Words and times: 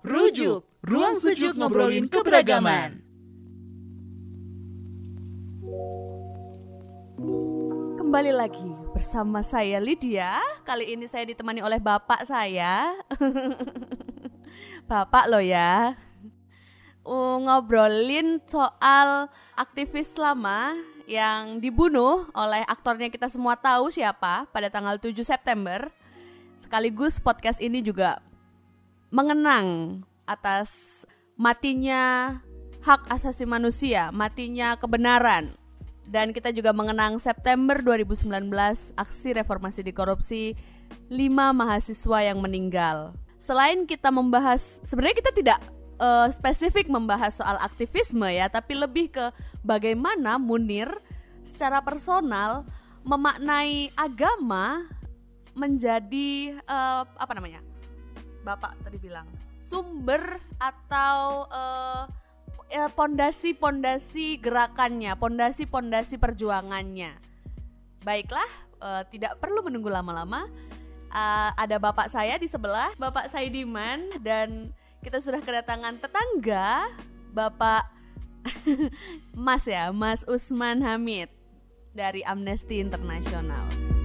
Rujuk, 0.00 0.64
ruang 0.80 1.12
sejuk 1.20 1.60
ngobrolin 1.60 2.08
keberagaman. 2.08 3.04
Kembali 8.00 8.32
lagi 8.32 8.64
bersama 8.96 9.44
saya 9.44 9.76
Lydia. 9.76 10.40
Kali 10.64 10.96
ini 10.96 11.04
saya 11.04 11.28
ditemani 11.28 11.60
oleh 11.60 11.76
bapak 11.76 12.24
saya. 12.24 12.96
bapak 14.90 15.28
lo 15.28 15.36
ya. 15.36 15.92
Uh, 17.04 17.36
ngobrolin 17.44 18.40
soal 18.48 19.28
aktivis 19.52 20.08
lama 20.16 20.80
yang 21.04 21.60
dibunuh 21.60 22.24
oleh 22.32 22.64
aktornya 22.64 23.12
kita 23.12 23.28
semua 23.28 23.52
tahu 23.52 23.92
siapa 23.92 24.48
pada 24.48 24.72
tanggal 24.72 24.96
7 24.96 25.12
September. 25.20 25.92
Sekaligus 26.64 27.20
podcast 27.20 27.60
ini 27.60 27.84
juga 27.84 28.29
mengenang 29.10 30.00
atas 30.24 31.02
matinya 31.34 32.38
hak 32.80 33.10
asasi 33.10 33.44
manusia, 33.44 34.08
matinya 34.14 34.78
kebenaran. 34.78 35.52
Dan 36.10 36.34
kita 36.34 36.50
juga 36.50 36.74
mengenang 36.74 37.22
September 37.22 37.78
2019 37.78 38.50
aksi 38.98 39.28
reformasi 39.36 39.86
di 39.86 39.92
korupsi 39.94 40.58
5 41.06 41.54
mahasiswa 41.54 42.18
yang 42.26 42.42
meninggal. 42.42 43.14
Selain 43.38 43.86
kita 43.86 44.10
membahas, 44.10 44.82
sebenarnya 44.82 45.22
kita 45.22 45.32
tidak 45.34 45.58
uh, 46.02 46.26
spesifik 46.34 46.90
membahas 46.90 47.38
soal 47.38 47.58
aktivisme 47.62 48.26
ya, 48.26 48.50
tapi 48.50 48.74
lebih 48.74 49.14
ke 49.14 49.30
bagaimana 49.62 50.34
Munir 50.38 50.90
secara 51.46 51.78
personal 51.78 52.66
memaknai 53.06 53.94
agama 53.94 54.86
menjadi 55.54 56.58
uh, 56.66 57.06
apa 57.16 57.32
namanya? 57.38 57.69
Bapak 58.40 58.76
tadi 58.82 58.96
bilang 58.96 59.28
sumber 59.60 60.40
atau 60.58 61.46
pondasi-pondasi 62.96 64.26
uh, 64.36 64.40
gerakannya, 64.40 65.12
pondasi-pondasi 65.14 66.16
perjuangannya. 66.18 67.14
Baiklah, 68.02 68.50
uh, 68.80 69.02
tidak 69.08 69.38
perlu 69.38 69.62
menunggu 69.62 69.92
lama-lama. 69.92 70.48
Uh, 71.10 71.50
ada 71.58 71.82
bapak 71.82 72.06
saya 72.06 72.38
di 72.38 72.46
sebelah, 72.46 72.94
Bapak 72.94 73.26
Saidiman 73.34 74.14
dan 74.22 74.70
kita 75.02 75.18
sudah 75.18 75.42
kedatangan 75.42 75.98
tetangga, 75.98 76.86
Bapak 77.34 77.90
Mas 79.34 79.66
ya, 79.66 79.90
Mas 79.90 80.22
Usman 80.30 80.80
Hamid 80.86 81.28
dari 81.92 82.22
Amnesty 82.22 82.78
International. 82.78 83.99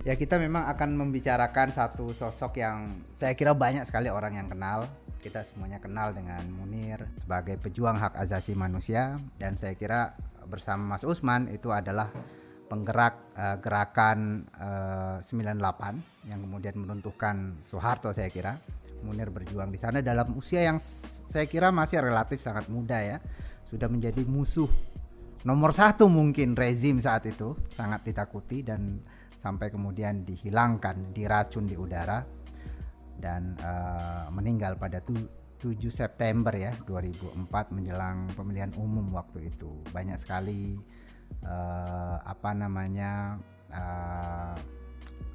Ya 0.00 0.16
kita 0.16 0.40
memang 0.40 0.64
akan 0.64 0.96
membicarakan 0.96 1.76
satu 1.76 2.16
sosok 2.16 2.56
yang 2.56 3.04
saya 3.20 3.36
kira 3.36 3.52
banyak 3.52 3.84
sekali 3.84 4.08
orang 4.08 4.32
yang 4.32 4.48
kenal. 4.48 4.88
Kita 5.20 5.44
semuanya 5.44 5.76
kenal 5.76 6.16
dengan 6.16 6.40
Munir 6.48 7.04
sebagai 7.20 7.60
pejuang 7.60 8.00
hak 8.00 8.16
asasi 8.16 8.56
manusia 8.56 9.20
dan 9.36 9.60
saya 9.60 9.76
kira 9.76 10.16
bersama 10.48 10.96
Mas 10.96 11.04
Usman 11.04 11.52
itu 11.52 11.68
adalah 11.68 12.08
penggerak 12.72 13.36
uh, 13.36 13.60
gerakan 13.60 14.48
uh, 14.56 15.20
98 15.20 16.32
yang 16.32 16.40
kemudian 16.48 16.80
menuntuhkan 16.80 17.60
Soeharto 17.60 18.16
saya 18.16 18.32
kira. 18.32 18.56
Munir 19.04 19.28
berjuang 19.28 19.68
di 19.68 19.76
sana 19.80 20.00
dalam 20.00 20.32
usia 20.32 20.64
yang 20.64 20.80
saya 21.28 21.44
kira 21.44 21.68
masih 21.68 22.00
relatif 22.00 22.40
sangat 22.40 22.72
muda 22.72 23.04
ya. 23.04 23.20
Sudah 23.68 23.92
menjadi 23.92 24.24
musuh 24.24 24.72
nomor 25.44 25.76
satu 25.76 26.08
mungkin 26.08 26.56
rezim 26.56 27.00
saat 27.00 27.28
itu 27.28 27.56
sangat 27.68 28.04
ditakuti 28.04 28.64
dan 28.64 29.00
sampai 29.40 29.72
kemudian 29.72 30.20
dihilangkan 30.28 31.16
diracun 31.16 31.64
di 31.64 31.72
udara 31.72 32.20
dan 33.16 33.56
uh, 33.64 34.28
meninggal 34.28 34.76
pada 34.76 35.00
tu, 35.00 35.16
7 35.60 35.76
September 35.88 36.52
ya 36.52 36.72
2004 36.88 37.76
menjelang 37.76 38.32
pemilihan 38.32 38.72
umum 38.80 39.12
waktu 39.12 39.52
itu 39.52 39.80
banyak 39.92 40.16
sekali 40.16 40.76
uh, 41.44 42.16
apa 42.24 42.56
namanya 42.56 43.36
uh, 43.68 44.56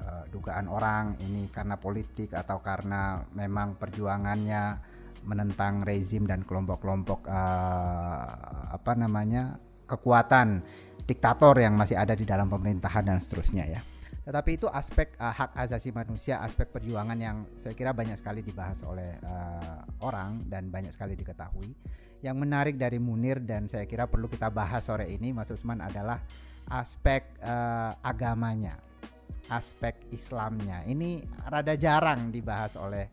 uh, 0.02 0.24
dugaan 0.34 0.66
orang 0.66 1.14
ini 1.22 1.46
karena 1.46 1.78
politik 1.78 2.34
atau 2.34 2.58
karena 2.58 3.22
memang 3.38 3.78
perjuangannya 3.78 4.82
menentang 5.26 5.86
rezim 5.86 6.26
dan 6.26 6.42
kelompok-kelompok 6.42 7.26
uh, 7.30 8.26
apa 8.74 8.92
namanya 8.98 9.58
kekuatan 9.86 10.62
diktator 11.06 11.54
yang 11.62 11.78
masih 11.78 11.94
ada 11.94 12.18
di 12.18 12.26
dalam 12.26 12.50
pemerintahan 12.50 13.06
dan 13.06 13.18
seterusnya 13.22 13.66
ya. 13.70 13.80
Tetapi 14.26 14.58
itu 14.58 14.66
aspek 14.66 15.14
uh, 15.22 15.30
hak 15.30 15.54
asasi 15.54 15.94
manusia, 15.94 16.42
aspek 16.42 16.66
perjuangan 16.66 17.14
yang 17.14 17.46
saya 17.54 17.78
kira 17.78 17.94
banyak 17.94 18.18
sekali 18.18 18.42
dibahas 18.42 18.82
oleh 18.82 19.14
uh, 19.22 19.86
orang 20.02 20.42
dan 20.50 20.66
banyak 20.66 20.90
sekali 20.90 21.14
diketahui. 21.14 21.70
Yang 22.26 22.36
menarik 22.42 22.74
dari 22.74 22.98
Munir 22.98 23.38
dan 23.38 23.70
saya 23.70 23.86
kira 23.86 24.10
perlu 24.10 24.26
kita 24.26 24.50
bahas 24.50 24.82
sore 24.82 25.06
ini 25.06 25.30
Mas 25.30 25.54
Usman 25.54 25.78
adalah 25.78 26.18
aspek 26.66 27.22
uh, 27.38 27.94
agamanya, 28.02 28.74
aspek 29.46 29.94
Islamnya. 30.10 30.82
Ini 30.82 31.22
rada 31.46 31.78
jarang 31.78 32.34
dibahas 32.34 32.74
oleh 32.74 33.06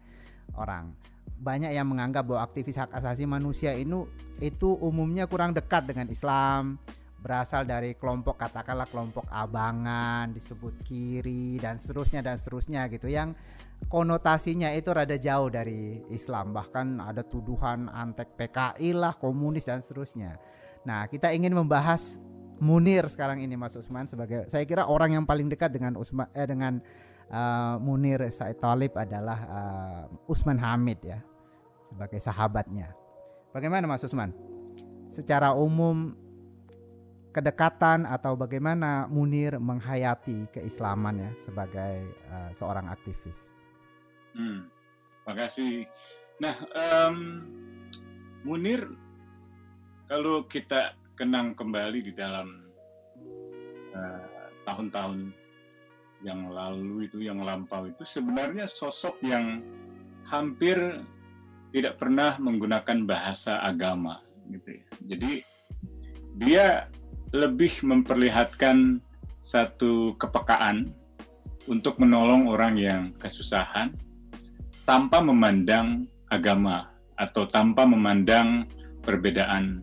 orang. 0.58 0.98
Banyak 1.38 1.78
yang 1.78 1.94
menganggap 1.94 2.26
bahwa 2.26 2.42
aktivis 2.42 2.82
hak 2.82 2.90
asasi 2.90 3.30
manusia 3.30 3.78
itu 3.78 4.10
itu 4.42 4.74
umumnya 4.82 5.30
kurang 5.30 5.54
dekat 5.54 5.86
dengan 5.86 6.10
Islam, 6.10 6.82
berasal 7.24 7.64
dari 7.64 7.96
kelompok 7.96 8.36
katakanlah 8.36 8.84
kelompok 8.92 9.24
abangan 9.32 10.28
disebut 10.36 10.84
kiri 10.84 11.56
dan 11.56 11.80
seterusnya 11.80 12.20
dan 12.20 12.36
seterusnya 12.36 12.92
gitu. 12.92 13.08
Yang 13.08 13.40
konotasinya 13.88 14.76
itu 14.76 14.92
rada 14.92 15.16
jauh 15.16 15.48
dari 15.48 16.04
Islam. 16.12 16.52
Bahkan 16.52 17.00
ada 17.00 17.24
tuduhan 17.24 17.88
antek 17.88 18.36
PKI 18.36 18.92
lah 18.92 19.16
komunis 19.16 19.64
dan 19.64 19.80
seterusnya. 19.80 20.36
Nah 20.84 21.08
kita 21.08 21.32
ingin 21.32 21.56
membahas 21.56 22.20
Munir 22.64 23.04
sekarang 23.12 23.44
ini 23.44 23.60
Mas 23.60 23.76
Usman 23.76 24.08
sebagai 24.08 24.48
saya 24.48 24.64
kira 24.64 24.88
orang 24.88 25.20
yang 25.20 25.26
paling 25.28 25.52
dekat 25.52 25.74
dengan 25.74 26.00
Usman 26.00 26.30
eh, 26.32 26.48
dengan 26.48 26.80
uh, 27.28 27.76
Munir 27.82 28.24
Said 28.32 28.62
Talib 28.62 28.96
adalah 28.96 29.40
uh, 29.50 30.04
Usman 30.32 30.62
Hamid 30.62 31.02
ya 31.04 31.20
sebagai 31.92 32.24
sahabatnya. 32.24 32.94
Bagaimana 33.52 33.86
Mas 33.90 34.06
Usman? 34.06 34.32
Secara 35.12 35.52
umum 35.54 36.16
kedekatan 37.34 38.06
atau 38.06 38.38
bagaimana 38.38 39.10
Munir 39.10 39.58
menghayati 39.58 40.48
keislaman 40.54 41.18
ya 41.18 41.32
sebagai 41.42 42.06
uh, 42.30 42.54
seorang 42.54 42.86
aktivis. 42.94 43.58
Hmm, 44.38 44.70
makasih. 45.26 45.90
Nah, 46.38 46.56
um, 46.78 47.42
Munir, 48.46 48.86
kalau 50.06 50.46
kita 50.46 50.94
kenang 51.18 51.58
kembali 51.58 52.06
di 52.06 52.14
dalam 52.14 52.70
uh, 53.98 54.50
tahun-tahun 54.70 55.34
yang 56.22 56.54
lalu 56.54 57.10
itu, 57.10 57.26
yang 57.26 57.42
lampau 57.42 57.90
itu, 57.90 58.06
sebenarnya 58.06 58.70
sosok 58.70 59.18
yang 59.26 59.60
hampir 60.30 60.78
tidak 61.74 61.98
pernah 61.98 62.38
menggunakan 62.38 63.10
bahasa 63.10 63.60
agama, 63.60 64.22
gitu 64.54 64.78
ya. 64.78 64.86
Jadi 65.14 65.34
dia 66.38 66.66
lebih 67.34 67.82
memperlihatkan 67.82 69.02
satu 69.42 70.14
kepekaan 70.22 70.94
untuk 71.66 71.98
menolong 71.98 72.48
orang 72.48 72.78
yang 72.78 73.02
kesusahan 73.18 73.92
tanpa 74.86 75.20
memandang 75.20 76.06
agama 76.30 76.94
atau 77.18 77.50
tanpa 77.50 77.90
memandang 77.90 78.70
perbedaan 79.02 79.82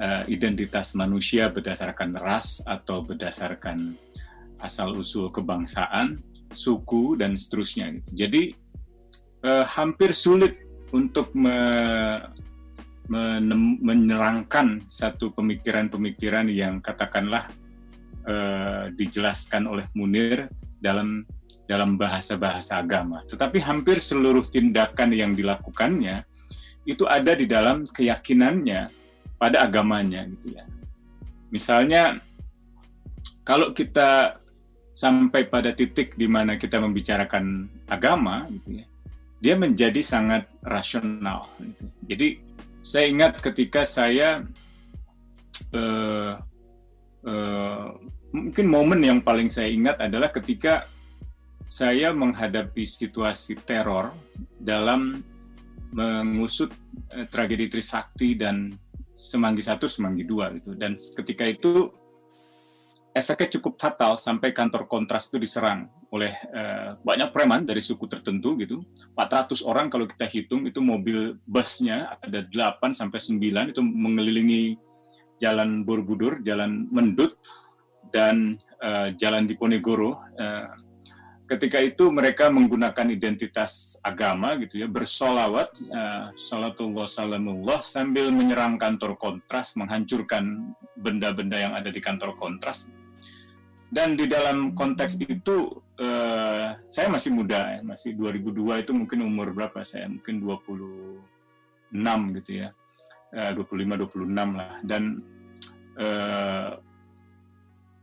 uh, 0.00 0.24
identitas 0.26 0.96
manusia 0.96 1.52
berdasarkan 1.52 2.16
ras 2.16 2.64
atau 2.64 3.04
berdasarkan 3.04 3.94
asal 4.64 4.96
usul 4.96 5.28
kebangsaan, 5.28 6.24
suku 6.56 7.20
dan 7.20 7.36
seterusnya. 7.36 8.00
Jadi 8.16 8.56
uh, 9.44 9.68
hampir 9.68 10.16
sulit 10.16 10.64
untuk 10.96 11.28
me 11.36 11.58
menyerangkan 13.80 14.82
satu 14.90 15.30
pemikiran-pemikiran 15.34 16.50
yang 16.50 16.82
katakanlah 16.82 17.46
uh, 18.26 18.90
dijelaskan 18.94 19.70
oleh 19.70 19.86
Munir 19.94 20.50
dalam 20.82 21.22
dalam 21.66 21.98
bahasa-bahasa 21.98 22.78
agama. 22.78 23.22
Tetapi 23.26 23.58
hampir 23.62 23.98
seluruh 23.98 24.46
tindakan 24.46 25.10
yang 25.14 25.34
dilakukannya 25.34 26.22
itu 26.86 27.02
ada 27.10 27.34
di 27.34 27.46
dalam 27.50 27.82
keyakinannya 27.82 28.90
pada 29.36 29.66
agamanya 29.66 30.26
gitu 30.30 30.54
ya. 30.54 30.64
Misalnya 31.50 32.22
kalau 33.42 33.74
kita 33.74 34.38
sampai 34.94 35.46
pada 35.46 35.74
titik 35.74 36.14
di 36.14 36.30
mana 36.30 36.54
kita 36.56 36.78
membicarakan 36.78 37.66
agama 37.90 38.46
gitu 38.62 38.82
ya, 38.82 38.86
dia 39.42 39.54
menjadi 39.58 40.00
sangat 40.00 40.46
rasional 40.62 41.50
gitu. 41.60 41.90
Jadi 42.06 42.45
saya 42.86 43.10
ingat 43.10 43.42
ketika 43.42 43.82
saya 43.82 44.46
uh, 45.74 46.38
uh, 47.26 47.86
mungkin 48.30 48.70
momen 48.70 49.02
yang 49.02 49.18
paling 49.18 49.50
saya 49.50 49.66
ingat 49.74 49.98
adalah 49.98 50.30
ketika 50.30 50.86
saya 51.66 52.14
menghadapi 52.14 52.86
situasi 52.86 53.58
teror 53.66 54.14
dalam 54.62 55.26
mengusut 55.90 56.70
uh, 57.10 57.26
tragedi 57.26 57.66
Trisakti 57.66 58.38
dan 58.38 58.70
Semanggi 59.10 59.64
satu, 59.64 59.90
Semanggi 59.90 60.22
dua 60.28 60.54
gitu. 60.54 60.76
Dan 60.76 60.94
ketika 60.94 61.42
itu 61.48 61.90
efeknya 63.16 63.58
cukup 63.58 63.80
fatal 63.80 64.14
sampai 64.14 64.54
kantor 64.54 64.86
kontras 64.86 65.32
itu 65.32 65.42
diserang 65.42 65.90
oleh 66.16 66.32
uh, 66.56 66.96
banyak 67.04 67.28
preman 67.30 67.68
dari 67.68 67.84
suku 67.84 68.08
tertentu 68.08 68.56
gitu. 68.56 68.80
400 69.12 69.60
orang 69.68 69.92
kalau 69.92 70.08
kita 70.08 70.24
hitung 70.24 70.64
itu 70.64 70.80
mobil 70.80 71.36
busnya 71.44 72.16
ada 72.24 72.40
8 72.48 72.96
sampai 72.96 73.20
9 73.20 73.72
itu 73.76 73.80
mengelilingi 73.84 74.80
jalan 75.36 75.84
Borobudur, 75.84 76.40
jalan 76.40 76.88
Mendut 76.88 77.36
dan 78.10 78.56
uh, 78.80 79.12
jalan 79.12 79.44
Diponegoro. 79.44 80.16
Uh, 80.40 80.72
ketika 81.46 81.78
itu 81.78 82.10
mereka 82.10 82.50
menggunakan 82.50 83.06
identitas 83.06 84.02
agama 84.02 84.58
gitu 84.58 84.82
ya 84.82 84.90
bersolawat 84.90 85.70
uh, 85.94 86.34
salatullah 86.34 87.06
salamullah 87.06 87.78
sambil 87.86 88.34
menyerang 88.34 88.74
kantor 88.82 89.14
kontras 89.14 89.78
menghancurkan 89.78 90.74
benda-benda 90.98 91.54
yang 91.54 91.72
ada 91.78 91.86
di 91.86 92.02
kantor 92.02 92.34
kontras 92.34 92.90
dan 93.94 94.18
di 94.18 94.26
dalam 94.26 94.74
konteks 94.74 95.22
itu 95.22 95.70
uh, 96.00 96.76
saya 96.86 97.08
masih 97.10 97.30
muda 97.32 97.78
ya 97.78 97.80
masih 97.84 98.16
2002 98.16 98.82
itu 98.82 98.92
mungkin 98.92 99.18
umur 99.24 99.52
berapa 99.52 99.82
saya 99.82 100.08
mungkin 100.08 100.40
26 100.40 101.22
gitu 102.42 102.50
ya 102.64 102.68
uh, 103.36 103.50
25 103.52 104.04
26 104.08 104.32
lah 104.32 104.74
dan 104.84 105.20
uh, 106.00 106.78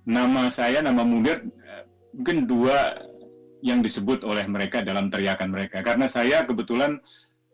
nama 0.03 0.41
saya 0.51 0.83
nama 0.83 1.01
Munir 1.01 1.41
uh, 1.41 1.83
mungkin 2.13 2.45
dua 2.45 2.93
yang 3.63 3.79
disebut 3.79 4.27
oleh 4.27 4.43
mereka 4.45 4.83
dalam 4.83 5.07
teriakan 5.07 5.55
mereka. 5.55 5.79
Karena 5.79 6.05
saya 6.11 6.43
kebetulan 6.43 6.99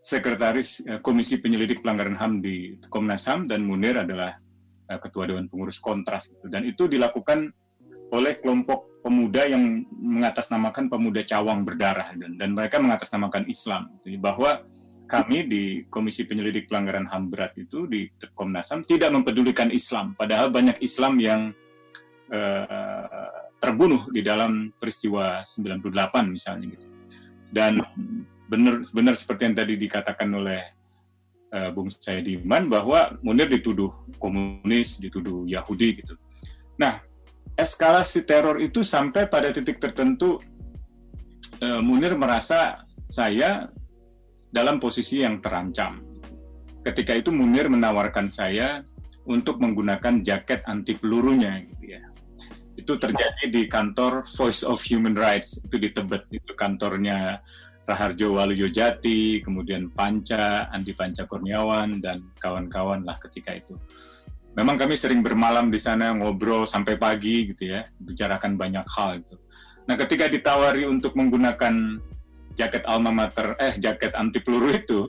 sekretaris 0.02 0.82
eh, 0.90 0.98
Komisi 1.06 1.38
Penyelidik 1.38 1.86
Pelanggaran 1.86 2.18
HAM 2.18 2.42
di 2.42 2.82
Komnas 2.90 3.30
HAM 3.30 3.46
dan 3.46 3.62
Munir 3.62 3.94
adalah 3.94 4.34
eh, 4.90 5.00
ketua 5.00 5.30
Dewan 5.30 5.46
Pengurus 5.46 5.78
Kontras. 5.78 6.34
Dan 6.42 6.66
itu 6.66 6.90
dilakukan 6.90 7.54
oleh 8.10 8.34
kelompok 8.38 8.90
pemuda 9.00 9.48
yang 9.48 9.86
mengatasnamakan 9.90 10.92
pemuda 10.92 11.24
cawang 11.24 11.64
berdarah 11.64 12.14
dan, 12.20 12.36
dan 12.36 12.50
mereka 12.52 12.82
mengatasnamakan 12.82 13.48
Islam 13.48 13.88
bahwa 14.20 14.66
kami 15.10 15.50
di 15.50 15.64
Komisi 15.90 16.30
Penyelidik 16.30 16.70
Pelanggaran 16.70 17.10
HAM 17.10 17.34
berat 17.34 17.58
itu 17.58 17.90
di 17.90 18.06
Komnas 18.38 18.70
HAM 18.70 18.86
tidak 18.86 19.10
mempedulikan 19.10 19.74
Islam 19.74 20.14
padahal 20.14 20.54
banyak 20.54 20.78
Islam 20.86 21.18
yang 21.18 21.42
uh, 22.30 23.34
terbunuh 23.58 24.08
di 24.14 24.22
dalam 24.22 24.72
peristiwa 24.78 25.42
98 25.44 26.30
misalnya 26.30 26.66
gitu. 26.78 26.88
Dan 27.50 27.82
benar 28.46 28.86
benar 28.94 29.14
seperti 29.18 29.50
yang 29.50 29.58
tadi 29.58 29.74
dikatakan 29.76 30.30
oleh 30.30 30.62
uh, 31.58 31.70
Bung 31.74 31.90
Saidiman 31.90 32.70
bahwa 32.70 33.18
Munir 33.26 33.50
dituduh 33.50 33.92
komunis, 34.22 35.02
dituduh 35.02 35.50
Yahudi 35.50 36.06
gitu. 36.06 36.14
Nah, 36.78 37.02
eskalasi 37.60 38.24
teror 38.24 38.64
itu 38.64 38.80
sampai 38.80 39.28
pada 39.28 39.52
titik 39.52 39.84
tertentu 39.84 40.40
uh, 41.60 41.84
Munir 41.84 42.16
merasa 42.16 42.88
saya 43.12 43.68
dalam 44.50 44.80
posisi 44.80 45.22
yang 45.22 45.44
terancam. 45.44 46.00
Ketika 46.88 47.12
itu 47.14 47.30
Munir 47.36 47.68
menawarkan 47.68 48.32
saya 48.32 48.80
untuk 49.28 49.60
menggunakan 49.60 50.24
jaket 50.24 50.64
anti 50.66 50.98
pelurunya 50.98 51.62
gitu 51.68 52.00
ya 52.00 52.02
itu 52.80 52.96
terjadi 52.96 53.46
di 53.52 53.68
kantor 53.68 54.24
Voice 54.40 54.64
of 54.64 54.80
Human 54.88 55.14
Rights 55.14 55.62
itu 55.68 55.76
di 55.76 55.92
Tebet 55.92 56.26
itu 56.32 56.56
kantornya 56.56 57.44
Raharjo 57.84 58.40
Waluyo 58.40 58.72
Jati 58.72 59.44
kemudian 59.44 59.92
Panca 59.92 60.72
Andi 60.72 60.96
Panca 60.96 61.28
Kurniawan 61.28 62.00
dan 62.00 62.24
kawan-kawan 62.40 63.04
lah 63.04 63.20
ketika 63.20 63.60
itu 63.60 63.76
memang 64.58 64.78
kami 64.78 64.96
sering 64.98 65.22
bermalam 65.22 65.70
di 65.70 65.78
sana 65.82 66.14
ngobrol 66.14 66.66
sampai 66.66 66.96
pagi 66.96 67.54
gitu 67.54 67.74
ya 67.76 67.86
bicarakan 68.02 68.56
banyak 68.56 68.86
hal 68.86 69.20
gitu 69.22 69.38
nah 69.86 69.98
ketika 69.98 70.30
ditawari 70.30 70.86
untuk 70.86 71.18
menggunakan 71.18 71.98
jaket 72.54 72.84
alma 72.86 73.10
mater 73.10 73.58
eh 73.58 73.74
jaket 73.78 74.14
anti 74.14 74.42
peluru 74.42 74.74
itu 74.74 75.00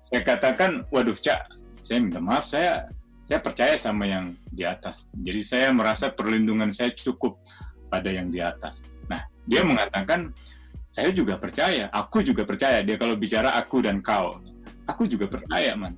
saya 0.00 0.24
katakan 0.24 0.84
waduh 0.88 1.16
cak 1.16 1.48
saya 1.80 1.98
minta 2.00 2.20
maaf 2.20 2.44
saya 2.48 2.88
saya 3.30 3.46
percaya 3.46 3.78
sama 3.78 4.10
yang 4.10 4.34
di 4.50 4.66
atas. 4.66 5.06
Jadi 5.14 5.40
saya 5.46 5.70
merasa 5.70 6.10
perlindungan 6.10 6.74
saya 6.74 6.90
cukup 6.90 7.38
pada 7.86 8.10
yang 8.10 8.26
di 8.26 8.42
atas. 8.42 8.82
Nah, 9.06 9.22
dia 9.46 9.62
mengatakan, 9.62 10.34
saya 10.90 11.14
juga 11.14 11.38
percaya, 11.38 11.86
aku 11.94 12.26
juga 12.26 12.42
percaya. 12.42 12.82
Dia 12.82 12.98
kalau 12.98 13.14
bicara 13.14 13.54
aku 13.54 13.86
dan 13.86 14.02
kau, 14.02 14.42
aku 14.90 15.06
juga 15.06 15.30
percaya, 15.30 15.78
man. 15.78 15.94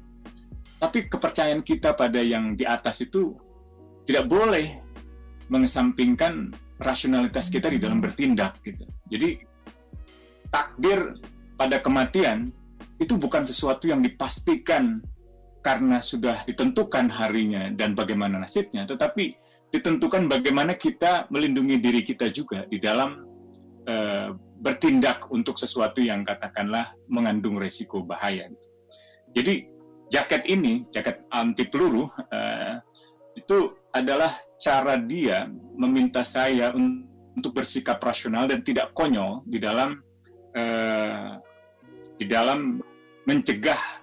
Tapi 0.83 1.07
kepercayaan 1.07 1.63
kita 1.63 1.95
pada 1.95 2.19
yang 2.19 2.59
di 2.59 2.67
atas 2.67 3.07
itu 3.07 3.39
tidak 4.03 4.27
boleh 4.27 4.83
mengesampingkan 5.47 6.51
rasionalitas 6.83 7.47
kita 7.55 7.71
di 7.71 7.79
dalam 7.79 8.03
bertindak 8.03 8.59
gitu. 8.67 8.83
Jadi 9.07 9.39
takdir 10.51 11.23
pada 11.55 11.79
kematian 11.79 12.51
itu 12.99 13.15
bukan 13.15 13.47
sesuatu 13.47 13.87
yang 13.87 14.03
dipastikan 14.03 14.99
karena 15.63 16.03
sudah 16.03 16.43
ditentukan 16.43 17.07
harinya 17.15 17.71
dan 17.71 17.95
bagaimana 17.95 18.43
nasibnya, 18.43 18.83
tetapi 18.83 19.39
ditentukan 19.71 20.27
bagaimana 20.27 20.75
kita 20.75 21.31
melindungi 21.31 21.79
diri 21.79 22.03
kita 22.03 22.29
juga 22.35 22.67
di 22.67 22.83
dalam 22.83 23.23
uh, 23.87 24.35
bertindak 24.59 25.31
untuk 25.31 25.57
sesuatu 25.57 26.03
yang 26.03 26.27
katakanlah 26.27 26.91
mengandung 27.07 27.57
resiko 27.57 28.03
bahaya. 28.03 28.51
Jadi 29.33 29.72
jaket 30.13 30.45
ini, 30.45 30.85
jaket 30.93 31.25
anti 31.33 31.65
peluru, 31.65 32.05
uh, 32.05 32.77
itu 33.33 33.73
adalah 33.97 34.29
cara 34.61 35.01
dia 35.01 35.49
meminta 35.81 36.21
saya 36.21 36.77
untuk 37.33 37.57
bersikap 37.57 37.97
rasional 38.05 38.45
dan 38.45 38.61
tidak 38.61 38.93
konyol 38.93 39.41
di 39.49 39.57
dalam 39.57 39.97
uh, 40.53 41.41
di 42.21 42.29
dalam 42.29 42.77
mencegah 43.25 44.03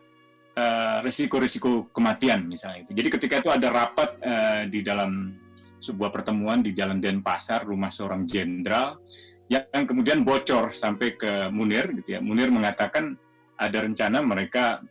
Eh, 0.59 0.97
risiko-risiko 0.99 1.87
kematian 1.95 2.43
misalnya 2.43 2.83
itu. 2.83 2.91
Jadi 2.91 3.09
ketika 3.15 3.35
itu 3.39 3.49
ada 3.53 3.67
rapat 3.71 4.09
uh, 4.19 4.63
di 4.67 4.83
dalam 4.83 5.31
sebuah 5.79 6.11
pertemuan 6.11 6.59
di 6.59 6.75
Jalan 6.75 6.99
Denpasar, 6.99 7.63
rumah 7.63 7.87
seorang 7.87 8.27
jenderal 8.27 8.99
yang 9.47 9.87
kemudian 9.87 10.27
bocor 10.27 10.75
sampai 10.75 11.15
ke 11.15 11.47
Munir 11.55 11.87
gitu 12.03 12.17
ya. 12.17 12.19
Munir 12.19 12.51
mengatakan 12.51 13.15
ada 13.55 13.77
rencana 13.79 14.19
mereka 14.19 14.83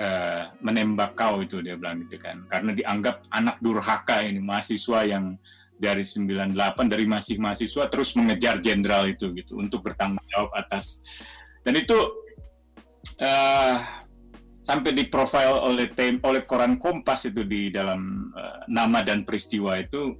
uh, 0.00 0.50
menembak 0.62 1.18
kau 1.18 1.42
itu 1.42 1.60
dia 1.60 1.74
bilang 1.74 2.02
gitu 2.06 2.18
kan. 2.18 2.42
Karena 2.46 2.74
dianggap 2.74 3.26
anak 3.34 3.58
durhaka 3.62 4.22
ini 4.24 4.40
mahasiswa 4.42 5.04
yang 5.06 5.36
dari 5.78 6.02
98 6.02 6.58
dari 6.90 7.06
masih 7.06 7.38
mahasiswa 7.38 7.86
terus 7.86 8.18
mengejar 8.18 8.58
jenderal 8.58 9.06
itu 9.06 9.30
gitu 9.30 9.62
untuk 9.62 9.86
bertanggung 9.86 10.26
jawab 10.34 10.50
atas 10.58 11.06
dan 11.62 11.78
itu 11.78 11.94
uh, 13.22 13.78
sampai 14.64 14.90
di 14.92 15.06
profile 15.06 15.62
oleh 15.64 15.88
tem 15.94 16.18
oleh 16.26 16.42
koran 16.44 16.76
Kompas 16.76 17.30
itu 17.30 17.46
di 17.46 17.70
dalam 17.70 18.32
uh, 18.34 18.66
nama 18.66 19.06
dan 19.06 19.22
peristiwa 19.22 19.78
itu 19.78 20.18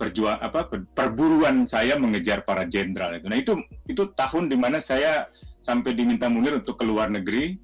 perjuang 0.00 0.40
apa 0.40 0.64
perburuan 0.96 1.68
saya 1.68 2.00
mengejar 2.00 2.40
para 2.48 2.64
jenderal 2.64 3.20
itu. 3.20 3.28
Nah 3.28 3.36
itu 3.36 3.52
itu 3.84 4.08
tahun 4.16 4.48
di 4.48 4.56
mana 4.56 4.80
saya 4.80 5.28
sampai 5.60 5.92
diminta 5.92 6.32
Munir 6.32 6.56
untuk 6.56 6.80
ke 6.80 6.88
luar 6.88 7.12
negeri. 7.12 7.60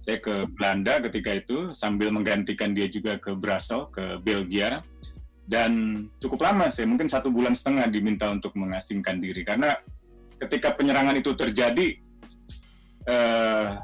Saya 0.00 0.18
ke 0.18 0.48
Belanda 0.56 1.00
ketika 1.04 1.36
itu 1.36 1.76
sambil 1.76 2.08
menggantikan 2.08 2.72
dia 2.72 2.88
juga 2.88 3.20
ke 3.20 3.36
Brussels 3.36 3.92
ke 3.92 4.16
Belgia 4.24 4.80
dan 5.44 6.04
cukup 6.22 6.46
lama 6.46 6.72
saya 6.72 6.88
mungkin 6.88 7.10
satu 7.10 7.28
bulan 7.28 7.52
setengah 7.52 7.90
diminta 7.92 8.32
untuk 8.32 8.56
mengasingkan 8.56 9.20
diri 9.20 9.44
karena 9.44 9.76
ketika 10.40 10.72
penyerangan 10.72 11.20
itu 11.20 11.36
terjadi 11.36 12.00
uh, 13.10 13.76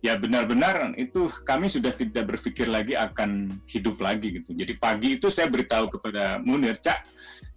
ya 0.00 0.16
benar-benar 0.16 0.96
itu 0.96 1.28
kami 1.44 1.68
sudah 1.68 1.92
tidak 1.92 2.28
berpikir 2.28 2.68
lagi 2.68 2.96
akan 2.96 3.60
hidup 3.68 4.00
lagi 4.00 4.40
gitu. 4.40 4.56
Jadi 4.56 4.72
pagi 4.80 5.20
itu 5.20 5.28
saya 5.28 5.52
beritahu 5.52 5.92
kepada 6.00 6.40
Munir, 6.40 6.80
Cak, 6.80 7.04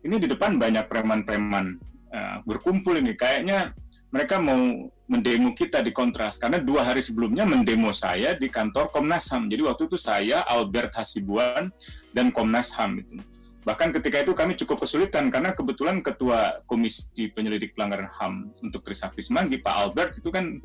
ini 0.04 0.20
di 0.20 0.28
depan 0.28 0.60
banyak 0.60 0.86
preman-preman 0.92 1.80
uh, 2.12 2.38
berkumpul 2.44 3.00
ini. 3.00 3.16
Kayaknya 3.16 3.72
mereka 4.12 4.38
mau 4.44 4.92
mendemo 5.14 5.54
kita 5.54 5.86
di 5.86 5.94
kontras 5.94 6.42
karena 6.42 6.58
dua 6.58 6.82
hari 6.82 7.06
sebelumnya 7.06 7.46
mendemo 7.46 7.94
saya 7.94 8.34
di 8.34 8.50
kantor 8.50 8.90
Komnas 8.90 9.30
HAM. 9.30 9.46
Jadi 9.46 9.62
waktu 9.62 9.86
itu 9.86 9.98
saya 10.02 10.42
Albert 10.50 10.98
Hasibuan 10.98 11.70
dan 12.10 12.34
Komnas 12.34 12.74
HAM 12.74 13.06
itu. 13.06 13.22
Bahkan 13.64 13.96
ketika 13.96 14.26
itu 14.26 14.34
kami 14.34 14.58
cukup 14.58 14.84
kesulitan 14.84 15.30
karena 15.30 15.54
kebetulan 15.54 16.02
ketua 16.02 16.66
Komisi 16.66 17.30
Penyelidik 17.32 17.78
Pelanggaran 17.78 18.10
HAM 18.10 18.52
untuk 18.66 18.82
Trisakti 18.82 19.22
Semanggi 19.22 19.62
Pak 19.62 19.76
Albert 19.78 20.20
itu 20.20 20.34
kan 20.34 20.60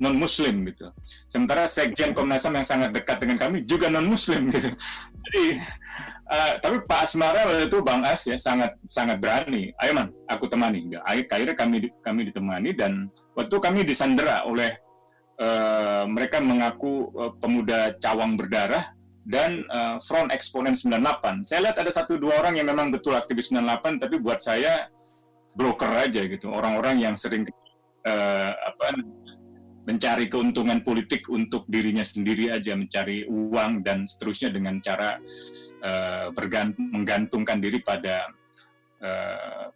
non 0.00 0.16
Muslim 0.16 0.64
gitu. 0.64 0.88
Sementara 1.28 1.68
Sekjen 1.68 2.16
Komnas 2.16 2.48
HAM 2.48 2.56
yang 2.56 2.66
sangat 2.66 2.90
dekat 2.96 3.20
dengan 3.20 3.36
kami 3.36 3.62
juga 3.68 3.92
non 3.92 4.08
Muslim 4.08 4.48
gitu. 4.48 4.72
Jadi 5.28 5.44
uh, 6.32 6.52
tapi 6.58 6.76
Pak 6.88 7.00
Asmara 7.04 7.44
waktu 7.44 7.68
itu 7.68 7.78
Bang 7.84 8.02
As 8.02 8.24
ya 8.24 8.40
sangat 8.40 8.74
sangat 8.88 9.20
berani. 9.20 9.70
Ayo 9.78 9.92
man, 9.92 10.08
aku 10.26 10.48
temani. 10.48 10.88
Akhirnya 11.04 11.52
kami 11.52 11.92
kami 12.00 12.32
ditemani 12.32 12.72
dan 12.72 13.12
waktu 13.36 13.56
kami 13.60 13.84
disandera 13.84 14.48
oleh 14.48 14.72
uh, 15.36 16.08
mereka 16.08 16.40
mengaku 16.40 17.12
uh, 17.14 17.36
pemuda 17.36 17.92
cawang 18.00 18.40
berdarah 18.40 18.96
dan 19.28 19.68
uh, 19.68 20.00
Front 20.00 20.32
Eksponen 20.32 20.72
98. 20.72 21.44
Saya 21.44 21.68
lihat 21.68 21.76
ada 21.76 21.92
satu 21.92 22.16
dua 22.16 22.40
orang 22.40 22.56
yang 22.56 22.72
memang 22.72 22.88
betul 22.88 23.12
aktivis 23.12 23.52
98 23.52 24.00
tapi 24.00 24.16
buat 24.16 24.40
saya 24.40 24.88
broker 25.52 25.92
aja 25.92 26.24
gitu. 26.24 26.48
Orang-orang 26.48 27.04
yang 27.04 27.14
sering 27.20 27.44
uh, 28.06 28.50
apa 28.54 28.86
mencari 29.88 30.28
keuntungan 30.28 30.84
politik 30.84 31.24
untuk 31.32 31.64
dirinya 31.64 32.04
sendiri 32.04 32.52
aja, 32.52 32.76
mencari 32.76 33.24
uang 33.24 33.80
dan 33.80 34.04
seterusnya 34.04 34.52
dengan 34.52 34.76
cara 34.84 35.16
uh, 35.80 36.28
menggantungkan 36.76 37.58
diri 37.58 37.80
pada 37.80 38.28
eh, 39.00 39.66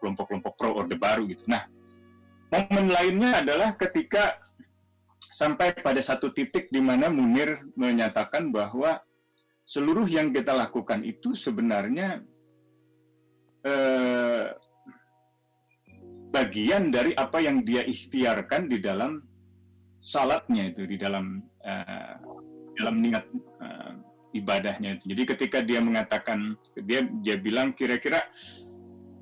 kelompok-kelompok 0.00 0.52
uh, 0.52 0.56
pro 0.56 0.70
orde 0.72 0.96
baru 0.96 1.28
gitu. 1.28 1.44
Nah, 1.44 1.68
momen 2.48 2.88
lainnya 2.88 3.44
adalah 3.44 3.76
ketika 3.76 4.40
sampai 5.20 5.76
pada 5.76 6.00
satu 6.00 6.32
titik 6.32 6.72
di 6.72 6.80
mana 6.80 7.12
Munir 7.12 7.60
menyatakan 7.76 8.48
bahwa 8.48 9.00
seluruh 9.68 10.08
yang 10.08 10.32
kita 10.32 10.56
lakukan 10.56 11.04
itu 11.04 11.36
sebenarnya 11.36 12.24
uh, 13.68 14.52
bagian 16.32 16.88
dari 16.88 17.12
apa 17.12 17.44
yang 17.44 17.60
dia 17.60 17.84
ikhtiarkan 17.84 18.72
di 18.72 18.80
dalam 18.80 19.31
salatnya 20.02 20.74
itu 20.74 20.82
di 20.84 20.98
dalam 20.98 21.40
uh, 21.62 22.14
dalam 22.76 22.98
niat 22.98 23.24
uh, 23.62 23.94
ibadahnya 24.34 24.98
itu. 24.98 25.14
Jadi 25.14 25.22
ketika 25.24 25.58
dia 25.62 25.78
mengatakan 25.78 26.58
dia 26.74 27.06
dia 27.22 27.38
bilang 27.38 27.70
kira-kira 27.72 28.26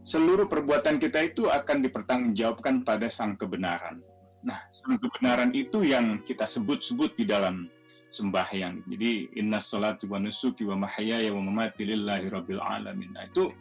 seluruh 0.00 0.48
perbuatan 0.48 0.96
kita 0.96 1.20
itu 1.20 1.52
akan 1.52 1.84
dipertanggungjawabkan 1.84 2.82
pada 2.82 3.12
sang 3.12 3.36
kebenaran. 3.36 4.00
Nah, 4.40 4.56
sang 4.72 4.96
kebenaran 4.96 5.52
itu 5.52 5.84
yang 5.84 6.24
kita 6.24 6.48
sebut-sebut 6.48 7.12
di 7.12 7.28
dalam 7.28 7.68
sembahyang. 8.08 8.88
Jadi 8.88 9.36
inna 9.36 9.60
salati 9.60 10.08
wa 10.08 10.16
nusuki 10.16 10.64
wa 10.64 10.88
mahyaya 10.88 11.28
wa 11.30 11.44
mamati 11.44 11.84
lillahi 11.84 12.26
rabbil 12.32 12.58
alamin. 12.58 13.12
Nah, 13.12 13.28
itu 13.28 13.52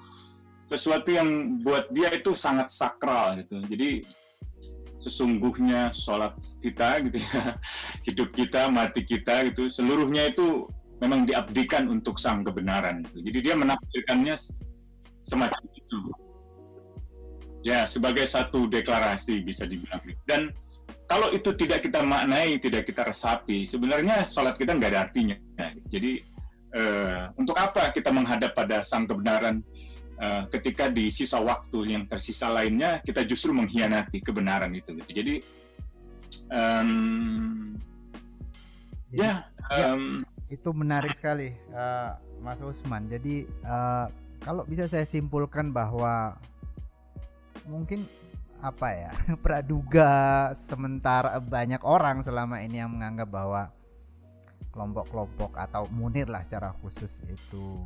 sesuatu 0.71 1.11
yang 1.11 1.59
buat 1.59 1.91
dia 1.91 2.13
itu 2.15 2.31
sangat 2.31 2.71
sakral 2.71 3.43
gitu. 3.43 3.59
Jadi 3.67 4.07
sesungguhnya 4.99 5.95
sholat 5.95 6.35
kita 6.59 6.99
gitu 7.07 7.17
ya 7.23 7.55
hidup 8.07 8.29
kita 8.35 8.67
mati 8.67 9.07
kita 9.07 9.47
gitu 9.47 9.71
seluruhnya 9.71 10.31
itu 10.31 10.67
memang 10.99 11.23
diabdikan 11.23 11.87
untuk 11.87 12.19
sang 12.19 12.43
kebenaran. 12.43 13.03
Gitu. 13.07 13.31
jadi 13.31 13.39
dia 13.39 13.55
menampilkannya 13.55 14.35
semacam 15.23 15.61
itu. 15.75 15.99
Ya 17.59 17.83
sebagai 17.83 18.23
satu 18.23 18.71
deklarasi 18.71 19.43
bisa 19.43 19.67
dibilang. 19.67 19.99
Dan 20.23 20.51
kalau 21.07 21.31
itu 21.35 21.51
tidak 21.55 21.83
kita 21.83 21.99
maknai 22.03 22.55
tidak 22.61 22.87
kita 22.87 23.03
resapi 23.03 23.67
sebenarnya 23.67 24.23
sholat 24.23 24.55
kita 24.55 24.75
nggak 24.75 24.91
ada 24.95 25.01
artinya. 25.07 25.37
Jadi 25.87 26.23
eh, 26.75 27.23
untuk 27.35 27.55
apa 27.59 27.91
kita 27.91 28.11
menghadap 28.11 28.55
pada 28.55 28.83
sang 28.83 29.07
kebenaran 29.07 29.63
uh, 30.19 30.43
ketika 30.51 30.91
di 30.91 31.07
sisa 31.09 31.39
waktu 31.39 31.95
yang 31.95 32.03
tersisa 32.05 32.51
lainnya 32.51 32.99
kita 33.01 33.23
justru 33.25 33.55
mengkhianati 33.55 34.19
kebenaran 34.21 34.75
itu 34.75 34.93
gitu. 34.99 35.11
Jadi 35.23 35.35
um, 36.51 37.73
ya, 39.09 39.47
um, 39.71 40.21
ya 40.21 40.53
itu 40.53 40.69
menarik 40.73 41.13
sekali 41.15 41.55
uh, 41.73 42.17
Mas 42.43 42.59
Usman. 42.61 43.07
Jadi 43.07 43.47
uh, 43.63 44.11
kalau 44.43 44.63
bisa 44.67 44.85
saya 44.89 45.05
simpulkan 45.05 45.69
bahwa 45.69 46.37
mungkin 47.69 48.05
apa 48.59 48.91
ya 48.91 49.11
praduga 49.45 50.11
sementara 50.67 51.39
banyak 51.39 51.79
orang 51.85 52.25
selama 52.25 52.59
ini 52.59 52.83
yang 52.83 52.91
menganggap 52.91 53.29
bahwa 53.31 53.71
kelompok-kelompok 54.75 55.55
atau 55.55 55.87
munir 55.89 56.27
lah 56.27 56.43
secara 56.45 56.75
khusus 56.83 57.23
itu 57.25 57.83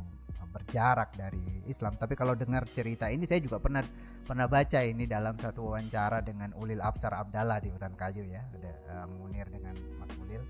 berjarak 0.54 1.10
dari 1.18 1.66
Islam. 1.66 1.98
Tapi 1.98 2.14
kalau 2.14 2.38
dengar 2.38 2.62
cerita 2.70 3.10
ini 3.10 3.26
saya 3.26 3.42
juga 3.42 3.58
pernah 3.58 3.82
pernah 4.22 4.46
baca 4.46 4.80
ini 4.86 5.10
dalam 5.10 5.34
satu 5.34 5.74
wawancara 5.74 6.22
dengan 6.22 6.54
Ulil 6.54 6.78
Absar 6.78 7.10
Abdallah 7.18 7.58
di 7.58 7.74
Hutan 7.74 7.98
Kayu 7.98 8.30
ya. 8.30 8.46
Ada 8.54 8.72
uh, 9.02 9.06
Munir 9.10 9.50
dengan 9.50 9.74
Mas 9.98 10.14
Ulil 10.14 10.46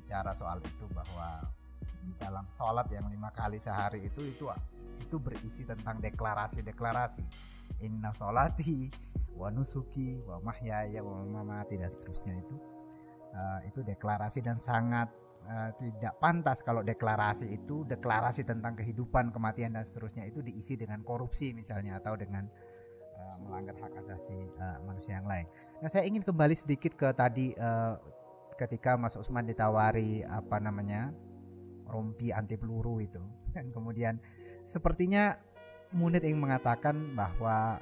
bicara 0.00 0.32
soal 0.32 0.64
itu 0.64 0.88
bahwa 0.96 1.44
dalam 2.16 2.48
sholat 2.56 2.88
yang 2.90 3.06
lima 3.12 3.30
kali 3.30 3.60
sehari 3.60 4.08
itu 4.08 4.24
itu 4.24 4.48
itu 4.98 5.16
berisi 5.20 5.62
tentang 5.62 6.00
deklarasi-deklarasi 6.00 7.22
inna 7.84 8.10
sholati 8.16 8.90
wa 9.34 9.50
nusuki 9.50 10.22
wa 10.24 10.38
mahyaya 10.40 11.02
wa 11.02 11.22
mamati 11.24 11.78
dan 11.78 11.90
seterusnya 11.90 12.34
itu 12.38 12.56
uh, 13.34 13.60
itu 13.66 13.80
deklarasi 13.82 14.44
dan 14.44 14.60
sangat 14.62 15.10
uh, 15.46 15.70
tidak 15.78 16.14
pantas 16.18 16.62
kalau 16.62 16.82
deklarasi 16.82 17.50
itu 17.50 17.86
deklarasi 17.86 18.46
tentang 18.46 18.78
kehidupan 18.78 19.30
kematian 19.34 19.74
dan 19.74 19.84
seterusnya 19.86 20.26
itu 20.28 20.42
diisi 20.42 20.78
dengan 20.78 21.02
korupsi 21.02 21.54
misalnya 21.56 21.98
atau 21.98 22.14
dengan 22.14 22.46
uh, 23.16 23.36
melanggar 23.42 23.76
hak 23.78 23.92
asasi 24.02 24.38
uh, 24.58 24.78
manusia 24.86 25.18
yang 25.18 25.26
lain. 25.26 25.46
Nah 25.82 25.88
saya 25.90 26.06
ingin 26.06 26.22
kembali 26.22 26.54
sedikit 26.54 26.94
ke 26.94 27.08
tadi 27.14 27.54
uh, 27.56 27.98
ketika 28.58 28.94
Mas 28.94 29.18
Usman 29.18 29.48
ditawari 29.48 30.22
apa 30.22 30.62
namanya 30.62 31.10
rompi 31.88 32.30
anti 32.30 32.56
peluru 32.56 33.02
itu 33.02 33.22
dan 33.54 33.70
kemudian 33.74 34.18
sepertinya 34.66 35.36
Munir 35.92 36.24
ingin 36.24 36.40
mengatakan 36.40 37.12
bahwa 37.12 37.76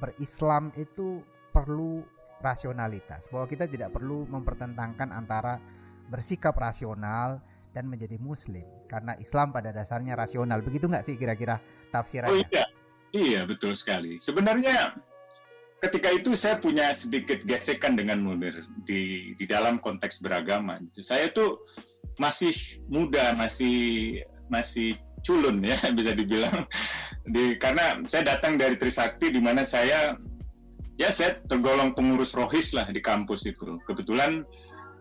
berislam 0.00 0.72
itu 0.80 1.20
perlu 1.52 2.00
rasionalitas 2.40 3.28
bahwa 3.28 3.44
kita 3.48 3.68
tidak 3.68 3.92
perlu 3.92 4.24
mempertentangkan 4.24 5.12
antara 5.12 5.60
bersikap 6.08 6.56
rasional 6.56 7.40
dan 7.74 7.90
menjadi 7.90 8.16
muslim 8.22 8.62
karena 8.86 9.18
Islam 9.18 9.50
pada 9.50 9.74
dasarnya 9.74 10.14
rasional 10.14 10.62
begitu 10.62 10.86
nggak 10.86 11.04
sih 11.04 11.18
kira-kira 11.18 11.58
tafsirannya? 11.90 12.30
Oh 12.30 12.38
iya, 12.54 12.64
iya 13.10 13.40
betul 13.42 13.74
sekali. 13.74 14.16
Sebenarnya 14.22 14.94
ketika 15.82 16.08
itu 16.14 16.32
saya 16.38 16.56
punya 16.62 16.94
sedikit 16.94 17.42
gesekan 17.42 17.98
dengan 17.98 18.22
Munir 18.22 18.64
di 18.86 19.34
di 19.34 19.44
dalam 19.44 19.82
konteks 19.82 20.22
beragama. 20.22 20.78
Saya 21.02 21.28
tuh 21.34 21.60
masih 22.16 22.54
muda, 22.86 23.34
masih 23.34 24.22
masih 24.48 24.94
culun 25.24 25.64
ya 25.64 25.80
bisa 25.98 26.12
dibilang 26.12 26.68
di 27.26 27.56
karena 27.56 27.98
saya 28.04 28.36
datang 28.36 28.60
dari 28.60 28.76
Trisakti 28.76 29.32
di 29.32 29.40
mana 29.40 29.64
saya 29.64 30.14
ya 31.00 31.08
saya 31.10 31.40
tergolong 31.48 31.96
pengurus 31.96 32.36
rohis 32.36 32.70
lah 32.76 32.86
di 32.88 33.02
kampus 33.02 33.48
itu. 33.50 33.80
Kebetulan 33.88 34.46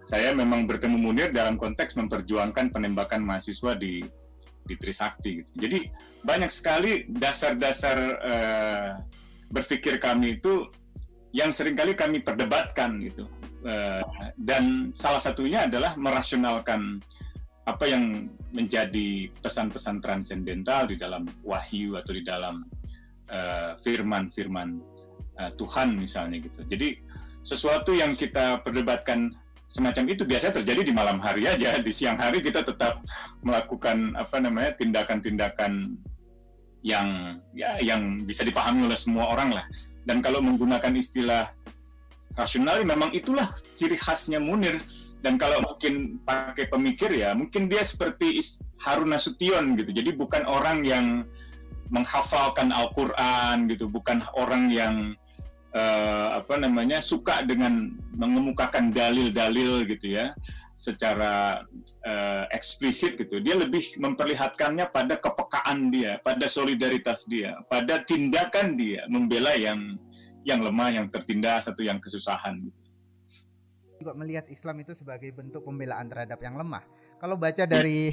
saya 0.03 0.35
memang 0.35 0.67
bertemu 0.67 0.99
Munir 0.99 1.29
dalam 1.31 1.55
konteks 1.55 1.95
memperjuangkan 1.95 2.75
penembakan 2.75 3.23
mahasiswa 3.23 3.73
di 3.79 4.03
di 4.63 4.75
Trisakti. 4.79 5.43
Gitu. 5.43 5.51
Jadi 5.59 5.79
banyak 6.23 6.51
sekali 6.51 7.07
dasar-dasar 7.07 7.97
uh, 8.23 8.89
berpikir 9.51 9.99
kami 9.99 10.39
itu 10.39 10.67
yang 11.35 11.51
sering 11.51 11.75
kali 11.75 11.95
kami 11.95 12.23
perdebatkan 12.23 12.99
gitu. 13.03 13.27
Uh, 13.63 14.03
dan 14.35 14.91
salah 14.95 15.19
satunya 15.23 15.67
adalah 15.67 15.95
merasionalkan 15.95 16.99
apa 17.63 17.87
yang 17.87 18.27
menjadi 18.51 19.31
pesan-pesan 19.39 20.03
transendental 20.03 20.83
di 20.83 20.99
dalam 20.99 21.23
wahyu 21.47 21.95
atau 21.95 22.11
di 22.11 22.19
dalam 22.19 22.67
eh, 23.31 23.71
firman-firman 23.79 24.83
uh, 25.39 25.47
uh, 25.47 25.51
Tuhan 25.55 25.95
misalnya 25.95 26.43
gitu. 26.43 26.59
Jadi 26.67 26.99
sesuatu 27.47 27.95
yang 27.95 28.19
kita 28.19 28.59
perdebatkan 28.67 29.31
semacam 29.73 30.03
itu. 30.13 30.23
Biasanya 30.23 30.61
terjadi 30.61 30.81
di 30.85 30.93
malam 30.93 31.17
hari 31.17 31.49
aja. 31.49 31.81
Di 31.81 31.89
siang 31.89 32.15
hari 32.15 32.45
kita 32.45 32.61
tetap 32.61 33.01
melakukan 33.41 34.13
apa 34.13 34.37
namanya 34.37 34.77
tindakan-tindakan 34.77 35.97
yang 36.85 37.39
ya 37.57 37.79
yang 37.81 38.21
bisa 38.27 38.45
dipahami 38.45 38.85
oleh 38.85 38.99
semua 38.99 39.33
orang 39.33 39.57
lah. 39.57 39.65
Dan 40.05 40.21
kalau 40.21 40.39
menggunakan 40.45 40.93
istilah 40.93 41.49
rasional 42.37 42.85
memang 42.85 43.09
itulah 43.17 43.49
ciri 43.73 43.97
khasnya 43.97 44.37
Munir. 44.37 44.77
Dan 45.23 45.39
kalau 45.39 45.63
mungkin 45.63 46.19
pakai 46.27 46.67
pemikir 46.67 47.07
ya 47.15 47.31
mungkin 47.31 47.71
dia 47.71 47.81
seperti 47.81 48.43
Harun 48.83 49.15
Nasution 49.15 49.79
gitu. 49.79 49.89
Jadi 49.95 50.11
bukan 50.13 50.43
orang 50.45 50.83
yang 50.83 51.23
menghafalkan 51.87 52.75
Al-Quran 52.75 53.71
gitu. 53.71 53.87
Bukan 53.87 54.19
orang 54.35 54.67
yang 54.67 55.15
uh, 55.73 56.39
apa 56.39 56.55
namanya 56.61 57.01
suka 57.03 57.41
dengan 57.43 57.93
mengemukakan 58.13 58.93
dalil-dalil 58.93 59.89
gitu 59.89 60.17
ya 60.17 60.31
secara 60.73 61.63
uh, 62.03 62.45
eksplisit 62.49 63.15
gitu. 63.15 63.39
Dia 63.39 63.55
lebih 63.55 63.97
memperlihatkannya 64.01 64.89
pada 64.89 65.19
kepekaan 65.19 65.93
dia 65.93 66.21
pada 66.21 66.45
solidaritas 66.49 67.25
dia 67.27 67.59
pada 67.67 68.01
tindakan 68.05 68.77
dia 68.77 69.05
membela 69.09 69.53
yang 69.57 69.97
yang 70.43 70.59
lemah 70.59 70.91
yang 70.91 71.07
tertindas 71.07 71.71
atau 71.71 71.83
yang 71.87 72.03
kesusahan 72.03 72.59
juga 74.03 74.19
melihat 74.19 74.43
Islam 74.51 74.83
itu 74.83 74.91
sebagai 74.91 75.31
bentuk 75.31 75.63
pembelaan 75.63 76.11
terhadap 76.11 76.35
yang 76.43 76.59
lemah. 76.59 76.83
Kalau 77.23 77.39
baca 77.39 77.63
dari 77.63 78.11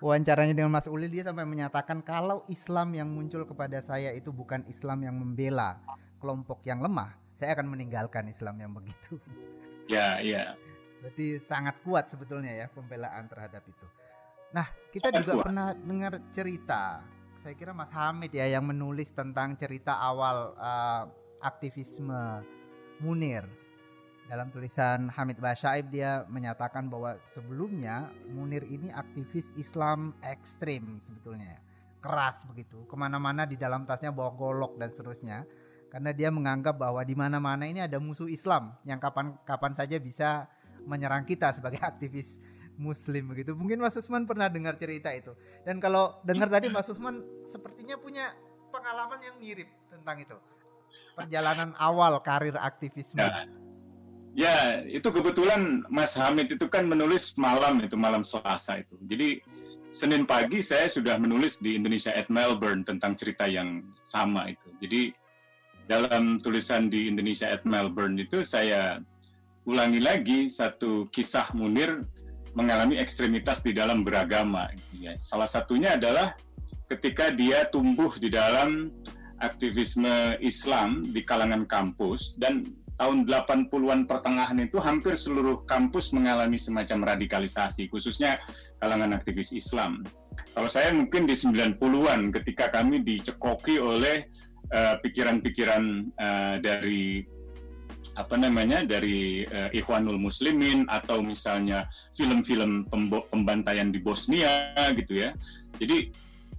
wawancaranya 0.00 0.56
dengan 0.56 0.72
Mas 0.72 0.88
Ulil 0.88 1.12
dia 1.12 1.28
sampai 1.28 1.44
menyatakan 1.44 2.00
kalau 2.00 2.40
Islam 2.48 2.96
yang 2.96 3.12
muncul 3.12 3.44
kepada 3.44 3.84
saya 3.84 4.16
itu 4.16 4.32
bukan 4.32 4.64
Islam 4.64 5.04
yang 5.04 5.16
membela 5.20 5.76
kelompok 6.18 6.64
yang 6.64 6.80
lemah, 6.82 7.14
saya 7.36 7.52
akan 7.56 7.68
meninggalkan 7.72 8.28
Islam 8.32 8.56
yang 8.60 8.72
begitu. 8.72 9.16
Ya, 9.86 10.18
ya. 10.18 10.58
Berarti 10.98 11.38
sangat 11.38 11.78
kuat 11.86 12.10
sebetulnya 12.10 12.50
ya 12.50 12.66
pembelaan 12.66 13.30
terhadap 13.30 13.62
itu. 13.70 13.86
Nah, 14.50 14.66
kita 14.90 15.14
sangat 15.14 15.22
juga 15.22 15.32
kuat. 15.38 15.44
pernah 15.46 15.68
dengar 15.78 16.12
cerita. 16.34 17.06
Saya 17.38 17.54
kira 17.54 17.70
Mas 17.70 17.94
Hamid 17.94 18.34
ya 18.34 18.50
yang 18.50 18.66
menulis 18.66 19.14
tentang 19.14 19.54
cerita 19.54 19.94
awal 19.94 20.58
uh, 20.58 21.06
aktivisme 21.38 22.42
Munir. 22.98 23.46
Dalam 24.26 24.50
tulisan 24.50 25.06
Hamid 25.14 25.38
Basyaib 25.38 25.86
dia 25.94 26.26
menyatakan 26.26 26.90
bahwa 26.90 27.14
sebelumnya 27.30 28.10
Munir 28.26 28.66
ini 28.66 28.90
aktivis 28.90 29.54
Islam 29.54 30.18
ekstrim 30.26 30.98
sebetulnya. 31.06 31.62
Keras 32.02 32.42
begitu. 32.50 32.82
Ke 32.90 32.98
mana-mana 32.98 33.46
di 33.46 33.54
dalam 33.54 33.86
tasnya 33.86 34.10
bawa 34.10 34.34
golok 34.34 34.82
dan 34.82 34.90
seterusnya 34.90 35.46
karena 35.90 36.10
dia 36.10 36.28
menganggap 36.28 36.76
bahwa 36.76 37.00
di 37.06 37.14
mana-mana 37.14 37.64
ini 37.64 37.80
ada 37.80 37.96
musuh 37.96 38.26
Islam 38.26 38.74
yang 38.82 38.98
kapan-kapan 38.98 39.72
saja 39.74 39.96
bisa 40.02 40.30
menyerang 40.86 41.26
kita 41.26 41.54
sebagai 41.54 41.82
aktivis 41.90 42.38
Muslim 42.76 43.32
begitu. 43.32 43.56
Mungkin 43.56 43.80
Mas 43.80 43.96
Usman 43.96 44.28
pernah 44.28 44.52
dengar 44.52 44.76
cerita 44.76 45.10
itu. 45.10 45.32
Dan 45.64 45.80
kalau 45.80 46.20
dengar 46.22 46.52
tadi 46.52 46.68
Mas 46.68 46.86
Usman 46.86 47.24
sepertinya 47.48 47.96
punya 47.96 48.36
pengalaman 48.68 49.18
yang 49.24 49.36
mirip 49.40 49.68
tentang 49.88 50.20
itu. 50.20 50.36
Perjalanan 51.16 51.72
awal 51.80 52.20
karir 52.20 52.52
aktivisme. 52.60 53.16
Ya, 53.16 53.48
ya 54.36 54.56
itu 54.84 55.08
kebetulan 55.08 55.88
Mas 55.88 56.12
Hamid 56.12 56.52
itu 56.52 56.68
kan 56.68 56.84
menulis 56.84 57.32
malam 57.40 57.80
itu 57.80 57.96
malam 57.96 58.20
Selasa 58.20 58.84
itu. 58.84 59.00
Jadi 59.08 59.40
Senin 59.96 60.28
pagi 60.28 60.60
saya 60.60 60.92
sudah 60.92 61.16
menulis 61.16 61.56
di 61.64 61.80
Indonesia 61.80 62.12
at 62.12 62.28
Melbourne 62.28 62.84
tentang 62.84 63.16
cerita 63.16 63.48
yang 63.48 63.80
sama 64.04 64.52
itu. 64.52 64.68
Jadi 64.76 65.16
dalam 65.86 66.38
tulisan 66.42 66.90
di 66.90 67.06
Indonesia 67.06 67.50
at 67.50 67.62
Melbourne 67.62 68.18
itu 68.18 68.42
saya 68.42 68.98
ulangi 69.66 70.02
lagi 70.02 70.38
satu 70.50 71.06
kisah 71.10 71.50
Munir 71.54 72.06
mengalami 72.58 72.98
ekstremitas 72.98 73.62
di 73.62 73.74
dalam 73.74 74.02
beragama. 74.02 74.70
Ya. 74.94 75.14
Salah 75.18 75.46
satunya 75.46 75.94
adalah 75.94 76.34
ketika 76.90 77.30
dia 77.30 77.66
tumbuh 77.70 78.10
di 78.18 78.30
dalam 78.30 78.90
aktivisme 79.42 80.40
Islam 80.40 81.12
di 81.12 81.20
kalangan 81.20 81.68
kampus 81.68 82.40
dan 82.40 82.72
tahun 82.96 83.28
80-an 83.28 84.08
pertengahan 84.08 84.56
itu 84.56 84.80
hampir 84.80 85.12
seluruh 85.12 85.68
kampus 85.68 86.16
mengalami 86.16 86.56
semacam 86.56 87.12
radikalisasi 87.12 87.92
khususnya 87.92 88.40
kalangan 88.80 89.12
aktivis 89.12 89.52
Islam. 89.52 90.00
Kalau 90.56 90.72
saya 90.72 90.96
mungkin 90.96 91.28
di 91.28 91.36
90-an 91.36 92.32
ketika 92.32 92.72
kami 92.72 93.04
dicekoki 93.04 93.76
oleh 93.76 94.24
Eh, 94.24 94.55
pikiran-pikiran 94.72 95.82
uh, 96.18 96.56
dari 96.58 97.22
apa 98.14 98.38
namanya 98.38 98.86
dari 98.86 99.42
uh, 99.50 99.68
Ikhwanul 99.74 100.22
Muslimin 100.22 100.86
atau 100.86 101.18
misalnya 101.20 101.90
film-film 102.14 102.86
pembantaian 103.28 103.90
di 103.90 103.98
Bosnia 103.98 104.72
gitu 104.94 105.26
ya. 105.26 105.34
Jadi 105.82 106.14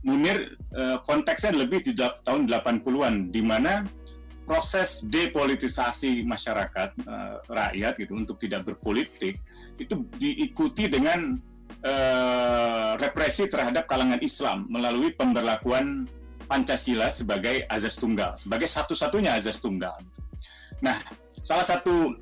Munir 0.05 0.55
uh, 0.77 1.01
konteksnya 1.03 1.55
lebih 1.55 1.83
di 1.83 1.91
tahun 1.97 2.47
80-an 2.47 3.33
di 3.33 3.41
mana 3.41 3.83
proses 4.47 5.03
depolitisasi 5.03 6.23
masyarakat 6.23 6.89
uh, 7.03 7.43
rakyat 7.51 7.93
gitu 7.99 8.15
untuk 8.15 8.39
tidak 8.39 8.63
berpolitik 8.63 9.35
itu 9.75 10.07
diikuti 10.15 10.87
dengan 10.87 11.35
uh, 11.83 12.95
represi 12.95 13.51
terhadap 13.51 13.89
kalangan 13.91 14.23
Islam 14.23 14.70
melalui 14.72 15.11
pemberlakuan 15.11 16.07
Pancasila 16.48 17.12
sebagai 17.12 17.68
azas 17.68 18.00
tunggal, 18.00 18.40
sebagai 18.40 18.66
satu-satunya 18.72 19.36
azas 19.36 19.60
tunggal. 19.60 20.00
Nah, 20.79 21.03
salah 21.44 21.68
satu 21.68 22.16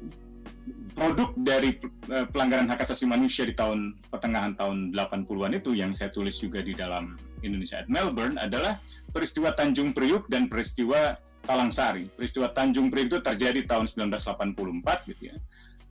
produk 0.95 1.35
dari 1.35 1.77
eh, 2.09 2.25
pelanggaran 2.31 2.71
hak 2.71 2.81
asasi 2.81 3.05
manusia 3.05 3.43
di 3.43 3.53
tahun 3.53 3.99
pertengahan 4.09 4.55
tahun 4.55 4.95
80-an 4.95 5.53
itu 5.59 5.75
yang 5.75 5.91
saya 5.91 6.09
tulis 6.09 6.39
juga 6.39 6.63
di 6.63 6.71
dalam 6.71 7.19
Indonesia 7.43 7.83
at 7.83 7.91
Melbourne 7.91 8.39
adalah 8.39 8.79
peristiwa 9.11 9.51
Tanjung 9.53 9.91
Priuk 9.91 10.25
dan 10.31 10.47
peristiwa 10.47 11.19
Talangsari. 11.45 12.09
Peristiwa 12.17 12.49
Tanjung 12.49 12.89
Priuk 12.89 13.13
itu 13.13 13.19
terjadi 13.21 13.61
tahun 13.69 13.85
1984 13.85 15.11
gitu 15.13 15.23
ya. 15.29 15.35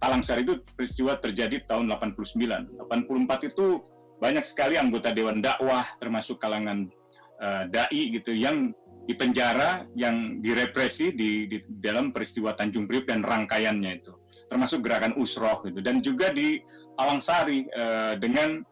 Talangsari 0.03 0.43
itu 0.43 0.59
peristiwa 0.75 1.15
terjadi 1.21 1.63
tahun 1.69 1.87
89. 1.95 2.91
84 2.91 3.51
itu 3.55 3.67
banyak 4.19 4.45
sekali 4.45 4.75
anggota 4.81 5.15
Dewan 5.15 5.39
Dakwah 5.45 5.85
termasuk 6.01 6.41
kalangan 6.43 6.91
uh, 7.41 7.65
dai 7.71 8.03
gitu 8.15 8.35
yang 8.35 8.71
dipenjara, 9.05 9.85
yang 9.93 10.41
direpresi 10.41 11.13
di, 11.13 11.45
di 11.45 11.61
dalam 11.69 12.09
peristiwa 12.09 12.57
Tanjung 12.57 12.89
Priok 12.89 13.05
dan 13.05 13.21
rangkaiannya 13.21 14.01
itu, 14.01 14.17
termasuk 14.49 14.81
gerakan 14.81 15.13
Usroh 15.21 15.61
gitu, 15.69 15.85
dan 15.85 16.01
juga 16.01 16.33
di 16.33 16.65
Alangsari 16.97 17.69
uh, 17.77 18.17
dengan 18.17 18.65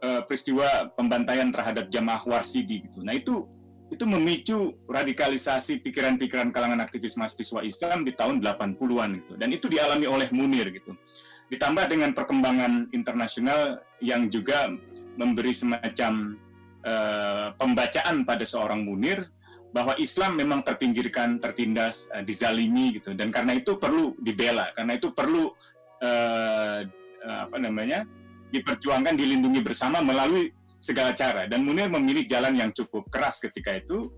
uh, 0.00 0.22
peristiwa 0.24 0.88
pembantaian 0.96 1.52
terhadap 1.52 1.92
jamaah 1.92 2.22
Warsidi 2.24 2.88
gitu. 2.88 3.04
Nah 3.04 3.12
itu 3.12 3.44
itu 3.92 4.04
memicu 4.08 4.74
radikalisasi 4.88 5.84
pikiran-pikiran 5.84 6.50
kalangan 6.50 6.82
aktivis 6.82 7.14
mahasiswa 7.20 7.60
Islam 7.62 8.02
di 8.02 8.16
tahun 8.16 8.40
80-an 8.40 9.10
gitu. 9.22 9.32
Dan 9.38 9.54
itu 9.54 9.70
dialami 9.70 10.08
oleh 10.08 10.28
Munir 10.32 10.72
gitu. 10.72 10.96
Ditambah 11.52 11.92
dengan 11.92 12.10
perkembangan 12.16 12.90
internasional 12.90 13.84
yang 14.00 14.32
juga 14.32 14.72
memberi 15.14 15.54
semacam 15.54 16.40
uh, 16.86 17.56
pembacaan 17.56 18.22
pada 18.22 18.44
seorang 18.46 18.84
Munir 18.84 19.26
bahwa 19.74 19.98
Islam 19.98 20.38
memang 20.38 20.62
terpinggirkan, 20.62 21.42
tertindas, 21.42 22.06
uh, 22.14 22.22
dizalimi 22.22 22.94
gitu, 23.00 23.16
dan 23.16 23.34
karena 23.34 23.58
itu 23.58 23.74
perlu 23.80 24.14
dibela, 24.22 24.70
karena 24.78 24.94
itu 24.94 25.10
perlu 25.10 25.50
uh, 26.04 26.80
apa 27.24 27.56
namanya 27.56 28.04
diperjuangkan, 28.52 29.16
dilindungi 29.16 29.64
bersama 29.64 30.04
melalui 30.04 30.52
segala 30.78 31.16
cara. 31.16 31.48
Dan 31.48 31.64
Munir 31.64 31.88
memilih 31.88 32.28
jalan 32.28 32.54
yang 32.54 32.70
cukup 32.76 33.08
keras 33.08 33.40
ketika 33.40 33.80
itu. 33.80 34.12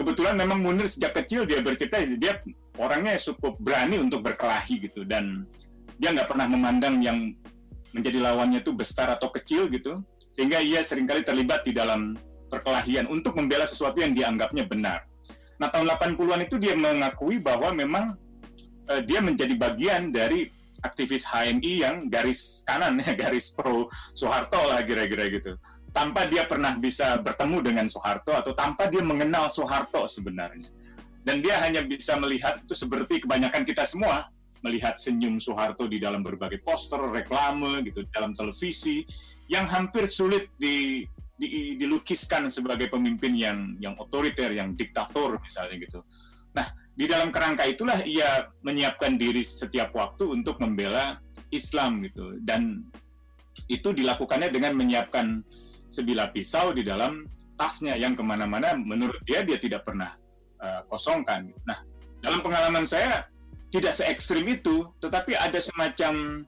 Kebetulan 0.00 0.40
memang 0.40 0.64
Munir 0.64 0.88
sejak 0.88 1.12
kecil 1.12 1.44
dia 1.44 1.60
bercerita 1.60 2.00
dia 2.16 2.40
orangnya 2.78 3.18
cukup 3.18 3.58
berani 3.58 3.98
untuk 3.98 4.22
berkelahi 4.22 4.88
gitu 4.88 5.02
dan 5.02 5.44
dia 5.98 6.14
nggak 6.14 6.30
pernah 6.30 6.46
memandang 6.46 7.02
yang 7.02 7.34
menjadi 7.90 8.22
lawannya 8.22 8.62
itu 8.62 8.70
besar 8.70 9.10
atau 9.10 9.28
kecil 9.34 9.66
gitu 9.66 9.98
sehingga 10.28 10.60
ia 10.60 10.84
sering 10.84 11.08
kali 11.08 11.24
terlibat 11.24 11.64
di 11.64 11.72
dalam 11.72 12.16
perkelahian 12.48 13.08
untuk 13.08 13.36
membela 13.36 13.68
sesuatu 13.68 14.00
yang 14.00 14.16
dianggapnya 14.16 14.64
benar. 14.64 15.04
Nah, 15.58 15.68
tahun 15.68 15.90
80-an 15.90 16.40
itu 16.46 16.56
dia 16.56 16.74
mengakui 16.78 17.42
bahwa 17.42 17.74
memang 17.74 18.14
uh, 18.88 19.02
dia 19.04 19.18
menjadi 19.18 19.54
bagian 19.58 20.14
dari 20.14 20.48
aktivis 20.86 21.26
HMI 21.26 21.72
yang 21.82 21.96
garis 22.06 22.62
kanan 22.62 23.02
ya, 23.02 23.12
garis 23.28 23.50
pro 23.52 23.90
Soeharto 24.14 24.58
lah 24.70 24.80
kira-kira 24.86 25.26
gitu. 25.28 25.58
Tanpa 25.90 26.28
dia 26.30 26.46
pernah 26.46 26.78
bisa 26.78 27.18
bertemu 27.18 27.58
dengan 27.64 27.86
Soeharto 27.90 28.32
atau 28.32 28.52
tanpa 28.54 28.86
dia 28.86 29.02
mengenal 29.02 29.50
Soeharto 29.50 30.06
sebenarnya. 30.06 30.70
Dan 31.26 31.42
dia 31.44 31.60
hanya 31.60 31.84
bisa 31.84 32.16
melihat 32.16 32.62
itu 32.62 32.72
seperti 32.72 33.26
kebanyakan 33.26 33.66
kita 33.66 33.84
semua 33.84 34.30
melihat 34.62 34.98
senyum 34.98 35.38
Soeharto 35.38 35.86
di 35.86 36.02
dalam 36.02 36.22
berbagai 36.22 36.62
poster, 36.62 36.98
reklame 36.98 37.86
gitu, 37.86 38.02
dalam 38.10 38.34
televisi 38.34 39.06
yang 39.48 39.64
hampir 39.70 40.04
sulit 40.10 40.52
di, 40.60 41.06
di, 41.38 41.78
dilukiskan 41.78 42.50
sebagai 42.52 42.90
pemimpin 42.92 43.32
yang 43.38 43.78
yang 43.78 43.94
otoriter, 43.96 44.52
yang 44.52 44.74
diktator 44.74 45.40
misalnya 45.40 45.76
gitu. 45.80 46.00
Nah, 46.52 46.68
di 46.98 47.06
dalam 47.06 47.30
kerangka 47.30 47.64
itulah 47.64 48.02
ia 48.02 48.50
menyiapkan 48.66 49.14
diri 49.14 49.46
setiap 49.46 49.94
waktu 49.94 50.26
untuk 50.26 50.58
membela 50.58 51.22
Islam 51.54 52.04
gitu 52.04 52.36
dan 52.44 52.84
itu 53.70 53.90
dilakukannya 53.94 54.52
dengan 54.52 54.76
menyiapkan 54.76 55.42
sebilah 55.88 56.30
pisau 56.30 56.70
di 56.76 56.84
dalam 56.84 57.24
tasnya 57.58 57.96
yang 57.98 58.14
ke 58.14 58.22
mana-mana 58.22 58.76
menurut 58.76 59.18
dia 59.26 59.42
dia 59.42 59.58
tidak 59.58 59.82
pernah 59.82 60.14
uh, 60.62 60.82
kosongkan. 60.86 61.50
Nah, 61.66 61.80
dalam 62.22 62.42
pengalaman 62.42 62.84
saya 62.86 63.26
tidak 63.68 63.92
se 63.92 64.04
ekstrim 64.08 64.48
itu, 64.48 64.88
tetapi 65.00 65.36
ada 65.36 65.60
semacam 65.60 66.44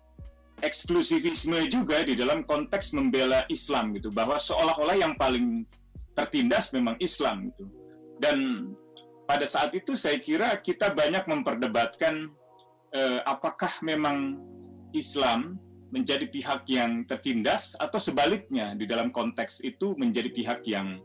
eksklusivisme 0.61 1.69
juga 1.73 2.05
di 2.05 2.17
dalam 2.17 2.45
konteks 2.45 2.93
membela 2.93 3.45
Islam 3.49 3.97
gitu 3.97 4.13
bahwa 4.13 4.37
seolah-olah 4.37 4.97
yang 4.97 5.17
paling 5.17 5.65
tertindas 6.17 6.73
memang 6.73 6.97
Islam 7.01 7.49
gitu. 7.53 7.65
Dan 8.21 8.69
pada 9.25 9.49
saat 9.49 9.73
itu 9.73 9.97
saya 9.97 10.21
kira 10.21 10.53
kita 10.61 10.93
banyak 10.93 11.25
memperdebatkan 11.25 12.29
eh, 12.93 13.21
apakah 13.25 13.73
memang 13.81 14.37
Islam 14.93 15.57
menjadi 15.91 16.29
pihak 16.29 16.69
yang 16.71 17.03
tertindas 17.09 17.75
atau 17.81 17.99
sebaliknya 17.99 18.77
di 18.77 18.87
dalam 18.87 19.11
konteks 19.11 19.65
itu 19.65 19.97
menjadi 19.97 20.31
pihak 20.31 20.61
yang 20.69 21.01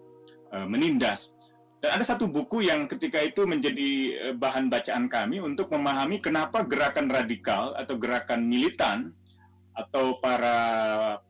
eh, 0.51 0.67
menindas 0.67 1.39
Dan 1.85 2.01
ada 2.01 2.05
satu 2.17 2.25
buku 2.25 2.65
yang 2.65 2.89
ketika 2.89 3.21
itu 3.21 3.45
menjadi 3.45 3.89
eh, 4.17 4.33
bahan 4.33 4.73
bacaan 4.73 5.05
kami 5.05 5.37
untuk 5.37 5.69
memahami 5.69 6.17
kenapa 6.17 6.65
gerakan 6.65 7.13
radikal 7.13 7.77
atau 7.77 7.93
gerakan 8.01 8.41
militan 8.41 9.13
atau 9.77 10.17
para 10.17 10.57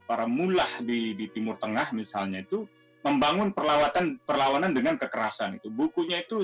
para 0.08 0.24
mulah 0.24 0.80
di, 0.80 1.12
di 1.12 1.28
Timur 1.28 1.60
Tengah 1.60 1.92
misalnya 1.92 2.40
itu 2.40 2.64
membangun 3.04 3.52
perlawanan 3.52 4.16
perlawanan 4.24 4.72
dengan 4.72 4.96
kekerasan 4.96 5.60
itu. 5.60 5.68
Bukunya 5.68 6.24
itu 6.24 6.40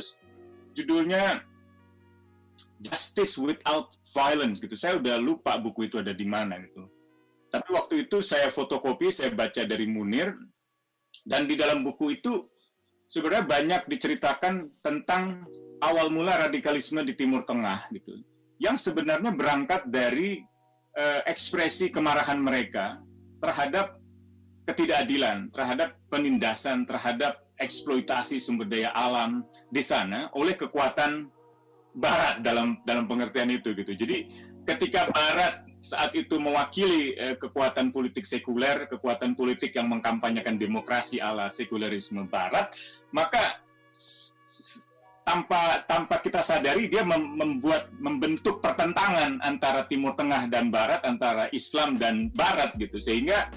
judulnya 0.76 1.48
Justice 2.84 3.40
Without 3.40 3.96
Violence 4.12 4.60
gitu. 4.60 4.76
Saya 4.76 5.00
udah 5.00 5.24
lupa 5.24 5.56
buku 5.56 5.88
itu 5.88 6.04
ada 6.04 6.12
di 6.12 6.28
mana 6.28 6.60
gitu. 6.60 6.84
Tapi 7.48 7.70
waktu 7.72 8.12
itu 8.12 8.20
saya 8.20 8.52
fotokopi, 8.52 9.08
saya 9.08 9.32
baca 9.32 9.64
dari 9.64 9.88
Munir 9.88 10.36
dan 11.24 11.48
di 11.48 11.56
dalam 11.56 11.80
buku 11.80 12.20
itu 12.20 12.44
sebenarnya 13.12 13.46
banyak 13.46 13.82
diceritakan 13.92 14.72
tentang 14.80 15.44
awal 15.84 16.08
mula 16.08 16.48
radikalisme 16.48 17.04
di 17.04 17.14
Timur 17.14 17.44
Tengah 17.44 17.92
gitu. 17.92 18.24
Yang 18.58 18.90
sebenarnya 18.90 19.36
berangkat 19.36 19.92
dari 19.92 20.40
uh, 20.96 21.22
ekspresi 21.28 21.92
kemarahan 21.92 22.40
mereka 22.40 23.04
terhadap 23.44 24.00
ketidakadilan, 24.66 25.52
terhadap 25.52 26.00
penindasan, 26.08 26.88
terhadap 26.88 27.44
eksploitasi 27.60 28.40
sumber 28.42 28.66
daya 28.66 28.90
alam 28.96 29.46
di 29.70 29.84
sana 29.84 30.32
oleh 30.34 30.56
kekuatan 30.58 31.30
barat 31.98 32.40
dalam 32.40 32.80
dalam 32.88 33.06
pengertian 33.10 33.52
itu 33.52 33.76
gitu. 33.76 33.92
Jadi 33.92 34.32
ketika 34.64 35.12
barat 35.12 35.68
saat 35.82 36.14
itu 36.14 36.38
mewakili 36.38 37.18
eh, 37.18 37.36
kekuatan 37.36 37.90
politik 37.90 38.24
sekuler, 38.24 38.86
kekuatan 38.86 39.34
politik 39.34 39.74
yang 39.74 39.90
mengkampanyekan 39.90 40.62
demokrasi 40.62 41.18
ala 41.18 41.50
sekulerisme 41.50 42.30
Barat, 42.30 42.70
maka 43.10 43.60
tanpa 45.26 45.82
tanpa 45.90 46.22
kita 46.22 46.42
sadari 46.46 46.90
dia 46.90 47.02
mem 47.02 47.34
membuat 47.38 47.90
membentuk 47.98 48.62
pertentangan 48.62 49.42
antara 49.42 49.86
Timur 49.90 50.14
Tengah 50.14 50.46
dan 50.54 50.70
Barat, 50.70 51.02
antara 51.02 51.50
Islam 51.50 51.98
dan 51.98 52.30
Barat 52.30 52.78
gitu, 52.78 53.02
sehingga 53.02 53.50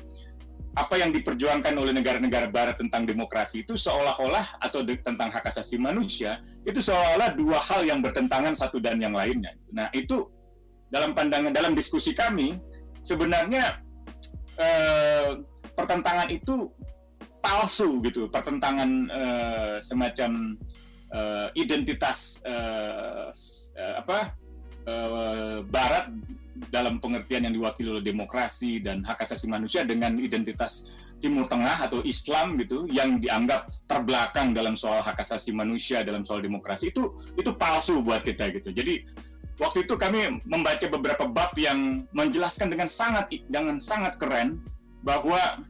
apa 0.74 0.98
yang 0.98 1.14
diperjuangkan 1.14 1.70
oleh 1.78 1.94
negara-negara 1.94 2.50
Barat 2.50 2.82
tentang 2.82 3.06
demokrasi 3.06 3.62
itu 3.62 3.78
seolah-olah 3.78 4.58
atau 4.58 4.82
tentang 4.82 5.30
hak 5.30 5.46
asasi 5.46 5.78
manusia 5.78 6.42
itu 6.66 6.82
seolah-olah 6.82 7.38
dua 7.38 7.62
hal 7.62 7.86
yang 7.86 8.02
bertentangan 8.02 8.58
satu 8.58 8.82
dan 8.82 8.98
yang 8.98 9.14
lainnya. 9.14 9.54
Nah 9.70 9.86
itu 9.94 10.33
dalam 10.94 11.10
pandangan 11.10 11.50
dalam 11.50 11.74
diskusi 11.74 12.14
kami 12.14 12.54
sebenarnya 13.02 13.82
eh, 14.62 15.42
pertentangan 15.74 16.30
itu 16.30 16.70
palsu 17.42 17.98
gitu. 18.06 18.30
Pertentangan 18.30 18.90
eh, 19.10 19.76
semacam 19.82 20.54
eh, 21.10 21.48
identitas 21.58 22.38
eh, 22.46 23.28
eh 23.74 23.94
apa 23.98 24.32
eh, 24.86 25.58
Barat 25.66 26.14
dalam 26.70 27.02
pengertian 27.02 27.50
yang 27.50 27.54
diwakili 27.58 27.90
oleh 27.90 28.04
demokrasi 28.06 28.78
dan 28.78 29.02
hak 29.02 29.26
asasi 29.26 29.50
manusia 29.50 29.82
dengan 29.82 30.14
identitas 30.22 30.94
Timur 31.18 31.50
Tengah 31.50 31.88
atau 31.90 32.04
Islam 32.06 32.54
gitu 32.60 32.86
yang 32.86 33.18
dianggap 33.18 33.66
terbelakang 33.90 34.54
dalam 34.54 34.78
soal 34.78 35.02
hak 35.02 35.18
asasi 35.18 35.50
manusia 35.50 36.06
dalam 36.06 36.22
soal 36.22 36.38
demokrasi 36.44 36.94
itu 36.94 37.10
itu 37.34 37.50
palsu 37.58 37.98
buat 38.06 38.22
kita 38.22 38.54
gitu. 38.54 38.70
Jadi 38.70 39.02
waktu 39.58 39.86
itu 39.86 39.94
kami 39.94 40.42
membaca 40.46 40.86
beberapa 40.90 41.24
bab 41.28 41.54
yang 41.54 42.08
menjelaskan 42.10 42.70
dengan 42.70 42.90
sangat 42.90 43.30
dengan 43.50 43.78
sangat 43.78 44.18
keren 44.18 44.58
bahwa 45.06 45.62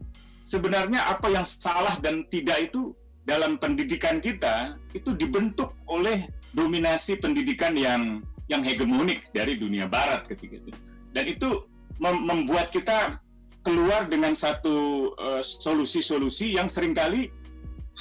sebenarnya 0.49 1.05
apa 1.05 1.29
yang 1.29 1.45
salah 1.45 1.97
dan 2.01 2.25
tidak 2.33 2.71
itu 2.71 2.97
dalam 3.25 3.57
pendidikan 3.57 4.21
kita 4.21 4.77
itu 4.93 5.17
dibentuk 5.17 5.73
oleh 5.89 6.29
dominasi 6.53 7.19
pendidikan 7.19 7.75
yang 7.75 8.21
yang 8.53 8.61
hegemonik 8.61 9.25
dari 9.33 9.57
dunia 9.57 9.89
barat 9.89 10.29
ketika 10.29 10.61
itu. 10.61 10.71
Dan 11.17 11.25
itu 11.33 11.65
mem 11.97 12.25
membuat 12.29 12.69
kita 12.69 13.17
keluar 13.65 14.05
dengan 14.05 14.37
satu 14.37 15.11
eh, 15.17 15.43
solusi-solusi 15.43 16.53
uh, 16.53 16.63
yang 16.63 16.69
sering 16.69 16.93
kali 16.93 17.33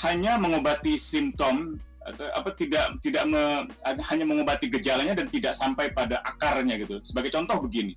hanya 0.04 0.36
mengobati 0.36 1.00
simptom 1.00 1.80
atau 2.04 2.28
apa 2.36 2.50
tidak 2.60 3.00
tidak 3.00 3.24
me, 3.28 3.68
hanya 3.84 4.26
mengobati 4.28 4.68
gejalanya 4.68 5.16
dan 5.16 5.28
tidak 5.32 5.56
sampai 5.56 5.92
pada 5.92 6.20
akarnya 6.24 6.76
gitu. 6.80 7.00
Sebagai 7.04 7.32
contoh 7.32 7.64
begini, 7.64 7.96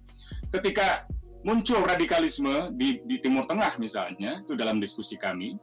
ketika 0.55 1.07
muncul 1.47 1.83
radikalisme 1.87 2.75
di, 2.75 3.03
di 3.07 3.23
Timur 3.23 3.47
Tengah 3.47 3.79
misalnya 3.79 4.43
itu 4.43 4.55
dalam 4.59 4.83
diskusi 4.83 5.15
kami, 5.15 5.55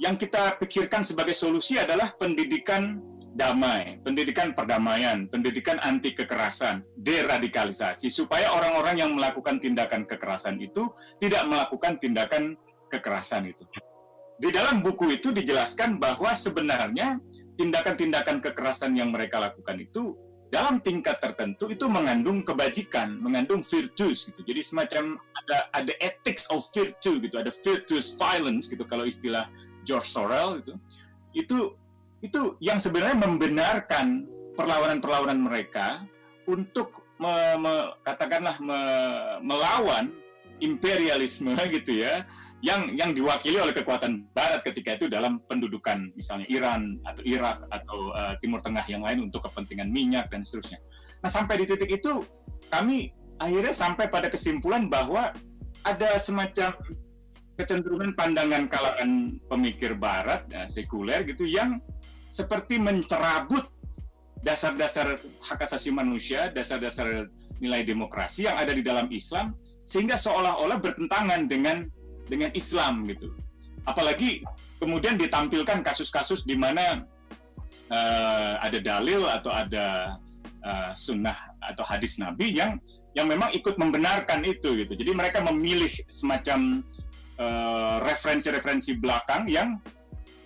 yang 0.00 0.16
kita 0.16 0.56
pikirkan 0.56 1.04
sebagai 1.04 1.36
solusi 1.36 1.76
adalah 1.76 2.16
pendidikan 2.16 3.00
damai, 3.36 4.00
pendidikan 4.02 4.56
perdamaian, 4.56 5.28
pendidikan 5.28 5.78
anti 5.84 6.16
kekerasan, 6.16 6.82
deradikalisasi 6.98 8.08
supaya 8.10 8.50
orang-orang 8.50 8.96
yang 8.98 9.10
melakukan 9.14 9.60
tindakan 9.62 10.02
kekerasan 10.08 10.58
itu 10.58 10.88
tidak 11.22 11.46
melakukan 11.46 12.00
tindakan 12.00 12.56
kekerasan 12.90 13.52
itu. 13.52 13.62
Di 14.40 14.48
dalam 14.48 14.80
buku 14.80 15.20
itu 15.20 15.36
dijelaskan 15.36 16.00
bahwa 16.00 16.32
sebenarnya 16.32 17.20
tindakan-tindakan 17.60 18.40
kekerasan 18.40 18.96
yang 18.96 19.12
mereka 19.12 19.36
lakukan 19.36 19.76
itu 19.76 20.16
dalam 20.48 20.80
tingkat 20.80 21.20
tertentu 21.20 21.68
itu 21.70 21.86
mengandung 21.86 22.42
kebajikan, 22.42 23.20
mengandung 23.20 23.60
virtues 23.60 24.32
gitu. 24.32 24.40
Jadi 24.42 24.60
semacam 24.64 25.20
ada 25.44 25.68
ada 25.76 25.92
ethics 26.00 26.48
of 26.50 26.64
virtue 26.72 27.20
gitu, 27.20 27.36
ada 27.36 27.52
virtuous 27.52 28.16
violence 28.16 28.66
gitu 28.66 28.82
kalau 28.88 29.04
istilah 29.04 29.46
George 29.84 30.08
Sorel 30.08 30.58
itu. 30.58 30.74
Itu 31.36 31.58
itu 32.24 32.56
yang 32.64 32.80
sebenarnya 32.82 33.20
membenarkan 33.20 34.26
perlawanan-perlawanan 34.58 35.38
mereka 35.38 36.02
untuk 36.50 37.04
me, 37.22 37.32
me, 37.60 37.74
katakanlah 38.02 38.56
me, 38.58 38.80
melawan 39.44 40.10
imperialisme 40.58 41.54
gitu 41.76 42.02
ya 42.02 42.24
yang 42.60 42.92
yang 42.92 43.16
diwakili 43.16 43.56
oleh 43.56 43.72
kekuatan 43.72 44.28
Barat 44.36 44.60
ketika 44.60 45.00
itu 45.00 45.08
dalam 45.08 45.40
pendudukan 45.48 46.12
misalnya 46.12 46.44
Iran 46.52 47.00
atau 47.08 47.22
Irak 47.24 47.64
atau 47.72 47.98
uh, 48.12 48.36
Timur 48.44 48.60
Tengah 48.60 48.84
yang 48.84 49.00
lain 49.00 49.32
untuk 49.32 49.48
kepentingan 49.48 49.88
minyak 49.88 50.28
dan 50.28 50.44
seterusnya. 50.44 50.76
Nah 51.24 51.30
sampai 51.32 51.64
di 51.64 51.64
titik 51.64 51.88
itu 51.88 52.20
kami 52.68 53.16
akhirnya 53.40 53.72
sampai 53.72 54.12
pada 54.12 54.28
kesimpulan 54.28 54.92
bahwa 54.92 55.32
ada 55.88 56.20
semacam 56.20 56.76
kecenderungan 57.56 58.12
pandangan 58.12 58.68
kalangan 58.68 59.40
pemikir 59.48 59.96
Barat 59.96 60.44
ya, 60.52 60.68
sekuler 60.68 61.24
gitu 61.24 61.48
yang 61.48 61.80
seperti 62.28 62.76
mencerabut 62.76 63.68
dasar-dasar 64.40 65.20
hak 65.44 65.60
asasi 65.64 65.92
manusia, 65.92 66.48
dasar-dasar 66.52 67.28
nilai 67.60 67.84
demokrasi 67.84 68.48
yang 68.48 68.56
ada 68.56 68.72
di 68.72 68.80
dalam 68.80 69.08
Islam 69.12 69.52
sehingga 69.84 70.16
seolah-olah 70.16 70.80
bertentangan 70.80 71.44
dengan 71.48 71.84
dengan 72.26 72.50
Islam 72.52 73.06
gitu. 73.08 73.32
Apalagi 73.88 74.44
kemudian 74.82 75.16
ditampilkan 75.16 75.84
kasus-kasus 75.84 76.44
di 76.44 76.56
mana 76.56 77.04
uh, 77.92 78.54
ada 78.60 78.78
dalil 78.80 79.24
atau 79.28 79.52
ada 79.52 80.16
uh, 80.64 80.92
sunnah 80.96 81.36
atau 81.60 81.84
hadis 81.84 82.16
Nabi 82.20 82.56
yang 82.56 82.80
yang 83.14 83.26
memang 83.26 83.50
ikut 83.52 83.74
membenarkan 83.76 84.44
itu 84.46 84.78
gitu. 84.84 84.92
Jadi 84.94 85.10
mereka 85.12 85.42
memilih 85.42 85.90
semacam 86.06 86.84
uh, 87.40 87.98
referensi-referensi 88.06 88.96
belakang 89.00 89.50
yang 89.50 89.80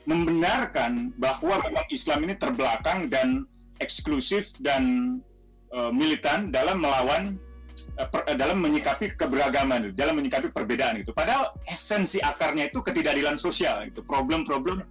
membenarkan 0.04 1.12
bahwa 1.16 1.60
memang 1.64 1.84
Islam 1.88 2.28
ini 2.28 2.34
terbelakang 2.36 3.08
dan 3.08 3.48
eksklusif 3.80 4.52
dan 4.60 5.16
uh, 5.72 5.92
militan 5.92 6.52
dalam 6.52 6.80
melawan 6.80 7.36
Eh, 7.36 7.40
eh, 7.40 7.43
dalam 8.34 8.58
menyikapi 8.58 9.14
keberagaman, 9.14 9.94
dalam 9.94 10.18
menyikapi 10.18 10.50
perbedaan 10.50 11.02
itu. 11.02 11.14
Padahal 11.14 11.54
esensi 11.66 12.18
akarnya 12.18 12.70
itu 12.70 12.82
ketidakadilan 12.82 13.38
sosial, 13.38 13.86
itu 13.86 14.02
problem-problem 14.02 14.82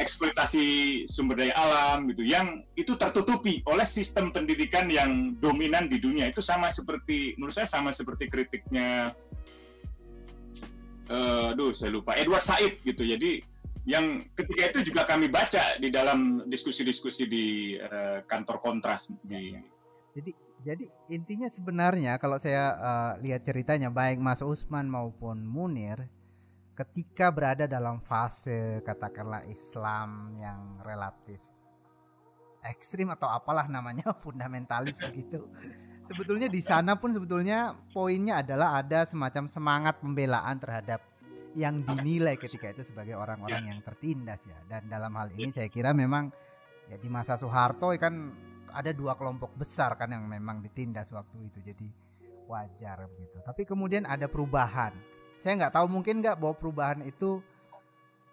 eksploitasi 0.00 0.64
sumber 1.04 1.44
daya 1.44 1.54
alam 1.60 2.08
gitu 2.08 2.24
yang 2.24 2.64
itu 2.72 2.96
tertutupi 2.96 3.60
oleh 3.68 3.84
sistem 3.84 4.32
pendidikan 4.32 4.88
yang 4.88 5.36
dominan 5.36 5.86
di 5.86 6.00
dunia. 6.00 6.32
Itu 6.32 6.40
sama 6.40 6.72
seperti 6.72 7.36
menurut 7.36 7.52
saya 7.52 7.68
sama 7.68 7.92
seperti 7.92 8.32
kritiknya 8.32 9.12
uh, 11.12 11.52
aduh 11.52 11.76
saya 11.76 11.92
lupa 11.92 12.16
Edward 12.16 12.40
Said 12.40 12.80
gitu. 12.80 13.04
Jadi 13.04 13.44
yang 13.84 14.24
ketika 14.32 14.72
itu 14.72 14.92
juga 14.92 15.04
kami 15.04 15.28
baca 15.28 15.76
di 15.76 15.92
dalam 15.92 16.48
diskusi-diskusi 16.48 17.28
di 17.28 17.76
uh, 17.76 18.24
kantor 18.24 18.56
kontras. 18.64 19.12
Di 19.20 19.52
jadi 20.16 20.32
jadi 20.60 20.84
intinya 21.08 21.48
sebenarnya 21.48 22.20
kalau 22.20 22.36
saya 22.36 22.76
uh, 22.76 23.12
lihat 23.20 23.44
ceritanya 23.44 23.88
baik 23.88 24.20
Mas 24.20 24.44
Usman 24.44 24.86
maupun 24.86 25.40
Munir 25.42 26.08
ketika 26.76 27.28
berada 27.28 27.68
dalam 27.68 28.00
fase 28.04 28.80
katakanlah 28.84 29.44
Islam 29.48 30.36
yang 30.40 30.80
relatif 30.84 31.40
ekstrim 32.60 33.08
atau 33.08 33.28
apalah 33.28 33.64
namanya 33.68 34.12
fundamentalis 34.24 35.00
begitu. 35.00 35.48
Sebetulnya 36.04 36.48
di 36.48 36.60
sana 36.60 36.96
pun 36.96 37.12
sebetulnya 37.12 37.76
poinnya 37.92 38.44
adalah 38.44 38.80
ada 38.80 39.08
semacam 39.08 39.48
semangat 39.48 40.00
pembelaan 40.00 40.56
terhadap 40.60 41.00
yang 41.56 41.82
dinilai 41.84 42.36
ketika 42.36 42.72
itu 42.72 42.84
sebagai 42.84 43.16
orang-orang 43.16 43.72
yang 43.72 43.80
tertindas 43.80 44.40
ya. 44.44 44.58
Dan 44.68 44.92
dalam 44.92 45.12
hal 45.16 45.32
ini 45.32 45.52
saya 45.52 45.68
kira 45.72 45.96
memang 45.96 46.32
Ya 46.90 46.98
di 46.98 47.06
masa 47.06 47.38
Soeharto 47.38 47.94
kan 48.02 48.34
ada 48.72 48.90
dua 48.94 49.18
kelompok 49.18 49.52
besar 49.58 49.94
kan 49.98 50.10
yang 50.10 50.24
memang 50.26 50.62
ditindas 50.64 51.10
waktu 51.12 51.50
itu. 51.50 51.58
Jadi 51.62 51.86
wajar 52.50 53.06
begitu. 53.06 53.38
Tapi 53.46 53.62
kemudian 53.62 54.02
ada 54.08 54.26
perubahan. 54.26 54.94
Saya 55.40 55.56
nggak 55.56 55.74
tahu 55.78 55.86
mungkin 55.88 56.20
nggak 56.20 56.36
bahwa 56.36 56.54
perubahan 56.58 57.00
itu 57.06 57.40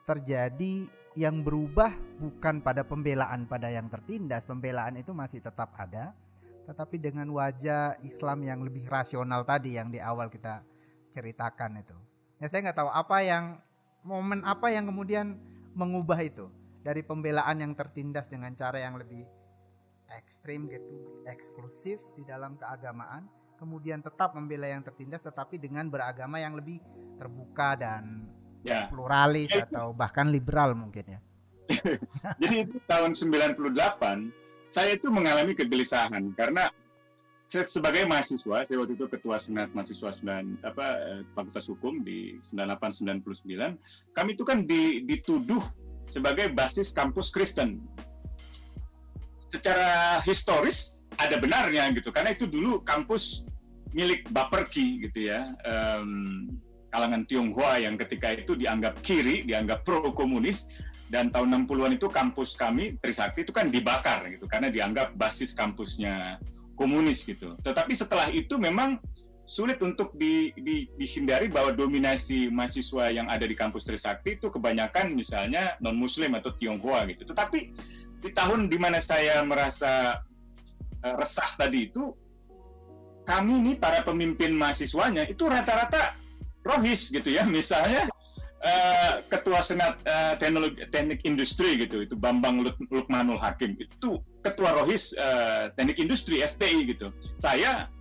terjadi 0.08 0.88
yang 1.17 1.41
berubah 1.41 1.91
bukan 2.21 2.62
pada 2.62 2.86
pembelaan 2.86 3.50
pada 3.50 3.73
yang 3.73 3.89
tertindas, 3.89 4.45
pembelaan 4.45 5.02
itu 5.02 5.12
masih 5.17 5.41
tetap 5.41 5.73
ada, 5.73 6.13
tetapi 6.69 7.02
dengan 7.02 7.26
wajah 7.34 7.97
Islam 8.06 8.45
yang 8.45 8.60
lebih 8.62 8.86
rasional 8.86 9.41
tadi 9.43 9.76
yang 9.76 9.89
di 9.89 9.97
awal 9.97 10.30
kita 10.30 10.62
ceritakan 11.17 11.82
itu. 11.82 11.97
Ya 12.38 12.47
saya 12.54 12.69
nggak 12.69 12.78
tahu 12.78 12.91
apa 12.93 13.17
yang 13.26 13.58
momen 14.06 14.45
apa 14.45 14.69
yang 14.69 14.86
kemudian 14.86 15.41
mengubah 15.73 16.21
itu 16.21 16.47
dari 16.86 17.02
pembelaan 17.02 17.60
yang 17.60 17.73
tertindas 17.73 18.30
dengan 18.30 18.54
cara 18.54 18.80
yang 18.80 18.95
lebih 18.95 19.26
ekstrim 20.15 20.72
gitu, 20.72 21.24
eksklusif 21.28 22.00
di 22.15 22.24
dalam 22.24 22.56
keagamaan, 22.56 23.28
kemudian 23.60 24.00
tetap 24.00 24.38
membela 24.38 24.70
yang 24.70 24.86
tertindas 24.86 25.26
tetapi 25.26 25.60
dengan 25.60 25.89
beragama 25.89 26.39
yang 26.39 26.56
lebih 26.56 26.80
terbuka 27.17 27.76
dan 27.76 28.30
ya. 28.63 28.88
pluralis 28.88 29.52
ya, 29.52 29.65
atau 29.67 29.91
bahkan 29.91 30.30
liberal 30.30 30.78
mungkin 30.78 31.17
ya. 31.17 31.20
Jadi 32.41 32.56
itu 32.63 32.78
tahun 32.88 33.12
98 33.12 33.60
saya 34.72 34.96
itu 34.96 35.12
mengalami 35.12 35.52
kegelisahan 35.56 36.32
karena 36.36 36.72
sebagai 37.48 38.04
mahasiswa, 38.04 38.67
saya 38.67 38.78
waktu 38.84 39.00
itu 39.00 39.08
ketua 39.08 39.39
senat 39.39 39.72
mahasiswa 39.72 40.12
9 40.12 40.67
apa 40.67 40.86
eh, 41.00 41.22
Fakultas 41.32 41.72
Hukum 41.72 42.04
di 42.04 42.36
98 42.43 43.08
99, 43.08 43.80
kami 44.12 44.30
itu 44.36 44.43
kan 44.43 44.67
dituduh 45.08 45.63
sebagai 46.12 46.52
basis 46.52 46.91
kampus 46.91 47.32
Kristen. 47.32 47.80
Secara 49.47 50.19
historis 50.27 50.99
ada 51.17 51.39
benarnya 51.39 51.89
gitu 51.95 52.13
karena 52.13 52.36
itu 52.36 52.45
dulu 52.45 52.83
kampus 52.83 53.47
milik 53.95 54.27
Baperki 54.29 55.01
gitu 55.07 55.31
ya. 55.31 55.55
Um, 55.65 56.51
kalangan 56.91 57.27
Tionghoa 57.27 57.83
yang 57.83 57.99
ketika 57.99 58.31
itu 58.33 58.55
dianggap 58.55 59.03
kiri, 59.03 59.43
dianggap 59.43 59.83
pro 59.83 60.01
komunis 60.15 60.71
dan 61.07 61.31
tahun 61.31 61.67
60-an 61.67 61.95
itu 61.95 62.07
kampus 62.12 62.60
kami 62.60 62.99
Trisakti 62.99 63.47
itu 63.47 63.55
kan 63.55 63.71
dibakar 63.71 64.27
gitu 64.27 64.43
karena 64.47 64.67
dianggap 64.67 65.15
basis 65.15 65.55
kampusnya 65.55 66.39
komunis 66.75 67.23
gitu. 67.23 67.55
Tetapi 67.63 67.93
setelah 67.95 68.27
itu 68.31 68.60
memang 68.60 68.99
sulit 69.47 69.79
untuk 69.79 70.12
di, 70.19 70.51
di, 70.60 70.91
dihindari 70.99 71.47
bahwa 71.47 71.71
dominasi 71.71 72.51
mahasiswa 72.51 73.07
yang 73.07 73.31
ada 73.31 73.47
di 73.47 73.55
kampus 73.55 73.88
Trisakti 73.88 74.36
itu 74.36 74.51
kebanyakan 74.51 75.15
misalnya 75.15 75.79
non 75.79 75.95
Muslim 75.95 76.36
atau 76.36 76.51
Tionghoa 76.51 77.07
gitu. 77.07 77.23
Tetapi 77.23 77.71
di 78.21 78.30
tahun 78.34 78.67
di 78.67 78.77
mana 78.82 78.97
saya 78.97 79.45
merasa 79.45 80.21
uh, 81.06 81.13
resah 81.17 81.49
tadi 81.58 81.89
itu 81.89 82.13
kami 83.27 83.60
nih 83.60 83.75
para 83.77 84.01
pemimpin 84.01 84.56
mahasiswanya 84.56 85.27
itu 85.27 85.45
rata-rata 85.45 86.15
rohis 86.63 87.12
gitu 87.12 87.27
ya. 87.27 87.43
Misalnya 87.43 88.08
uh, 88.63 89.13
ketua 89.27 89.60
senat 89.60 89.99
uh, 90.08 90.34
teknologi 90.39 90.88
teknik 90.88 91.21
industri 91.27 91.75
gitu 91.75 92.08
itu 92.08 92.15
Bambang 92.15 92.63
Lukmanul 92.88 93.38
Hakim. 93.38 93.75
Itu 93.77 94.23
ketua 94.41 94.80
rohis 94.80 95.12
teknik 95.75 95.99
industri 95.99 96.39
FTI 96.39 96.88
gitu. 96.88 97.12
Saya 97.36 97.91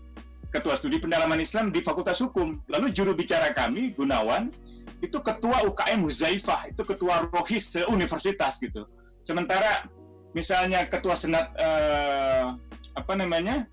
ketua 0.55 0.79
studi 0.79 1.03
pendalaman 1.03 1.43
Islam 1.43 1.75
di 1.75 1.83
Fakultas 1.83 2.23
Hukum. 2.23 2.63
Lalu 2.71 2.95
juru 2.95 3.13
bicara 3.19 3.51
kami 3.51 3.93
Gunawan 3.99 4.55
itu 5.03 5.19
ketua 5.21 5.67
UKM 5.69 6.01
Huzaifah 6.07 6.73
itu 6.73 6.83
ketua 6.87 7.29
rohis 7.29 7.75
universitas 7.91 8.63
gitu. 8.63 8.87
Sementara 9.27 9.91
misalnya 10.37 10.85
ketua 10.85 11.17
senat 11.17 11.49
uh, 11.57 12.53
apa 12.93 13.13
namanya 13.17 13.65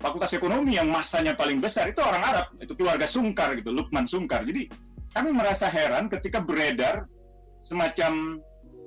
Fakultas 0.00 0.32
Ekonomi 0.32 0.78
yang 0.78 0.88
masanya 0.88 1.34
paling 1.34 1.58
besar 1.58 1.90
itu 1.90 1.98
orang 2.00 2.22
Arab, 2.22 2.46
itu 2.62 2.72
keluarga 2.78 3.04
Sungkar 3.04 3.58
gitu, 3.58 3.74
Lukman 3.74 4.06
Sungkar. 4.06 4.46
Jadi 4.46 4.70
kami 5.10 5.34
merasa 5.34 5.66
heran 5.66 6.06
ketika 6.06 6.38
beredar 6.38 7.02
semacam 7.66 8.38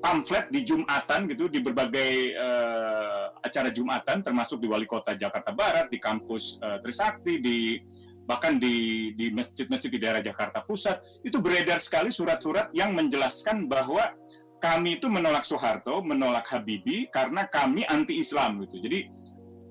pamflet 0.02 0.48
di 0.50 0.64
Jumatan 0.66 1.30
gitu 1.30 1.52
di 1.52 1.60
berbagai 1.62 2.34
uh, 2.40 3.38
acara 3.44 3.70
Jumatan 3.70 4.24
termasuk 4.24 4.64
di 4.64 4.72
Wali 4.72 4.88
Kota 4.88 5.14
Jakarta 5.14 5.52
Barat, 5.52 5.92
di 5.92 6.00
kampus 6.00 6.58
uh, 6.64 6.80
Trisakti, 6.80 7.44
di 7.44 7.78
bahkan 8.24 8.56
di 8.56 9.12
di 9.20 9.36
masjid-masjid 9.36 9.92
di 9.92 10.00
daerah 10.00 10.24
Jakarta 10.24 10.64
Pusat 10.64 11.28
itu 11.28 11.44
beredar 11.44 11.84
sekali 11.84 12.08
surat-surat 12.08 12.72
yang 12.72 12.96
menjelaskan 12.96 13.68
bahwa 13.68 14.16
kami 14.62 15.02
itu 15.02 15.10
menolak 15.10 15.42
Soeharto, 15.44 16.06
menolak 16.06 16.46
Habibie 16.54 17.10
karena 17.10 17.50
kami 17.50 17.82
anti 17.90 18.22
Islam 18.22 18.62
gitu. 18.64 18.78
Jadi 18.78 19.10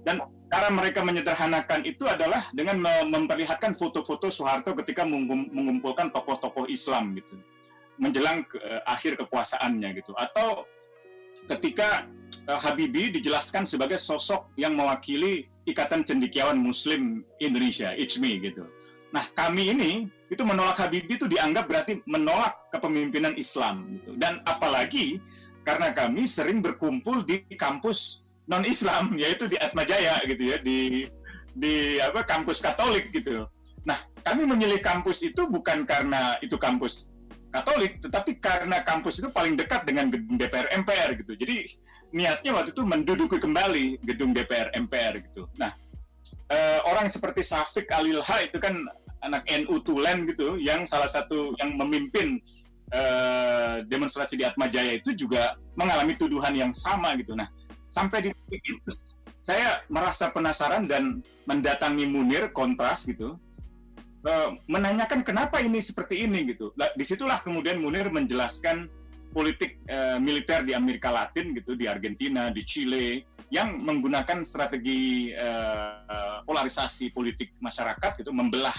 dan 0.03 0.19
cara 0.51 0.69
mereka 0.69 1.07
menyederhanakan 1.07 1.87
itu 1.87 2.05
adalah 2.11 2.51
dengan 2.51 2.83
memperlihatkan 3.07 3.73
foto-foto 3.79 4.29
Soeharto 4.35 4.75
ketika 4.83 5.07
mengumpulkan 5.07 6.11
tokoh-tokoh 6.11 6.67
Islam 6.67 7.15
gitu 7.15 7.39
menjelang 8.01 8.49
ke, 8.49 8.57
uh, 8.57 8.81
akhir 8.89 9.21
kekuasaannya 9.21 10.01
gitu 10.01 10.17
atau 10.17 10.65
ketika 11.47 12.09
uh, 12.49 12.59
Habibie 12.59 13.13
dijelaskan 13.13 13.69
sebagai 13.69 14.01
sosok 14.01 14.51
yang 14.57 14.73
mewakili 14.73 15.47
Ikatan 15.69 16.03
Cendikiawan 16.03 16.57
Muslim 16.57 17.23
Indonesia 17.39 17.93
ICMI 17.93 18.33
gitu. 18.41 18.65
Nah, 19.13 19.29
kami 19.37 19.71
ini 19.77 19.91
itu 20.31 20.43
menolak 20.47 20.79
Habibie 20.79 21.19
itu 21.19 21.27
dianggap 21.27 21.67
berarti 21.67 21.99
menolak 22.07 22.71
kepemimpinan 22.71 23.35
Islam 23.35 23.99
gitu. 23.99 24.15
Dan 24.15 24.39
apalagi 24.47 25.19
karena 25.67 25.91
kami 25.91 26.25
sering 26.25 26.63
berkumpul 26.63 27.27
di 27.27 27.43
kampus 27.59 28.23
non 28.47 28.63
Islam 28.63 29.13
yaitu 29.23 29.51
di 29.51 29.59
Atmajaya 29.59 30.23
gitu 30.25 30.55
ya 30.55 30.57
di 30.63 31.11
di 31.51 31.99
apa 31.99 32.23
kampus 32.23 32.63
Katolik 32.63 33.11
gitu. 33.11 33.51
Nah 33.83 33.99
kami 34.23 34.47
memilih 34.47 34.79
kampus 34.79 35.27
itu 35.27 35.51
bukan 35.51 35.83
karena 35.83 36.39
itu 36.39 36.55
kampus 36.55 37.11
Katolik, 37.51 37.99
tetapi 37.99 38.39
karena 38.39 38.87
kampus 38.87 39.19
itu 39.19 39.27
paling 39.35 39.59
dekat 39.59 39.83
dengan 39.83 40.07
gedung 40.07 40.39
DPR 40.39 40.71
MPR 40.71 41.19
gitu. 41.19 41.35
Jadi 41.35 41.67
niatnya 42.15 42.55
waktu 42.55 42.71
itu 42.71 42.87
menduduki 42.87 43.43
kembali 43.43 43.99
gedung 44.07 44.31
DPR 44.31 44.71
MPR 44.79 45.19
gitu. 45.27 45.51
Nah 45.59 45.75
eh, 46.51 46.79
orang 46.87 47.11
seperti 47.11 47.43
Safik 47.43 47.91
Alilha 47.91 48.47
itu 48.47 48.63
kan 48.63 48.87
anak 49.21 49.45
NU 49.49 49.77
Tulen 49.85 50.29
gitu, 50.29 50.57
yang 50.61 50.85
salah 50.89 51.09
satu 51.09 51.53
yang 51.61 51.77
memimpin 51.77 52.41
eh, 52.93 53.85
demonstrasi 53.87 54.41
di 54.41 54.45
Atmajaya 54.45 54.99
itu 54.99 55.13
juga 55.15 55.57
mengalami 55.77 56.17
tuduhan 56.17 56.57
yang 56.57 56.73
sama 56.73 57.15
gitu. 57.17 57.37
Nah 57.37 57.49
sampai 57.91 58.19
di 58.23 58.31
titik 58.47 58.63
itu 58.79 58.93
saya 59.41 59.83
merasa 59.91 60.31
penasaran 60.31 60.87
dan 60.87 61.25
mendatangi 61.45 62.07
Munir 62.07 62.55
kontras 62.55 63.05
gitu 63.05 63.35
uh, 64.25 64.51
menanyakan 64.71 65.27
kenapa 65.27 65.59
ini 65.59 65.83
seperti 65.83 66.25
ini 66.25 66.55
gitu 66.55 66.71
di 66.77 67.05
situlah 67.05 67.43
kemudian 67.43 67.83
Munir 67.83 68.09
menjelaskan 68.09 68.87
politik 69.35 69.79
uh, 69.91 70.23
militer 70.23 70.63
di 70.63 70.73
Amerika 70.75 71.11
Latin 71.11 71.51
gitu 71.59 71.75
di 71.75 71.91
Argentina 71.91 72.53
di 72.55 72.63
Chile 72.63 73.27
yang 73.51 73.83
menggunakan 73.83 74.47
strategi 74.47 75.35
uh, 75.35 76.47
polarisasi 76.47 77.11
politik 77.11 77.51
masyarakat 77.59 78.23
gitu 78.23 78.31
membelah 78.31 78.75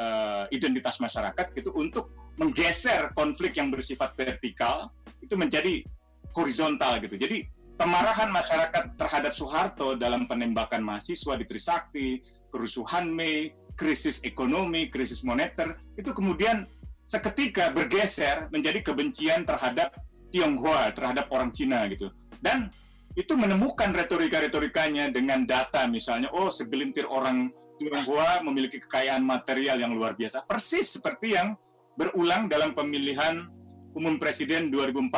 uh, 0.00 0.44
identitas 0.48 0.96
masyarakat 0.96 1.52
gitu 1.52 1.76
untuk 1.76 2.16
menggeser 2.40 3.12
konflik 3.12 3.60
yang 3.60 3.68
bersifat 3.68 4.16
vertikal 4.16 4.88
itu 5.20 5.36
menjadi 5.36 5.84
horizontal 6.32 6.96
gitu 7.04 7.20
jadi 7.20 7.44
kemarahan 7.80 8.28
masyarakat 8.28 9.00
terhadap 9.00 9.32
Soeharto 9.32 9.96
dalam 9.96 10.28
penembakan 10.28 10.84
mahasiswa 10.84 11.32
di 11.40 11.48
Trisakti, 11.48 12.20
kerusuhan 12.52 13.08
Mei, 13.08 13.56
krisis 13.72 14.20
ekonomi, 14.28 14.92
krisis 14.92 15.24
moneter, 15.24 15.80
itu 15.96 16.12
kemudian 16.12 16.68
seketika 17.08 17.72
bergeser 17.72 18.52
menjadi 18.52 18.84
kebencian 18.84 19.48
terhadap 19.48 19.96
Tionghoa, 20.28 20.92
terhadap 20.92 21.32
orang 21.32 21.50
Cina 21.56 21.88
gitu. 21.88 22.12
Dan 22.44 22.68
itu 23.16 23.32
menemukan 23.34 23.90
retorika-retorikanya 23.96 25.08
dengan 25.08 25.48
data 25.48 25.88
misalnya, 25.88 26.28
oh 26.36 26.52
segelintir 26.52 27.08
orang 27.08 27.48
Tionghoa 27.80 28.44
memiliki 28.44 28.76
kekayaan 28.76 29.24
material 29.24 29.80
yang 29.80 29.96
luar 29.96 30.12
biasa. 30.12 30.44
Persis 30.44 31.00
seperti 31.00 31.32
yang 31.32 31.56
berulang 31.96 32.44
dalam 32.52 32.76
pemilihan 32.76 33.48
umum 33.96 34.20
presiden 34.20 34.68
2014, 34.68 35.08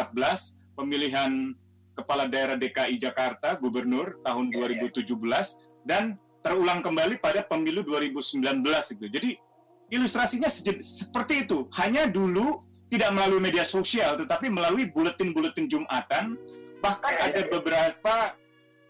pemilihan 0.79 1.59
kepala 1.99 2.31
daerah 2.31 2.55
DKI 2.55 3.03
Jakarta, 3.03 3.59
gubernur 3.59 4.23
tahun 4.23 4.55
2017 4.55 5.03
iya, 5.03 5.11
iya. 5.11 5.43
dan 5.83 6.05
terulang 6.47 6.81
kembali 6.81 7.19
pada 7.19 7.43
pemilu 7.43 7.83
2019 7.83 8.63
itu. 8.95 9.05
Jadi 9.11 9.31
ilustrasinya 9.91 10.47
seperti 10.49 11.45
itu. 11.45 11.67
Hanya 11.75 12.07
dulu 12.07 12.63
tidak 12.89 13.11
melalui 13.11 13.41
media 13.43 13.67
sosial 13.67 14.15
tetapi 14.21 14.53
melalui 14.53 14.93
buletin-buletin 14.93 15.67
Jumatan 15.67 16.37
bahkan 16.79 17.15
iya, 17.15 17.25
ada 17.31 17.43
beberapa 17.49 18.15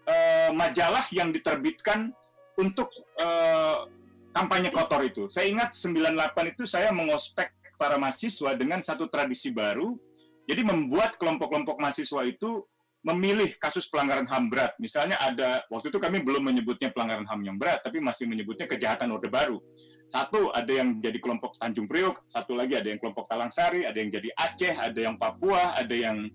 uh, 0.05 0.49
majalah 0.51 1.05
yang 1.15 1.31
diterbitkan 1.31 2.11
untuk 2.57 2.89
uh, 3.21 3.87
kampanye 4.33 4.73
kotor 4.73 5.01
itu. 5.05 5.29
Saya 5.29 5.49
ingat 5.49 5.77
98 5.77 6.53
itu 6.57 6.63
saya 6.65 6.89
mengospek 6.89 7.53
para 7.77 7.95
mahasiswa 8.01 8.57
dengan 8.57 8.81
satu 8.81 9.07
tradisi 9.07 9.53
baru. 9.53 9.95
Jadi 10.43 10.61
membuat 10.65 11.15
kelompok-kelompok 11.15 11.79
mahasiswa 11.79 12.27
itu 12.27 12.67
memilih 13.03 13.51
kasus 13.59 13.91
pelanggaran 13.91 14.23
HAM 14.23 14.47
berat. 14.47 14.71
Misalnya 14.79 15.19
ada, 15.19 15.63
waktu 15.67 15.91
itu 15.91 15.99
kami 15.99 16.23
belum 16.23 16.47
menyebutnya 16.47 16.87
pelanggaran 16.95 17.27
HAM 17.27 17.43
yang 17.43 17.57
berat, 17.59 17.83
tapi 17.83 17.99
masih 17.99 18.31
menyebutnya 18.31 18.63
kejahatan 18.63 19.11
Orde 19.11 19.27
Baru. 19.27 19.59
Satu, 20.07 20.55
ada 20.55 20.71
yang 20.71 21.03
jadi 21.03 21.19
kelompok 21.19 21.59
Tanjung 21.59 21.87
Priok, 21.87 22.23
satu 22.31 22.55
lagi 22.55 22.79
ada 22.79 22.87
yang 22.87 23.03
kelompok 23.03 23.27
Talangsari, 23.27 23.83
ada 23.83 23.99
yang 23.99 24.07
jadi 24.07 24.31
Aceh, 24.39 24.75
ada 24.79 24.99
yang 24.99 25.19
Papua, 25.19 25.75
ada 25.75 25.91
yang 25.91 26.31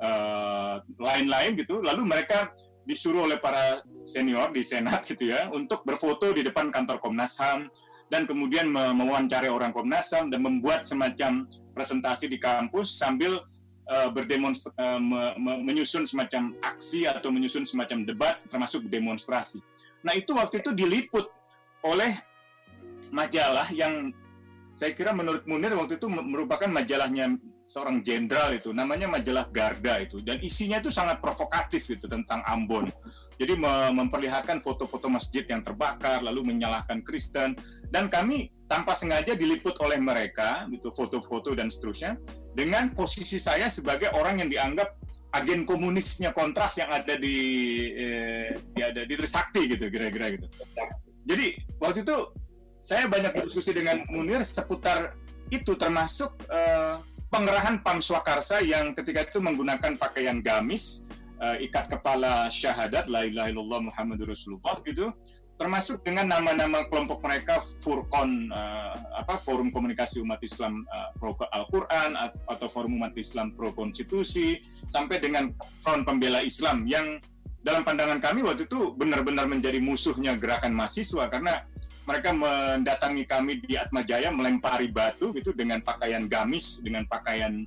uh, 0.00 0.80
lain-lain 0.96 1.52
gitu. 1.60 1.84
Lalu 1.84 2.08
mereka 2.08 2.48
disuruh 2.86 3.26
oleh 3.26 3.42
para 3.42 3.82
senior 4.06 4.54
di 4.54 4.62
Senat 4.62 5.02
gitu 5.04 5.34
ya, 5.34 5.50
untuk 5.50 5.82
berfoto 5.82 6.30
di 6.30 6.46
depan 6.46 6.70
kantor 6.70 7.02
Komnas 7.02 7.34
HAM, 7.36 7.66
dan 8.06 8.22
kemudian 8.24 8.70
mewawancari 8.70 9.50
orang 9.50 9.74
Komnas 9.74 10.14
HAM 10.14 10.30
dan 10.30 10.40
membuat 10.46 10.86
semacam 10.86 11.50
presentasi 11.74 12.30
di 12.30 12.38
kampus 12.38 12.94
sambil 12.94 13.42
uh, 13.90 14.08
berdemonstrasi 14.14 14.78
uh, 14.78 15.02
me, 15.02 15.34
me, 15.36 15.52
menyusun 15.66 16.06
semacam 16.06 16.54
aksi 16.62 17.10
atau 17.10 17.34
menyusun 17.34 17.66
semacam 17.66 18.06
debat 18.06 18.38
termasuk 18.46 18.86
demonstrasi. 18.86 19.58
Nah 20.06 20.14
itu 20.14 20.38
waktu 20.38 20.62
itu 20.62 20.70
diliput 20.70 21.26
oleh 21.82 22.14
majalah 23.10 23.66
yang 23.74 24.14
saya 24.76 24.92
kira 24.92 25.10
menurut 25.10 25.42
Munir 25.48 25.72
waktu 25.74 25.98
itu 25.98 26.06
merupakan 26.06 26.68
majalahnya 26.68 27.34
seorang 27.66 27.98
jenderal 28.00 28.54
itu 28.54 28.70
namanya 28.70 29.10
majalah 29.10 29.50
Garda 29.50 29.98
itu 29.98 30.22
dan 30.22 30.38
isinya 30.38 30.78
itu 30.78 30.94
sangat 30.94 31.18
provokatif 31.18 31.82
itu 31.90 32.06
tentang 32.06 32.40
Ambon. 32.46 32.88
Jadi 33.36 33.58
memperlihatkan 33.92 34.62
foto-foto 34.62 35.12
masjid 35.12 35.44
yang 35.44 35.60
terbakar 35.60 36.24
lalu 36.24 36.46
menyalahkan 36.46 37.02
Kristen 37.02 37.58
dan 37.90 38.08
kami 38.08 38.54
tanpa 38.70 38.94
sengaja 38.94 39.34
diliput 39.34 39.76
oleh 39.82 39.98
mereka 39.98 40.64
itu 40.70 40.88
foto-foto 40.94 41.52
dan 41.52 41.68
seterusnya 41.68 42.16
dengan 42.54 42.94
posisi 42.94 43.36
saya 43.36 43.68
sebagai 43.68 44.14
orang 44.14 44.40
yang 44.40 44.48
dianggap 44.48 44.96
agen 45.36 45.68
komunisnya 45.68 46.32
kontras 46.32 46.80
yang 46.80 46.88
ada 46.88 47.18
di 47.18 47.36
eh, 47.92 48.56
ada 48.78 49.04
di 49.04 49.14
Trisakti 49.18 49.74
gitu 49.74 49.90
kira-kira 49.90 50.38
gitu. 50.38 50.46
Jadi 51.26 51.60
waktu 51.82 52.06
itu 52.06 52.16
saya 52.78 53.10
banyak 53.10 53.34
diskusi 53.42 53.74
dengan 53.74 54.06
Munir 54.08 54.40
seputar 54.46 55.18
itu 55.50 55.74
termasuk 55.74 56.32
eh, 56.46 57.02
pengerahan 57.28 57.82
Pam 57.82 57.98
Swakarsa 57.98 58.62
yang 58.62 58.94
ketika 58.94 59.26
itu 59.26 59.38
menggunakan 59.42 59.98
pakaian 59.98 60.38
gamis, 60.40 61.06
uh, 61.40 61.56
ikat 61.60 61.92
kepala 61.92 62.48
syahadat 62.48 63.08
la 63.10 63.28
ilaha 63.28 63.48
illallah 63.52 63.80
Muhammadur 63.92 64.32
Rasulullah 64.32 64.80
gitu 64.84 65.12
termasuk 65.56 66.04
dengan 66.04 66.28
nama-nama 66.28 66.84
kelompok 66.92 67.24
mereka 67.24 67.64
Furkon 67.80 68.52
uh, 68.52 68.92
apa 69.16 69.40
Forum 69.40 69.72
Komunikasi 69.72 70.20
Umat 70.20 70.44
Islam 70.44 70.84
uh, 70.92 71.16
Pro 71.16 71.32
Al-Qur'an 71.32 72.12
atau 72.44 72.68
Forum 72.68 73.00
Umat 73.00 73.16
Islam 73.16 73.56
Pro 73.56 73.72
Konstitusi 73.72 74.60
sampai 74.92 75.16
dengan 75.16 75.48
Front 75.80 76.04
Pembela 76.04 76.44
Islam 76.44 76.84
yang 76.84 77.16
dalam 77.64 77.82
pandangan 77.82 78.20
kami 78.20 78.44
waktu 78.44 78.68
itu 78.68 78.94
benar-benar 78.94 79.48
menjadi 79.48 79.80
musuhnya 79.80 80.36
gerakan 80.36 80.76
mahasiswa 80.76 81.24
karena 81.32 81.64
mereka 82.06 82.30
mendatangi 82.30 83.26
kami 83.26 83.58
di 83.60 83.74
Atma 83.74 84.06
Jaya 84.06 84.30
melempari 84.30 84.88
batu 84.88 85.34
gitu 85.34 85.50
dengan 85.50 85.82
pakaian 85.82 86.30
gamis 86.30 86.78
dengan 86.80 87.02
pakaian 87.10 87.66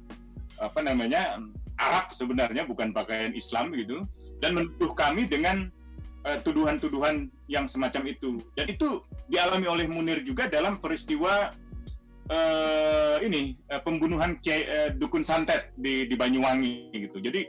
apa 0.60 0.80
namanya 0.80 1.40
Arab 1.80 2.12
sebenarnya 2.12 2.68
bukan 2.68 2.92
pakaian 2.92 3.32
Islam 3.32 3.72
gitu. 3.76 4.04
Dan 4.40 4.56
menuduh 4.56 4.96
kami 4.96 5.28
dengan 5.28 5.68
uh, 6.28 6.40
tuduhan-tuduhan 6.44 7.32
yang 7.48 7.68
semacam 7.68 8.08
itu. 8.12 8.44
Dan 8.56 8.72
itu 8.72 9.04
dialami 9.32 9.68
oleh 9.68 9.86
Munir 9.88 10.24
juga 10.24 10.48
dalam 10.52 10.80
peristiwa 10.80 11.56
uh, 12.32 13.18
ini 13.24 13.56
uh, 13.72 13.80
pembunuhan 13.84 14.40
Kiai, 14.44 14.64
uh, 14.68 14.90
dukun 14.96 15.24
santet 15.24 15.72
di 15.80 16.08
di 16.08 16.16
Banyuwangi 16.20 16.92
gitu. 16.96 17.20
Jadi 17.20 17.48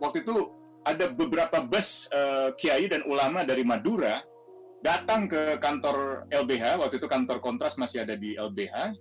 waktu 0.00 0.24
itu 0.24 0.52
ada 0.84 1.12
beberapa 1.12 1.60
bus 1.60 2.08
uh, 2.12 2.56
kiai 2.56 2.88
dan 2.88 3.04
ulama 3.04 3.44
dari 3.44 3.60
Madura 3.60 4.24
datang 4.80 5.28
ke 5.28 5.60
kantor 5.60 6.24
LBH 6.32 6.80
waktu 6.80 6.96
itu 6.96 7.08
kantor 7.08 7.38
kontras 7.44 7.76
masih 7.76 8.04
ada 8.04 8.16
di 8.16 8.36
LBH 8.36 8.96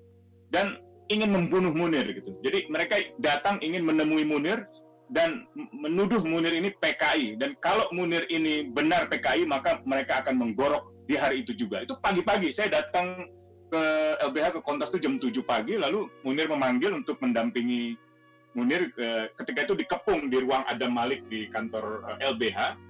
dan 0.52 0.80
ingin 1.10 1.34
membunuh 1.34 1.74
Munir 1.74 2.06
gitu. 2.14 2.38
Jadi 2.46 2.70
mereka 2.70 3.02
datang 3.18 3.58
ingin 3.66 3.82
menemui 3.84 4.24
Munir 4.28 4.70
dan 5.10 5.50
menuduh 5.74 6.22
Munir 6.22 6.54
ini 6.54 6.70
PKI 6.70 7.42
dan 7.42 7.58
kalau 7.58 7.90
Munir 7.90 8.30
ini 8.30 8.70
benar 8.70 9.10
PKI 9.10 9.50
maka 9.50 9.82
mereka 9.88 10.22
akan 10.22 10.38
menggorok 10.38 10.94
di 11.10 11.18
hari 11.18 11.42
itu 11.42 11.58
juga. 11.58 11.82
Itu 11.82 11.98
pagi-pagi 11.98 12.54
saya 12.54 12.70
datang 12.70 13.26
ke 13.70 13.84
LBH 14.30 14.60
ke 14.60 14.62
Kontras 14.66 14.90
itu 14.94 15.02
jam 15.02 15.18
7 15.18 15.34
pagi 15.46 15.78
lalu 15.78 16.10
Munir 16.26 16.50
memanggil 16.50 16.94
untuk 16.94 17.18
mendampingi 17.22 17.98
Munir 18.58 18.90
eh, 18.98 19.30
ketika 19.38 19.66
itu 19.70 19.74
dikepung 19.78 20.30
di 20.30 20.38
ruang 20.42 20.66
Adam 20.66 20.94
Malik 20.94 21.26
di 21.30 21.46
kantor 21.50 22.06
eh, 22.18 22.34
LBH 22.34 22.89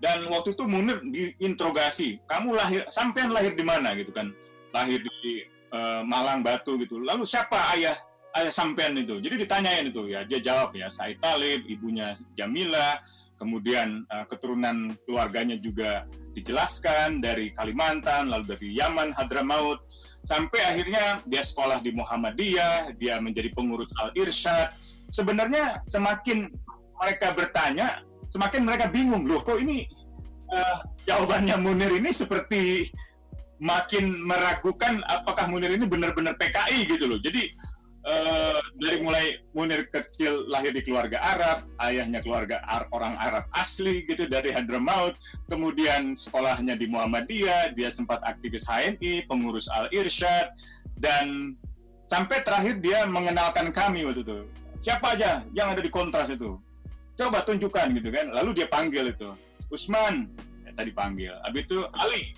dan 0.00 0.24
waktu 0.32 0.56
itu 0.56 0.64
Munir 0.64 1.04
diinterogasi, 1.04 2.24
kamu 2.24 2.56
lahir, 2.56 2.82
sampean 2.88 3.36
lahir 3.36 3.52
di 3.52 3.60
mana 3.60 3.92
gitu 3.92 4.08
kan? 4.10 4.32
Lahir 4.72 5.04
di 5.04 5.44
uh, 5.76 6.00
Malang 6.00 6.40
Batu 6.40 6.80
gitu. 6.80 7.04
Lalu 7.04 7.28
siapa 7.28 7.76
ayah 7.76 7.92
ayah 8.40 8.48
sampean 8.48 8.96
itu? 8.96 9.20
Jadi 9.20 9.44
ditanyain 9.44 9.92
itu 9.92 10.08
ya, 10.08 10.24
dia 10.24 10.40
jawab 10.40 10.72
ya 10.72 10.88
Said 10.88 11.20
Talib, 11.20 11.68
ibunya 11.68 12.16
Jamila, 12.32 12.96
kemudian 13.36 14.08
uh, 14.08 14.24
keturunan 14.24 14.96
keluarganya 15.04 15.60
juga 15.60 16.08
dijelaskan 16.32 17.20
dari 17.20 17.52
Kalimantan, 17.52 18.32
lalu 18.32 18.56
dari 18.56 18.68
Yaman, 18.80 19.12
Hadramaut, 19.12 19.84
sampai 20.24 20.64
akhirnya 20.64 21.20
dia 21.28 21.44
sekolah 21.44 21.84
di 21.84 21.92
Muhammadiyah, 21.92 22.96
dia 22.96 23.20
menjadi 23.20 23.52
pengurus 23.52 23.92
Al 24.00 24.16
Irsyad. 24.16 24.72
Sebenarnya 25.12 25.84
semakin 25.84 26.48
mereka 26.96 27.36
bertanya, 27.36 28.00
semakin 28.30 28.62
mereka 28.62 28.86
bingung 28.88 29.26
loh 29.26 29.42
kok 29.42 29.58
ini 29.58 29.84
uh, 30.50 30.78
jawabannya 31.06 31.56
Munir 31.58 31.90
ini 31.94 32.10
seperti 32.14 32.90
makin 33.60 34.24
meragukan 34.24 35.04
apakah 35.06 35.46
Munir 35.46 35.74
ini 35.74 35.84
benar-benar 35.84 36.34
PKI 36.40 36.88
gitu 36.88 37.04
loh. 37.04 37.20
Jadi 37.20 37.52
uh, 38.08 38.60
dari 38.80 39.04
mulai 39.04 39.24
Munir 39.52 39.86
kecil 39.92 40.48
lahir 40.48 40.72
di 40.72 40.80
keluarga 40.80 41.20
Arab, 41.20 41.68
ayahnya 41.84 42.24
keluarga 42.24 42.64
Ar 42.64 42.88
orang 42.90 43.14
Arab 43.20 43.44
asli 43.52 44.08
gitu 44.08 44.24
dari 44.26 44.50
Hadramaut, 44.50 45.18
kemudian 45.52 46.16
sekolahnya 46.16 46.74
di 46.78 46.88
Muhammadiyah, 46.88 47.76
dia 47.76 47.92
sempat 47.92 48.24
aktivis 48.24 48.64
HNI, 48.64 49.28
pengurus 49.28 49.68
Al 49.68 49.92
Irsyad 49.92 50.56
dan 50.96 51.56
sampai 52.08 52.42
terakhir 52.42 52.80
dia 52.80 53.04
mengenalkan 53.04 53.70
kami 53.70 54.08
waktu 54.08 54.24
itu. 54.24 54.38
Siapa 54.80 55.12
aja 55.12 55.44
yang 55.52 55.76
ada 55.76 55.84
di 55.84 55.92
kontras 55.92 56.32
itu? 56.32 56.56
Coba 57.20 57.44
tunjukkan 57.44 57.86
gitu 58.00 58.08
kan. 58.08 58.26
Lalu 58.32 58.50
dia 58.56 58.66
panggil 58.72 59.12
itu. 59.12 59.28
Usman. 59.68 60.24
Ya, 60.64 60.70
saya 60.72 60.88
dipanggil. 60.88 61.36
Habis 61.44 61.62
itu 61.68 61.78
Ali. 61.92 62.32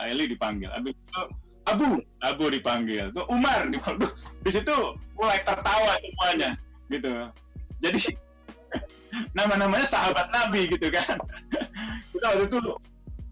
Ali 0.00 0.24
dipanggil. 0.32 0.72
Habis 0.72 0.96
itu 0.96 1.20
Abu. 1.68 2.00
Abu 2.24 2.44
dipanggil. 2.48 3.12
Tuh 3.12 3.28
Umar 3.28 3.68
dipanggil. 3.68 4.08
Di 4.40 4.50
situ 4.50 4.76
mulai 5.12 5.44
tertawa 5.44 5.92
semuanya. 6.00 6.50
Gitu. 6.88 7.12
Jadi 7.84 7.98
nama-namanya 9.36 9.84
sahabat 9.84 10.32
Nabi 10.32 10.72
gitu 10.72 10.88
kan. 10.88 11.20
Kita 12.12 12.26
waktu 12.32 12.48
itu 12.48 12.58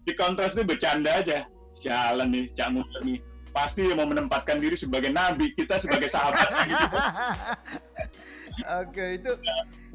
di 0.05 0.13
kontras 0.13 0.53
itu 0.53 0.61
bercanda 0.61 1.17
aja. 1.17 1.49
Jalan 1.81 2.29
nih 2.29 2.45
Cak 2.53 2.69
Munir 2.69 3.01
nih. 3.01 3.19
Pasti 3.51 3.83
mau 3.91 4.07
menempatkan 4.07 4.63
diri 4.63 4.79
sebagai 4.79 5.11
nabi 5.11 5.51
kita 5.51 5.75
sebagai 5.75 6.07
sahabat. 6.07 6.47
Gitu. 6.71 6.97
Oke 8.79 9.05
itu 9.19 9.31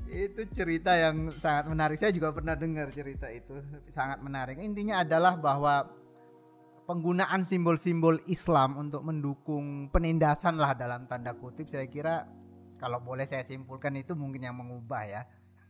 itu 0.07 0.47
cerita 0.55 0.95
yang 0.95 1.35
sangat 1.39 1.71
menarik. 1.71 1.97
Saya 1.99 2.15
juga 2.15 2.31
pernah 2.31 2.55
dengar 2.55 2.91
cerita 2.95 3.27
itu, 3.31 3.59
sangat 3.93 4.23
menarik. 4.23 4.57
Intinya 4.63 5.03
adalah 5.03 5.35
bahwa 5.35 5.91
penggunaan 6.87 7.43
simbol-simbol 7.43 8.23
Islam 8.31 8.79
untuk 8.79 9.03
mendukung 9.03 9.91
penindasan 9.91 10.57
lah 10.57 10.73
dalam 10.79 11.11
tanda 11.11 11.35
kutip 11.35 11.67
saya 11.67 11.91
kira 11.91 12.25
kalau 12.79 13.03
boleh 13.03 13.27
saya 13.27 13.43
simpulkan 13.43 13.99
itu 13.99 14.15
mungkin 14.15 14.47
yang 14.47 14.57
mengubah 14.57 15.03
ya. 15.05 15.23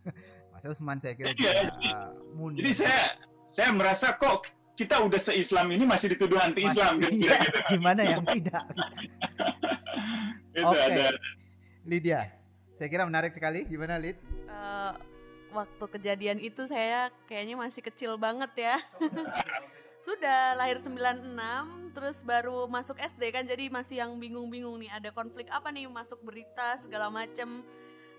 Mas 0.52 0.64
Usman 0.64 1.00
saya 1.00 1.16
kira 1.16 1.32
iya, 1.36 1.68
uh, 2.40 2.50
jadi, 2.56 2.72
saya 2.72 3.00
saya 3.44 3.68
merasa 3.76 4.16
kok 4.16 4.48
kita 4.76 5.04
udah 5.04 5.20
se-Islam 5.20 5.72
ini 5.72 5.84
masih 5.88 6.12
dituduh 6.12 6.36
anti-Islam 6.36 7.00
gitu, 7.00 7.28
iya, 7.28 7.40
gitu. 7.40 7.60
Gimana 7.76 8.00
yang 8.04 8.24
tidak? 8.28 8.64
Oke. 10.68 10.76
Okay. 10.76 11.08
Lydia, 11.88 12.28
saya 12.76 12.88
kira 12.92 13.08
menarik 13.08 13.32
sekali. 13.32 13.64
Gimana, 13.64 13.96
Lid? 13.96 14.20
Uh, 14.46 14.94
waktu 15.54 15.84
kejadian 15.98 16.38
itu 16.42 16.66
saya 16.66 17.08
kayaknya 17.30 17.56
masih 17.58 17.82
kecil 17.82 18.18
banget 18.20 18.52
ya. 18.56 18.76
Sudah 20.06 20.54
lahir 20.54 20.78
96, 20.78 21.34
terus 21.90 22.22
baru 22.22 22.70
masuk 22.70 22.94
SD 22.94 23.22
kan 23.34 23.42
jadi 23.42 23.66
masih 23.66 24.06
yang 24.06 24.14
bingung-bingung 24.22 24.78
nih 24.78 24.90
ada 24.92 25.10
konflik 25.10 25.50
apa 25.50 25.74
nih 25.74 25.90
masuk 25.90 26.22
berita 26.22 26.78
segala 26.78 27.10
macem. 27.10 27.66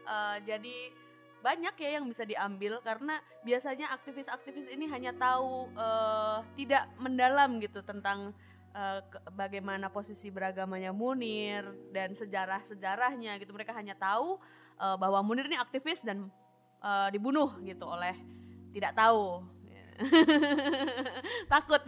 Uh, 0.04 0.40
jadi 0.44 0.92
banyak 1.40 1.76
ya 1.80 1.90
yang 2.02 2.06
bisa 2.10 2.28
diambil 2.28 2.82
karena 2.84 3.22
biasanya 3.46 3.94
aktivis-aktivis 3.96 4.68
ini 4.74 4.90
hanya 4.90 5.16
tahu 5.16 5.70
uh, 5.78 6.44
tidak 6.58 6.90
mendalam 7.00 7.62
gitu 7.62 7.80
tentang 7.86 8.34
uh, 8.76 9.00
bagaimana 9.32 9.88
posisi 9.88 10.28
beragamanya 10.34 10.92
Munir 10.92 11.64
dan 11.94 12.12
sejarah-sejarahnya 12.18 13.38
gitu. 13.40 13.54
Mereka 13.54 13.72
hanya 13.72 13.94
tahu 13.96 14.42
uh, 14.80 14.96
bahwa 14.96 15.22
Munir 15.26 15.50
ini 15.50 15.58
aktivis 15.58 16.02
dan 16.02 16.30
uh, 16.82 17.10
dibunuh 17.14 17.58
gitu 17.62 17.86
oleh 17.86 18.16
tidak 18.74 18.94
tahu. 18.94 19.46
Takut. 21.52 21.82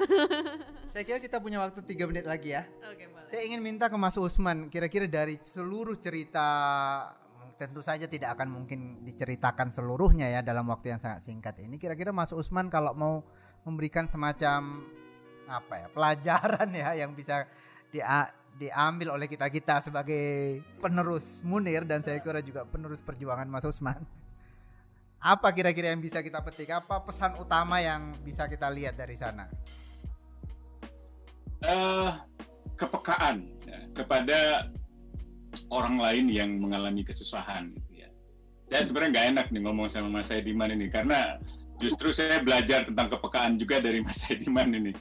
Saya 0.94 1.04
kira 1.06 1.22
kita 1.22 1.38
punya 1.38 1.62
waktu 1.62 1.86
tiga 1.86 2.10
menit 2.10 2.26
lagi 2.26 2.58
ya. 2.58 2.66
Oke, 2.90 3.06
boleh. 3.06 3.30
Saya 3.30 3.46
ingin 3.46 3.62
minta 3.62 3.86
ke 3.86 3.98
Mas 4.02 4.18
Usman, 4.18 4.74
kira-kira 4.74 5.06
dari 5.06 5.38
seluruh 5.38 5.94
cerita 6.02 6.48
tentu 7.60 7.84
saja 7.84 8.08
tidak 8.08 8.40
akan 8.40 8.64
mungkin 8.64 9.04
diceritakan 9.04 9.68
seluruhnya 9.70 10.32
ya 10.32 10.40
dalam 10.40 10.72
waktu 10.72 10.96
yang 10.96 11.02
sangat 11.04 11.28
singkat 11.28 11.60
ini. 11.60 11.76
Kira-kira 11.76 12.16
Mas 12.16 12.32
Usman 12.32 12.72
kalau 12.72 12.96
mau 12.96 13.22
memberikan 13.68 14.08
semacam 14.08 14.88
apa 15.50 15.74
ya 15.76 15.88
pelajaran 15.92 16.70
ya 16.82 16.90
yang 17.04 17.12
bisa 17.14 17.46
di, 17.92 18.00
diambil 18.60 19.16
oleh 19.16 19.32
kita 19.32 19.48
kita 19.48 19.80
sebagai 19.80 20.60
penerus 20.84 21.40
Munir 21.48 21.88
dan 21.88 22.04
saya 22.04 22.20
kira 22.20 22.44
juga 22.44 22.68
penerus 22.68 23.00
perjuangan 23.00 23.48
Mas 23.48 23.64
Usman. 23.64 24.04
Apa 25.20 25.52
kira-kira 25.56 25.96
yang 25.96 26.04
bisa 26.04 26.20
kita 26.20 26.44
petik? 26.44 26.72
Apa 26.72 27.04
pesan 27.04 27.40
utama 27.40 27.80
yang 27.80 28.12
bisa 28.24 28.48
kita 28.52 28.68
lihat 28.68 29.00
dari 29.00 29.16
sana? 29.16 29.48
Uh, 31.64 32.16
kepekaan 32.80 33.44
ya, 33.68 33.80
kepada 33.92 34.72
orang 35.72 36.00
lain 36.00 36.26
yang 36.32 36.56
mengalami 36.60 37.04
kesusahan 37.04 37.72
gitu 37.76 38.08
ya. 38.08 38.10
Saya 38.68 38.88
sebenarnya 38.88 39.12
nggak 39.12 39.28
enak 39.36 39.46
nih 39.52 39.62
ngomong 39.68 39.88
sama 39.92 40.08
Mas 40.08 40.32
Saidiman 40.32 40.72
ini 40.72 40.88
karena 40.88 41.36
justru 41.80 42.12
saya 42.12 42.44
belajar 42.44 42.86
tentang 42.86 43.08
kepekaan 43.18 43.56
juga 43.56 43.80
dari 43.80 44.04
Mas 44.04 44.22
Saidiman 44.22 44.70
ini. 44.72 44.94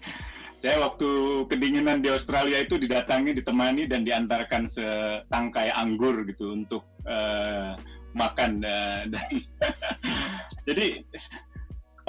Saya 0.59 0.83
waktu 0.83 1.07
kedinginan 1.47 2.03
di 2.03 2.11
Australia 2.11 2.59
itu 2.59 2.83
didatangi, 2.83 3.31
ditemani 3.31 3.87
dan 3.87 4.03
diantarkan 4.03 4.66
setangkai 4.66 5.70
anggur 5.70 6.26
gitu 6.26 6.51
untuk 6.51 6.83
uh, 7.07 7.79
makan 8.18 8.66
uh, 8.66 9.07
dan 9.07 9.29
jadi 10.66 11.07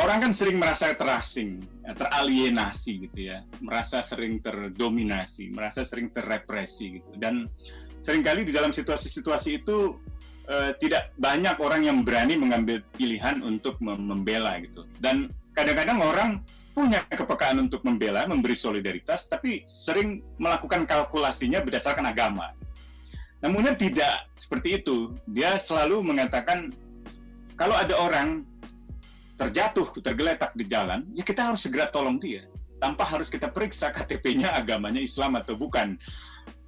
orang 0.01 0.17
kan 0.25 0.31
sering 0.33 0.57
merasa 0.57 0.95
terasing, 0.95 1.61
teralienasi 1.83 3.05
gitu 3.05 3.19
ya, 3.29 3.43
merasa 3.61 3.99
sering 3.99 4.39
terdominasi, 4.39 5.51
merasa 5.51 5.83
sering 5.83 6.09
terrepresi 6.09 7.03
gitu. 7.03 7.11
Dan 7.19 7.51
sering 7.99 8.23
kali 8.23 8.47
di 8.47 8.55
dalam 8.55 8.71
situasi-situasi 8.71 9.61
itu 9.61 9.99
uh, 10.49 10.71
tidak 10.81 11.13
banyak 11.15 11.55
orang 11.61 11.81
yang 11.85 11.97
berani 12.01 12.35
mengambil 12.35 12.81
pilihan 12.97 13.39
untuk 13.45 13.77
membela 13.79 14.57
gitu. 14.59 14.83
Dan 14.97 15.29
kadang-kadang 15.53 16.01
orang 16.01 16.29
punya 16.73 17.05
kepekaan 17.07 17.59
untuk 17.69 17.85
membela, 17.85 18.25
memberi 18.25 18.55
solidaritas, 18.55 19.29
tapi 19.29 19.63
sering 19.69 20.25
melakukan 20.41 20.89
kalkulasinya 20.89 21.61
berdasarkan 21.61 22.09
agama. 22.09 22.51
Namun 23.39 23.71
tidak 23.79 24.27
seperti 24.35 24.83
itu. 24.83 25.15
Dia 25.27 25.55
selalu 25.55 26.03
mengatakan 26.03 26.75
kalau 27.55 27.75
ada 27.75 27.95
orang 27.99 28.43
terjatuh, 29.39 29.87
tergeletak 30.03 30.51
di 30.55 30.67
jalan, 30.67 31.07
ya 31.15 31.23
kita 31.23 31.51
harus 31.51 31.63
segera 31.63 31.87
tolong 31.87 32.19
dia. 32.19 32.43
Tanpa 32.79 33.03
harus 33.03 33.27
kita 33.27 33.51
periksa 33.51 33.91
KTP-nya 33.91 34.55
agamanya 34.55 34.99
Islam 34.99 35.35
atau 35.39 35.55
bukan. 35.55 35.99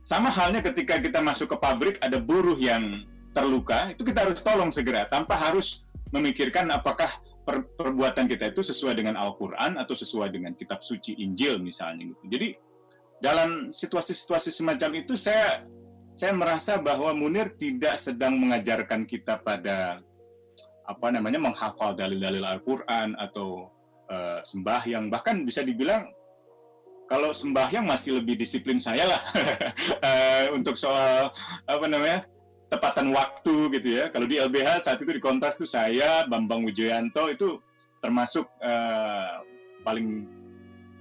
Sama 0.04 0.28
halnya 0.28 0.60
ketika 0.60 1.00
kita 1.00 1.24
masuk 1.24 1.56
ke 1.56 1.58
pabrik 1.60 1.96
ada 2.04 2.20
buruh 2.20 2.60
yang 2.60 3.08
terluka, 3.32 3.92
itu 3.92 4.04
kita 4.04 4.28
harus 4.28 4.40
tolong 4.44 4.72
segera 4.72 5.08
tanpa 5.08 5.40
harus 5.40 5.88
memikirkan 6.12 6.68
apakah 6.70 7.08
per 7.42 7.66
perbuatan 7.74 8.30
kita 8.30 8.54
itu 8.54 8.62
sesuai 8.62 8.94
dengan 9.02 9.18
Al-Qur'an 9.18 9.80
atau 9.82 9.98
sesuai 9.98 10.30
dengan 10.30 10.54
kitab 10.54 10.86
suci 10.86 11.18
Injil 11.18 11.58
misalnya 11.58 12.14
gitu. 12.14 12.24
Jadi 12.30 12.50
dalam 13.22 13.74
situasi-situasi 13.74 14.54
semacam 14.54 15.02
itu 15.02 15.18
saya 15.18 15.66
saya 16.14 16.36
merasa 16.36 16.78
bahwa 16.78 17.16
Munir 17.16 17.56
tidak 17.56 17.98
sedang 17.98 18.38
mengajarkan 18.38 19.08
kita 19.08 19.40
pada 19.42 20.04
apa 20.86 21.08
namanya 21.08 21.40
menghafal 21.40 21.96
dalil-dalil 21.96 22.44
Al-Qur'an 22.44 23.16
atau 23.16 23.72
uh, 24.12 24.44
sembahyang 24.44 25.08
bahkan 25.08 25.48
bisa 25.48 25.64
dibilang 25.64 26.10
kalau 27.08 27.32
sembahyang 27.32 27.88
masih 27.88 28.20
lebih 28.20 28.36
disiplin 28.40 28.80
saya 28.80 29.08
lah 29.08 29.22
uh, 30.04 30.46
untuk 30.58 30.76
soal 30.76 31.32
apa 31.66 31.86
namanya 31.88 32.28
tepatan 32.72 33.12
waktu 33.12 33.56
gitu 33.76 33.90
ya. 34.00 34.08
Kalau 34.08 34.24
di 34.24 34.40
LBH 34.40 34.88
saat 34.88 34.98
itu 35.04 35.12
di 35.12 35.20
kontras 35.20 35.60
itu 35.60 35.68
saya 35.68 36.24
Bambang 36.24 36.64
Wijoyanto 36.64 37.28
itu 37.28 37.60
termasuk 38.00 38.48
uh, 38.64 39.44
paling 39.84 40.24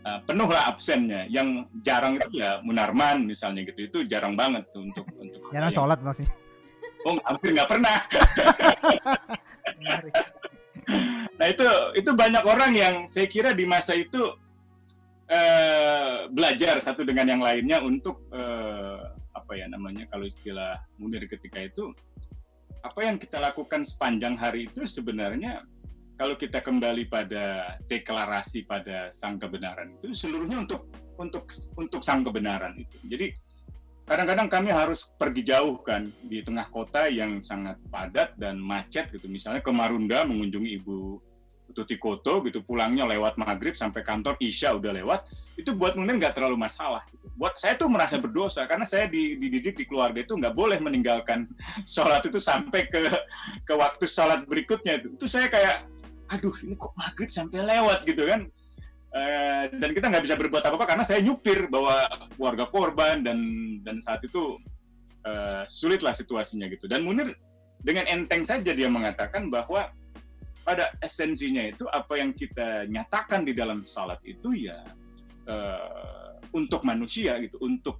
uh, 0.03 0.19
penuh 0.27 0.51
lah 0.51 0.67
absennya. 0.67 1.31
Yang 1.31 1.71
jarang 1.87 2.19
itu 2.19 2.43
ya 2.43 2.59
Munarman 2.67 3.23
misalnya 3.23 3.63
gitu. 3.71 3.87
Itu 3.87 3.99
jarang 4.11 4.35
banget 4.35 4.67
tuh 4.75 4.83
untuk 4.83 5.07
untuk 5.23 5.39
jarang 5.55 5.71
sholat 5.71 6.03
maksudnya. 6.03 6.35
Oh 7.07 7.17
hampir 7.23 7.55
nggak 7.55 7.71
pernah. 7.71 7.97
Nah 11.39 11.47
itu 11.47 11.67
itu 11.95 12.11
banyak 12.19 12.43
orang 12.43 12.75
yang 12.75 12.95
saya 13.07 13.31
kira 13.31 13.55
di 13.55 13.63
masa 13.63 13.95
itu 13.95 14.35
uh, 15.31 16.27
belajar 16.35 16.83
satu 16.83 17.07
dengan 17.07 17.31
yang 17.31 17.43
lainnya 17.43 17.79
untuk 17.79 18.27
uh, 18.35 18.90
apa 19.35 19.53
ya 19.55 19.67
namanya 19.71 20.07
kalau 20.11 20.27
istilah 20.27 20.79
munir 20.99 21.27
ketika 21.31 21.63
itu 21.63 21.95
apa 22.81 23.01
yang 23.05 23.21
kita 23.21 23.37
lakukan 23.39 23.85
sepanjang 23.85 24.35
hari 24.41 24.67
itu 24.67 24.89
sebenarnya 24.89 25.63
kalau 26.21 26.37
kita 26.37 26.61
kembali 26.61 27.09
pada 27.09 27.77
deklarasi 27.89 28.69
pada 28.69 29.09
sang 29.09 29.41
kebenaran 29.41 29.97
itu 30.01 30.13
seluruhnya 30.13 30.65
untuk 30.69 30.85
untuk 31.17 31.49
untuk 31.77 32.01
sang 32.05 32.21
kebenaran 32.21 32.77
itu. 32.77 32.97
Jadi 33.09 33.33
kadang-kadang 34.05 34.49
kami 34.53 34.69
harus 34.69 35.09
pergi 35.17 35.49
jauh 35.49 35.81
kan 35.81 36.13
di 36.27 36.45
tengah 36.45 36.69
kota 36.69 37.09
yang 37.09 37.41
sangat 37.41 37.81
padat 37.89 38.37
dan 38.37 38.59
macet 38.59 39.09
gitu 39.13 39.31
misalnya 39.31 39.63
ke 39.63 39.71
Marunda 39.71 40.27
mengunjungi 40.27 40.83
ibu 40.83 41.23
Tuti 41.73 41.97
Koto 41.97 42.43
gitu 42.45 42.61
pulangnya 42.63 43.07
lewat 43.07 43.39
maghrib 43.39 43.75
sampai 43.75 44.03
kantor 44.03 44.37
Isya 44.43 44.77
udah 44.77 44.93
lewat 44.95 45.31
itu 45.57 45.77
buat 45.77 45.95
mungkin 45.95 46.19
nggak 46.19 46.37
terlalu 46.37 46.57
masalah 46.57 47.05
gitu. 47.13 47.27
buat 47.37 47.55
saya 47.57 47.77
tuh 47.77 47.89
merasa 47.93 48.17
berdosa 48.17 48.65
karena 48.65 48.89
saya 48.89 49.07
dididik 49.11 49.77
di 49.77 49.85
keluarga 49.87 50.25
itu 50.25 50.35
nggak 50.37 50.57
boleh 50.57 50.79
meninggalkan 50.83 51.47
sholat 51.85 52.25
itu 52.27 52.41
sampai 52.41 52.89
ke 52.89 53.01
ke 53.69 53.75
waktu 53.77 54.05
sholat 54.09 54.45
berikutnya 54.49 55.05
itu 55.05 55.09
itu 55.15 55.27
saya 55.29 55.47
kayak 55.47 55.87
aduh 56.31 56.55
ini 56.63 56.79
kok 56.79 56.95
maghrib 56.95 57.31
sampai 57.31 57.63
lewat 57.63 58.07
gitu 58.07 58.27
kan 58.27 58.51
Eh, 59.11 59.65
dan 59.75 59.91
kita 59.91 60.07
nggak 60.07 60.23
bisa 60.23 60.39
berbuat 60.39 60.63
apa-apa 60.63 60.95
karena 60.95 61.03
saya 61.03 61.19
nyupir 61.19 61.67
bawa 61.67 62.07
keluarga 62.39 62.71
korban 62.71 63.27
dan 63.27 63.43
dan 63.83 63.99
saat 63.99 64.23
itu 64.23 64.55
uh, 65.27 65.67
sulitlah 65.67 66.15
situasinya 66.15 66.71
gitu. 66.71 66.87
Dan 66.87 67.03
Munir 67.03 67.35
dengan 67.83 68.07
enteng 68.07 68.47
saja 68.47 68.71
dia 68.71 68.87
mengatakan 68.87 69.51
bahwa 69.51 69.91
pada 70.63 70.93
esensinya 71.01 71.65
itu 71.65 71.89
apa 71.91 72.21
yang 72.21 72.31
kita 72.37 72.87
nyatakan 72.87 73.43
di 73.43 73.57
dalam 73.57 73.83
salat 73.83 74.21
itu 74.29 74.53
ya 74.55 74.79
uh, 75.49 76.37
untuk 76.53 76.83
manusia 76.83 77.39
gitu, 77.41 77.57
untuk 77.63 77.99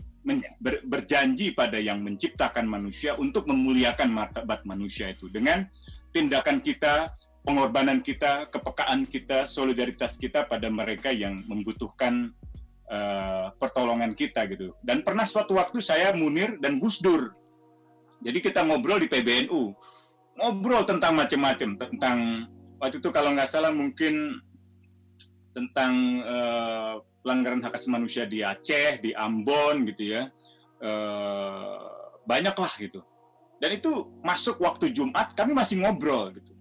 ber, 0.61 0.83
berjanji 0.85 1.55
pada 1.55 1.79
yang 1.79 2.03
menciptakan 2.03 2.67
manusia 2.67 3.17
untuk 3.17 3.47
memuliakan 3.49 4.11
martabat 4.11 4.67
manusia 4.67 5.11
itu 5.15 5.31
dengan 5.31 5.65
tindakan 6.11 6.59
kita 6.61 7.11
pengorbanan 7.41 8.05
kita, 8.05 8.49
kepekaan 8.53 9.09
kita, 9.09 9.49
solidaritas 9.49 10.21
kita 10.21 10.45
pada 10.45 10.69
mereka 10.69 11.09
yang 11.09 11.41
membutuhkan 11.49 12.33
uh, 12.93 13.49
pertolongan 13.57 14.13
kita 14.13 14.45
gitu. 14.51 14.77
Dan 14.85 15.01
pernah 15.01 15.25
suatu 15.25 15.57
waktu 15.57 15.81
saya 15.81 16.13
Munir 16.13 16.61
dan 16.61 16.77
Gus 16.77 17.01
Dur. 17.01 17.33
Jadi 18.21 18.39
kita 18.45 18.61
ngobrol 18.69 19.01
di 19.01 19.09
PBNU, 19.09 19.73
ngobrol 20.39 20.87
tentang 20.87 21.17
macam-macam, 21.17 21.71
tentang 21.77 22.19
waktu 22.79 22.99
itu 23.03 23.11
kalau 23.11 23.35
nggak 23.35 23.51
salah 23.51 23.73
mungkin 23.75 24.41
tentang 25.51 26.23
uh, 26.23 27.03
pelanggaran 27.21 27.61
hak 27.61 27.75
asasi 27.77 27.91
manusia 27.91 28.25
di 28.25 28.41
Aceh, 28.41 29.03
di 29.03 29.11
Ambon 29.13 29.85
gitu 29.91 30.17
ya, 30.17 30.31
uh, 30.81 32.15
banyak 32.25 32.55
lah 32.55 32.73
gitu. 32.79 33.01
Dan 33.61 33.77
itu 33.77 34.09
masuk 34.25 34.57
waktu 34.65 34.89
Jumat, 34.95 35.37
kami 35.37 35.53
masih 35.53 35.85
ngobrol 35.85 36.33
gitu. 36.33 36.53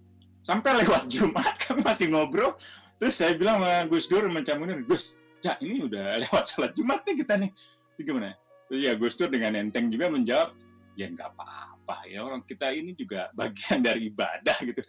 Sampai 0.44 0.84
lewat 0.84 1.08
Jumat 1.12 1.56
kami 1.64 1.80
masih 1.80 2.12
ngobrol. 2.12 2.56
Terus 3.00 3.16
saya 3.16 3.32
bilang 3.38 3.64
sama 3.64 3.88
Gus 3.88 4.04
Dur 4.10 4.28
mencamunin 4.28 4.84
Gus 4.84 5.16
ya 5.40 5.56
ini 5.64 5.88
udah 5.88 6.16
lewat 6.28 6.52
sholat 6.52 6.76
Jumat 6.76 7.00
nih 7.08 7.24
kita 7.24 7.40
nih. 7.40 7.50
Gimana? 8.00 8.36
Ya 8.68 8.92
Gus 8.92 9.16
Dur 9.16 9.32
dengan 9.32 9.56
enteng 9.56 9.88
juga 9.88 10.12
menjawab 10.12 10.52
ya 10.98 11.08
nggak 11.08 11.32
apa-apa 11.32 11.69
ya 12.06 12.22
orang 12.22 12.42
kita 12.46 12.70
ini 12.74 12.94
juga 12.94 13.28
bagian 13.38 13.80
dari 13.82 14.10
ibadah 14.10 14.58
gitu 14.62 14.82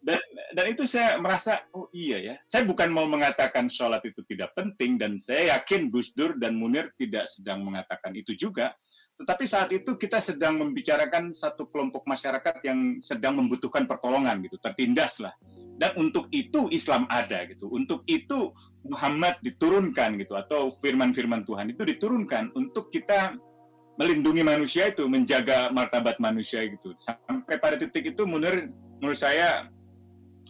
dan 0.00 0.16
dan 0.56 0.64
itu 0.72 0.88
saya 0.88 1.20
merasa 1.20 1.60
oh 1.76 1.92
iya 1.92 2.16
ya 2.16 2.34
saya 2.48 2.64
bukan 2.64 2.88
mau 2.88 3.04
mengatakan 3.04 3.68
sholat 3.68 4.00
itu 4.08 4.24
tidak 4.24 4.56
penting 4.56 4.96
dan 4.96 5.20
saya 5.20 5.60
yakin 5.60 5.92
Gus 5.92 6.16
Dur 6.16 6.40
dan 6.40 6.56
Munir 6.56 6.88
tidak 6.96 7.28
sedang 7.28 7.60
mengatakan 7.60 8.16
itu 8.16 8.32
juga 8.32 8.72
tetapi 9.20 9.44
saat 9.44 9.68
itu 9.68 10.00
kita 10.00 10.16
sedang 10.16 10.56
membicarakan 10.56 11.36
satu 11.36 11.68
kelompok 11.68 12.08
masyarakat 12.08 12.56
yang 12.64 12.96
sedang 13.04 13.36
membutuhkan 13.36 13.84
pertolongan 13.84 14.40
gitu, 14.40 14.56
tertindas 14.56 15.20
lah. 15.20 15.36
Dan 15.76 15.92
untuk 16.00 16.32
itu 16.32 16.72
Islam 16.72 17.04
ada 17.12 17.44
gitu. 17.44 17.68
Untuk 17.68 18.00
itu 18.08 18.48
Muhammad 18.88 19.36
diturunkan 19.44 20.16
gitu 20.24 20.40
atau 20.40 20.72
firman-firman 20.72 21.44
Tuhan 21.44 21.68
itu 21.68 21.84
diturunkan 21.84 22.56
untuk 22.56 22.88
kita 22.88 23.36
melindungi 24.00 24.40
manusia 24.40 24.88
itu, 24.88 25.04
menjaga 25.04 25.68
martabat 25.68 26.16
manusia 26.16 26.64
gitu. 26.64 26.96
Sampai 26.96 27.60
pada 27.60 27.76
titik 27.76 28.16
itu 28.16 28.24
menurut 28.24 28.72
menurut 28.96 29.20
saya 29.20 29.68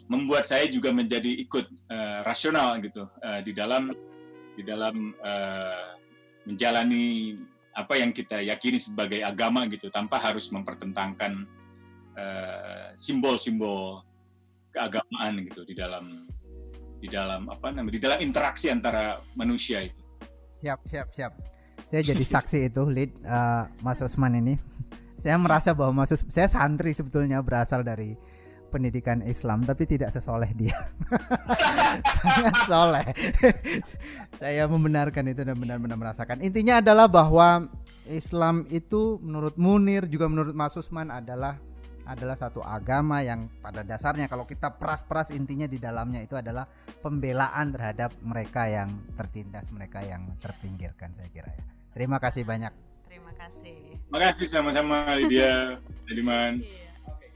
membuat 0.07 0.47
saya 0.47 0.71
juga 0.71 0.95
menjadi 0.95 1.35
ikut 1.43 1.67
uh, 1.91 2.23
rasional 2.23 2.79
gitu 2.79 3.11
uh, 3.27 3.43
di 3.43 3.51
dalam 3.51 3.91
di 4.55 4.63
dalam 4.63 5.15
uh, 5.19 5.99
menjalani 6.47 7.39
apa 7.75 7.99
yang 7.99 8.15
kita 8.15 8.39
yakini 8.43 8.79
sebagai 8.79 9.23
agama 9.23 9.67
gitu 9.67 9.91
tanpa 9.91 10.19
harus 10.19 10.51
mempertentangkan 10.51 11.47
simbol-simbol 13.01 14.05
keagamaan 14.69 15.41
gitu 15.49 15.65
di 15.65 15.73
dalam 15.73 16.29
di 17.01 17.09
dalam 17.09 17.49
apa 17.49 17.73
namanya 17.73 17.97
di 17.97 18.03
dalam 18.03 18.19
interaksi 18.21 18.69
antara 18.69 19.17
manusia 19.33 19.89
itu. 19.89 20.03
Siap 20.61 20.85
siap 20.85 21.09
siap. 21.17 21.33
Saya 21.91 22.07
jadi 22.07 22.23
saksi 22.23 22.71
itu 22.71 22.87
lead 22.87 23.11
uh, 23.27 23.67
Mas 23.83 23.99
Usman 23.99 24.39
ini. 24.39 24.55
saya 25.23 25.35
merasa 25.37 25.75
bahwa 25.75 26.07
Mas 26.07 26.15
Usman, 26.15 26.31
saya 26.31 26.47
santri 26.47 26.95
sebetulnya 26.95 27.43
berasal 27.43 27.83
dari 27.83 28.15
pendidikan 28.71 29.27
Islam 29.27 29.67
tapi 29.67 29.83
tidak 29.91 30.15
sesoleh 30.15 30.55
dia. 30.55 30.79
Soleh. 32.71 33.11
Saya 34.39 34.71
membenarkan 34.71 35.35
itu 35.35 35.43
dan 35.43 35.59
benar-benar 35.59 35.99
merasakan. 35.99 36.39
Intinya 36.47 36.79
adalah 36.79 37.11
bahwa 37.11 37.67
Islam 38.07 38.71
itu 38.71 39.19
menurut 39.19 39.59
Munir 39.59 40.07
juga 40.07 40.31
menurut 40.31 40.55
Mas 40.55 40.79
Usman 40.79 41.11
adalah 41.11 41.59
adalah 42.07 42.35
satu 42.35 42.63
agama 42.63 43.23
yang 43.23 43.47
pada 43.63 43.87
dasarnya 43.87 44.27
kalau 44.27 44.43
kita 44.43 44.75
peras-peras 44.75 45.31
intinya 45.31 45.71
di 45.71 45.79
dalamnya 45.79 46.23
itu 46.23 46.35
adalah 46.35 46.67
pembelaan 47.03 47.71
terhadap 47.71 48.15
mereka 48.23 48.67
yang 48.67 48.91
tertindas, 49.15 49.67
mereka 49.71 50.03
yang 50.03 50.27
terpinggirkan 50.43 51.15
saya 51.15 51.31
kira 51.31 51.51
ya. 51.51 51.80
Terima 51.91 52.19
kasih 52.23 52.43
banyak. 52.47 52.73
Terima 53.11 53.33
kasih. 53.35 53.99
Terima 54.07 54.19
kasih 54.31 54.47
sama-sama 54.47 55.07
Lydia, 55.19 55.79
Ediman. 56.11 56.63
Iya 56.63 56.81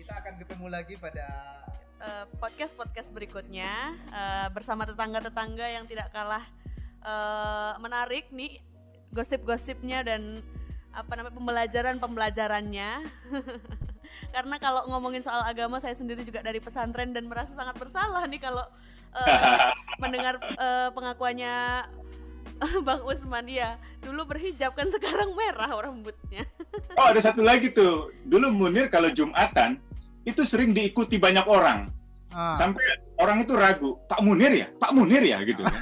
kita 0.04 0.20
akan 0.20 0.34
ketemu 0.36 0.66
lagi 0.68 0.94
pada 1.00 1.26
uh, 2.04 2.28
podcast 2.36 2.76
podcast 2.76 3.08
berikutnya 3.08 3.96
uh, 4.12 4.52
bersama 4.52 4.84
tetangga-tetangga 4.84 5.64
yang 5.64 5.88
tidak 5.88 6.12
kalah 6.12 6.44
uh, 7.00 7.72
menarik 7.80 8.28
nih 8.28 8.60
gosip-gosipnya 9.16 10.04
dan 10.04 10.44
apa 10.92 11.08
namanya 11.16 11.32
pembelajaran 11.32 11.96
pembelajarannya 11.96 13.00
karena 14.36 14.56
kalau 14.60 14.84
ngomongin 14.92 15.24
soal 15.24 15.40
agama 15.40 15.80
saya 15.80 15.96
sendiri 15.96 16.20
juga 16.20 16.44
dari 16.44 16.60
pesantren 16.60 17.16
dan 17.16 17.24
merasa 17.24 17.56
sangat 17.56 17.80
bersalah 17.80 18.28
nih 18.28 18.44
kalau 18.44 18.68
uh, 19.16 19.72
mendengar 20.04 20.36
uh, 20.60 20.92
pengakuannya 20.92 21.88
Bang 22.86 23.02
Usman 23.04 23.46
ya 23.48 23.76
dulu 24.00 24.28
berhijab 24.28 24.76
kan 24.76 24.88
sekarang 24.92 25.32
merah 25.36 25.70
rambutnya. 25.70 26.44
oh 26.98 27.06
ada 27.08 27.20
satu 27.20 27.40
lagi 27.40 27.72
tuh 27.72 28.12
dulu 28.28 28.52
Munir 28.52 28.88
kalau 28.92 29.08
Jumatan 29.12 29.80
itu 30.24 30.42
sering 30.44 30.72
diikuti 30.72 31.20
banyak 31.20 31.44
orang. 31.44 31.92
Ah. 32.34 32.58
Sampai 32.58 32.82
orang 33.22 33.46
itu 33.46 33.54
ragu, 33.54 33.94
Pak 34.10 34.20
Munir 34.24 34.50
ya? 34.50 34.66
Pak 34.80 34.90
Munir 34.90 35.22
ya 35.22 35.38
gitu 35.46 35.62
kan. 35.62 35.78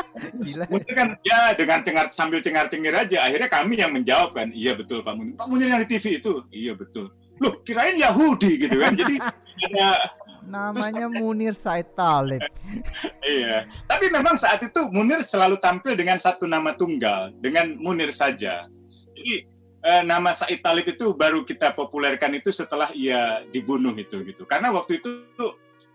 Gila. 0.46 0.64
Munir 0.72 0.92
kan 0.96 1.08
ya 1.26 1.52
dengan 1.52 1.84
cengar 1.84 2.06
sambil 2.14 2.40
cengar-cengir 2.40 2.94
aja 2.94 3.28
akhirnya 3.28 3.50
kami 3.52 3.76
yang 3.76 3.92
menjawab 3.92 4.32
kan, 4.32 4.48
iya 4.56 4.72
betul 4.72 5.04
Pak 5.04 5.14
Munir. 5.18 5.34
Pak 5.36 5.48
Munir 5.50 5.68
yang 5.68 5.82
di 5.84 5.88
TV 5.90 6.22
itu, 6.22 6.40
iya 6.54 6.72
betul. 6.72 7.12
Loh, 7.40 7.56
kirain 7.64 7.96
Yahudi 7.96 8.68
gitu 8.68 8.76
kan. 8.80 8.92
Jadi 8.92 9.16
ada 9.60 10.12
namanya 10.50 11.06
Munir 11.06 11.54
Said 11.54 11.94
Talib. 11.94 12.42
iya, 13.38 13.70
tapi 13.86 14.10
memang 14.10 14.34
saat 14.34 14.58
itu 14.66 14.90
Munir 14.90 15.22
selalu 15.22 15.62
tampil 15.62 15.94
dengan 15.94 16.18
satu 16.18 16.50
nama 16.50 16.74
tunggal, 16.74 17.30
dengan 17.38 17.78
Munir 17.78 18.10
saja. 18.10 18.66
Jadi 19.14 19.46
eh, 19.86 20.02
nama 20.02 20.34
Said 20.34 20.58
Talib 20.60 20.90
itu 20.90 21.14
baru 21.14 21.46
kita 21.46 21.72
populerkan 21.78 22.34
itu 22.34 22.50
setelah 22.50 22.90
ia 22.92 23.46
dibunuh 23.54 23.94
itu 23.94 24.26
gitu. 24.26 24.42
Karena 24.44 24.74
waktu 24.74 24.98
itu 24.98 25.24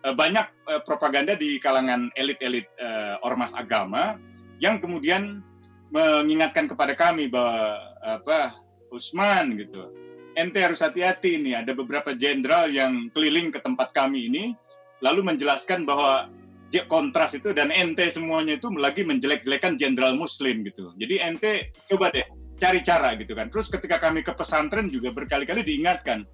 eh, 0.08 0.16
banyak 0.16 0.48
eh, 0.72 0.82
propaganda 0.88 1.36
di 1.36 1.60
kalangan 1.60 2.08
elit-elit 2.16 2.72
eh, 2.80 3.16
ormas 3.28 3.52
agama 3.52 4.16
yang 4.64 4.80
kemudian 4.80 5.44
mengingatkan 5.92 6.66
kepada 6.72 6.96
kami 6.96 7.28
bahwa 7.28 7.76
apa 8.00 8.56
Usman 8.92 9.60
gitu. 9.60 10.05
Ente 10.36 10.60
harus 10.60 10.84
hati-hati 10.84 11.40
ini 11.40 11.56
ada 11.56 11.72
beberapa 11.72 12.12
jenderal 12.12 12.68
yang 12.68 13.08
keliling 13.16 13.56
ke 13.56 13.60
tempat 13.64 13.96
kami 13.96 14.28
ini 14.28 14.52
lalu 15.00 15.24
menjelaskan 15.24 15.88
bahwa 15.88 16.28
kontras 16.92 17.32
itu 17.32 17.56
dan 17.56 17.72
ente 17.72 18.04
semuanya 18.12 18.60
itu 18.60 18.68
lagi 18.76 19.08
menjelek-jelekan 19.08 19.80
jenderal 19.80 20.12
muslim 20.20 20.60
gitu. 20.68 20.92
Jadi 21.00 21.16
ente 21.24 21.72
coba 21.88 22.12
deh 22.12 22.28
cari 22.60 22.84
cara 22.84 23.16
gitu 23.16 23.32
kan. 23.32 23.48
Terus 23.48 23.72
ketika 23.72 23.96
kami 23.96 24.28
ke 24.28 24.36
pesantren 24.36 24.92
juga 24.92 25.16
berkali-kali 25.16 25.64
diingatkan, 25.64 26.28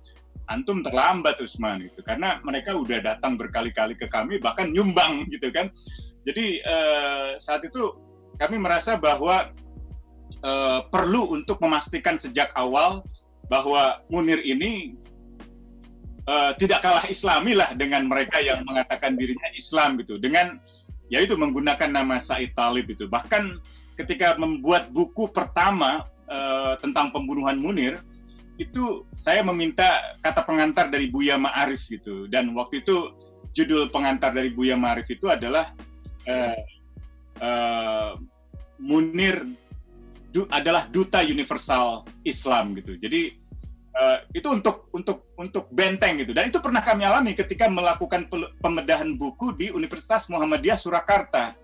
antum 0.50 0.82
terlambat 0.82 1.38
Usman 1.38 1.86
gitu 1.86 2.02
karena 2.02 2.42
mereka 2.42 2.74
udah 2.74 3.00
datang 3.06 3.38
berkali-kali 3.38 3.94
ke 3.94 4.10
kami 4.10 4.42
bahkan 4.42 4.74
nyumbang 4.74 5.24
gitu 5.34 5.54
kan. 5.54 5.70
Jadi 6.26 6.62
eh, 6.62 7.30
saat 7.38 7.62
itu 7.62 7.94
kami 8.42 8.58
merasa 8.58 8.98
bahwa 8.98 9.54
eh, 10.42 10.80
perlu 10.90 11.38
untuk 11.38 11.62
memastikan 11.62 12.18
sejak 12.18 12.50
awal 12.58 13.06
bahwa 13.52 14.00
Munir 14.08 14.40
ini 14.48 14.96
eh, 16.24 16.52
tidak 16.56 16.80
kalah 16.80 17.04
Islami 17.12 17.52
lah 17.52 17.76
dengan 17.76 18.08
mereka 18.08 18.40
yang 18.40 18.64
mengatakan 18.64 19.20
dirinya 19.20 19.52
Islam 19.52 20.00
gitu. 20.00 20.16
Dengan 20.16 20.56
yaitu 21.12 21.36
menggunakan 21.36 21.92
nama 21.92 22.16
Said 22.24 22.56
Talib 22.56 22.88
itu. 22.88 23.12
Bahkan 23.12 23.60
ketika 24.00 24.40
membuat 24.40 24.90
buku 24.96 25.28
pertama 25.30 26.08
uh, 26.32 26.80
tentang 26.80 27.12
pembunuhan 27.12 27.60
Munir 27.60 28.00
itu 28.56 29.04
saya 29.20 29.44
meminta 29.44 30.16
kata 30.24 30.48
pengantar 30.48 30.88
dari 30.88 31.12
Buya 31.12 31.36
Ma'arif 31.36 31.92
gitu. 31.92 32.32
Dan 32.32 32.56
waktu 32.56 32.80
itu 32.80 33.12
judul 33.52 33.92
pengantar 33.92 34.32
dari 34.32 34.56
Buya 34.56 34.80
Ma'arif 34.80 35.12
itu 35.12 35.28
adalah 35.28 35.76
uh, 36.32 36.60
uh, 37.44 38.12
Munir 38.80 39.44
adalah 40.48 40.88
duta 40.88 41.20
universal 41.20 42.08
Islam 42.24 42.72
gitu. 42.80 42.96
Jadi 42.96 43.36
uh, 43.96 44.18
itu 44.32 44.48
untuk 44.48 44.92
untuk 44.96 45.32
untuk 45.36 45.68
benteng 45.72 46.20
gitu 46.20 46.32
dan 46.32 46.48
itu 46.52 46.60
pernah 46.60 46.84
kami 46.84 47.04
alami 47.08 47.36
ketika 47.36 47.68
melakukan 47.72 48.28
pembedahan 48.60 49.16
buku 49.16 49.56
di 49.56 49.68
Universitas 49.72 50.28
Muhammadiyah 50.28 50.80
Surakarta 50.80 51.56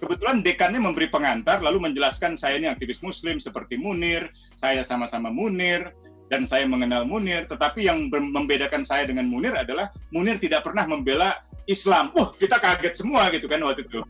kebetulan 0.00 0.40
dekannya 0.40 0.80
memberi 0.80 1.12
pengantar 1.12 1.60
lalu 1.60 1.92
menjelaskan 1.92 2.34
saya 2.34 2.56
ini 2.56 2.66
aktivis 2.72 3.04
muslim 3.04 3.36
seperti 3.36 3.76
Munir, 3.76 4.32
saya 4.56 4.80
sama-sama 4.80 5.28
Munir 5.28 5.92
dan 6.32 6.48
saya 6.48 6.64
mengenal 6.64 7.04
Munir, 7.04 7.44
tetapi 7.50 7.84
yang 7.90 8.08
membedakan 8.08 8.86
saya 8.86 9.04
dengan 9.04 9.28
Munir 9.28 9.52
adalah 9.52 9.92
Munir 10.14 10.40
tidak 10.40 10.64
pernah 10.64 10.88
membela 10.88 11.42
Islam. 11.66 12.14
Wah, 12.16 12.32
kita 12.38 12.56
kaget 12.62 12.94
semua 12.96 13.28
gitu 13.34 13.50
kan 13.50 13.60
waktu 13.60 13.84
itu. 13.84 14.00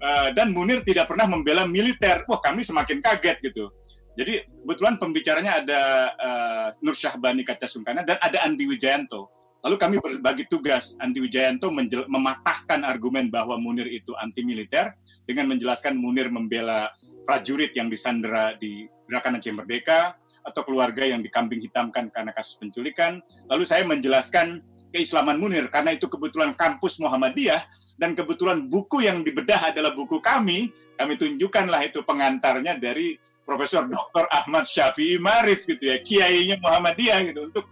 Uh, 0.00 0.28
dan 0.36 0.52
Munir 0.52 0.84
tidak 0.84 1.08
pernah 1.08 1.24
membela 1.24 1.64
militer. 1.64 2.24
Wah, 2.28 2.40
kami 2.40 2.64
semakin 2.64 3.00
kaget 3.00 3.40
gitu. 3.40 3.72
Jadi 4.20 4.44
kebetulan 4.44 5.00
pembicaranya 5.00 5.64
ada 5.64 5.80
uh, 6.20 6.68
Nur 6.84 6.92
Syahbani 6.92 7.40
Kaca 7.40 7.64
Sungkana 7.64 8.04
dan 8.04 8.20
ada 8.20 8.44
Andi 8.44 8.68
Wijayanto 8.68 9.40
Lalu 9.60 9.76
kami 9.76 9.96
berbagi 10.00 10.48
tugas, 10.48 10.96
Andi 11.04 11.20
Wijayanto 11.20 11.68
mematahkan 12.08 12.80
argumen 12.80 13.28
bahwa 13.28 13.60
Munir 13.60 13.84
itu 13.92 14.16
anti 14.16 14.40
militer 14.40 14.96
dengan 15.28 15.52
menjelaskan 15.52 16.00
Munir 16.00 16.32
membela 16.32 16.88
prajurit 17.28 17.76
yang 17.76 17.92
disandera 17.92 18.56
di 18.56 18.88
Gerakan 19.04 19.36
Aceh 19.36 19.52
Merdeka 19.52 20.16
atau 20.48 20.64
keluarga 20.64 21.04
yang 21.04 21.20
dikambing 21.20 21.60
hitamkan 21.60 22.08
karena 22.08 22.32
kasus 22.32 22.56
penculikan. 22.56 23.20
Lalu 23.52 23.68
saya 23.68 23.84
menjelaskan 23.84 24.64
keislaman 24.96 25.36
Munir 25.36 25.68
karena 25.68 25.92
itu 25.92 26.08
kebetulan 26.08 26.56
kampus 26.56 26.96
Muhammadiyah 26.96 27.60
dan 28.00 28.16
kebetulan 28.16 28.64
buku 28.64 29.04
yang 29.04 29.20
dibedah 29.20 29.76
adalah 29.76 29.92
buku 29.92 30.24
kami. 30.24 30.72
Kami 30.96 31.20
tunjukkanlah 31.20 31.84
itu 31.84 32.00
pengantarnya 32.04 32.80
dari 32.80 33.20
Profesor 33.50 33.82
Dr. 33.90 34.30
Ahmad 34.30 34.62
Syafi'i 34.62 35.18
Marif 35.18 35.66
gitu 35.66 35.82
ya, 35.90 35.98
kiainya 35.98 36.62
Muhammadiyah 36.62 37.34
gitu 37.34 37.50
untuk 37.50 37.66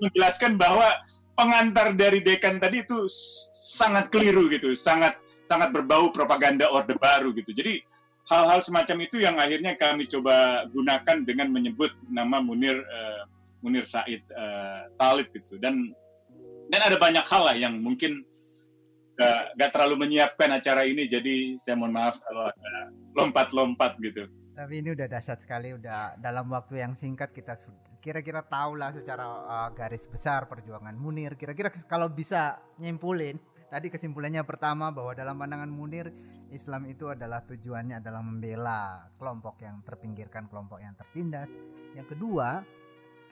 menjelaskan 0.00 0.56
bahwa 0.56 0.88
pengantar 1.36 1.92
dari 1.92 2.24
dekan 2.24 2.56
tadi 2.56 2.80
itu 2.80 3.04
sangat 3.52 4.08
keliru 4.08 4.48
gitu, 4.48 4.72
sangat 4.72 5.20
sangat 5.44 5.68
berbau 5.68 6.08
propaganda 6.16 6.64
orde 6.72 6.96
baru 6.96 7.36
gitu. 7.36 7.52
Jadi 7.52 7.84
hal-hal 8.24 8.64
semacam 8.64 9.04
itu 9.04 9.20
yang 9.20 9.36
akhirnya 9.36 9.76
kami 9.76 10.08
coba 10.08 10.64
gunakan 10.72 11.28
dengan 11.28 11.52
menyebut 11.52 11.92
nama 12.08 12.40
Munir 12.40 12.80
uh, 12.80 13.28
Munir 13.60 13.84
Said 13.84 14.24
uh, 14.32 14.88
Talib 14.96 15.28
gitu 15.36 15.60
dan 15.60 15.92
dan 16.72 16.80
ada 16.80 16.96
banyak 16.96 17.26
hal 17.28 17.42
lah 17.52 17.56
yang 17.58 17.76
mungkin 17.84 18.24
gak, 19.20 19.52
gak 19.60 19.70
terlalu 19.76 20.08
menyiapkan 20.08 20.48
acara 20.56 20.88
ini 20.88 21.04
jadi 21.04 21.60
saya 21.60 21.76
mohon 21.76 21.92
maaf 21.92 22.16
kalau 22.24 22.48
ada 22.48 22.72
lompat-lompat 23.12 24.00
gitu. 24.00 24.24
Tapi 24.52 24.84
ini 24.84 24.92
udah 24.92 25.08
dahsyat 25.08 25.40
sekali, 25.40 25.72
udah 25.72 26.20
dalam 26.20 26.52
waktu 26.52 26.84
yang 26.84 26.92
singkat 26.92 27.32
kita 27.32 27.56
kira-kira 28.02 28.42
tahu 28.42 28.76
lah 28.76 28.92
secara 28.92 29.24
uh, 29.24 29.70
garis 29.72 30.04
besar 30.04 30.44
perjuangan 30.50 30.92
Munir. 30.92 31.38
Kira-kira 31.38 31.72
kalau 31.88 32.10
bisa 32.12 32.60
nyimpulin, 32.76 33.40
tadi 33.72 33.88
kesimpulannya 33.88 34.44
pertama 34.44 34.92
bahwa 34.92 35.16
dalam 35.16 35.38
pandangan 35.38 35.70
Munir 35.70 36.12
Islam 36.52 36.84
itu 36.84 37.08
adalah 37.08 37.40
tujuannya 37.48 38.04
adalah 38.04 38.20
membela 38.20 39.08
kelompok 39.16 39.64
yang 39.64 39.80
terpinggirkan, 39.86 40.50
kelompok 40.52 40.84
yang 40.84 40.92
tertindas. 40.98 41.48
Yang 41.96 42.12
kedua, 42.12 42.60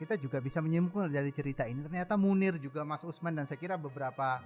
kita 0.01 0.17
juga 0.17 0.41
bisa 0.41 0.57
menyimpulkan 0.65 1.13
dari 1.13 1.29
cerita 1.29 1.69
ini 1.69 1.85
ternyata 1.85 2.17
Munir 2.17 2.57
juga 2.57 2.81
Mas 2.81 3.05
Usman 3.05 3.37
dan 3.37 3.45
saya 3.45 3.61
kira 3.61 3.77
beberapa 3.77 4.41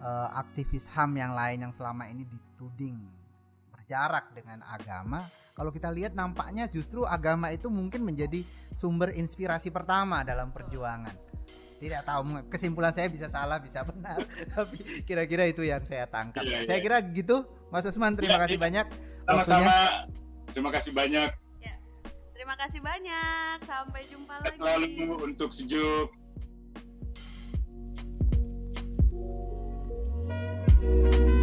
uh, 0.00 0.28
aktivis 0.32 0.88
HAM 0.88 1.20
yang 1.20 1.36
lain 1.36 1.68
yang 1.68 1.72
selama 1.76 2.08
ini 2.08 2.24
dituding 2.24 2.96
jarak 3.86 4.34
dengan 4.34 4.60
agama 4.66 5.26
kalau 5.56 5.72
kita 5.72 5.88
lihat 5.88 6.12
nampaknya 6.12 6.68
justru 6.68 7.08
agama 7.08 7.48
itu 7.48 7.72
mungkin 7.72 8.04
menjadi 8.04 8.44
sumber 8.76 9.16
inspirasi 9.16 9.72
pertama 9.72 10.20
dalam 10.20 10.52
perjuangan. 10.52 11.16
Tidak 11.80 12.04
tahu 12.04 12.44
kesimpulan 12.52 12.92
saya 12.92 13.08
bisa 13.08 13.32
salah 13.32 13.56
bisa 13.56 13.80
benar 13.84 14.20
tapi 14.52 15.04
kira-kira 15.08 15.48
itu 15.48 15.64
yang 15.64 15.80
saya 15.88 16.04
tangkap. 16.04 16.44
Iya, 16.44 16.60
iya. 16.60 16.68
saya 16.68 16.76
iya. 16.76 16.84
kira 16.84 17.00
gitu 17.08 17.48
Mas 17.72 17.88
Usman 17.88 18.12
terima 18.20 18.36
iya, 18.36 18.42
kasih 18.44 18.58
iya. 18.60 18.64
banyak 18.68 18.86
sama-sama. 19.24 19.74
terima 20.52 20.70
kasih 20.76 20.92
banyak. 20.92 21.30
Ya. 21.64 21.74
terima 22.36 22.54
kasih 22.60 22.80
banyak. 22.84 23.56
Sampai 23.64 24.02
jumpa 24.12 24.34
lagi. 24.44 24.60
selalu 24.60 25.08
untuk 25.24 25.50
sejuk. 25.56 26.12
thank 30.76 31.18
you 31.18 31.35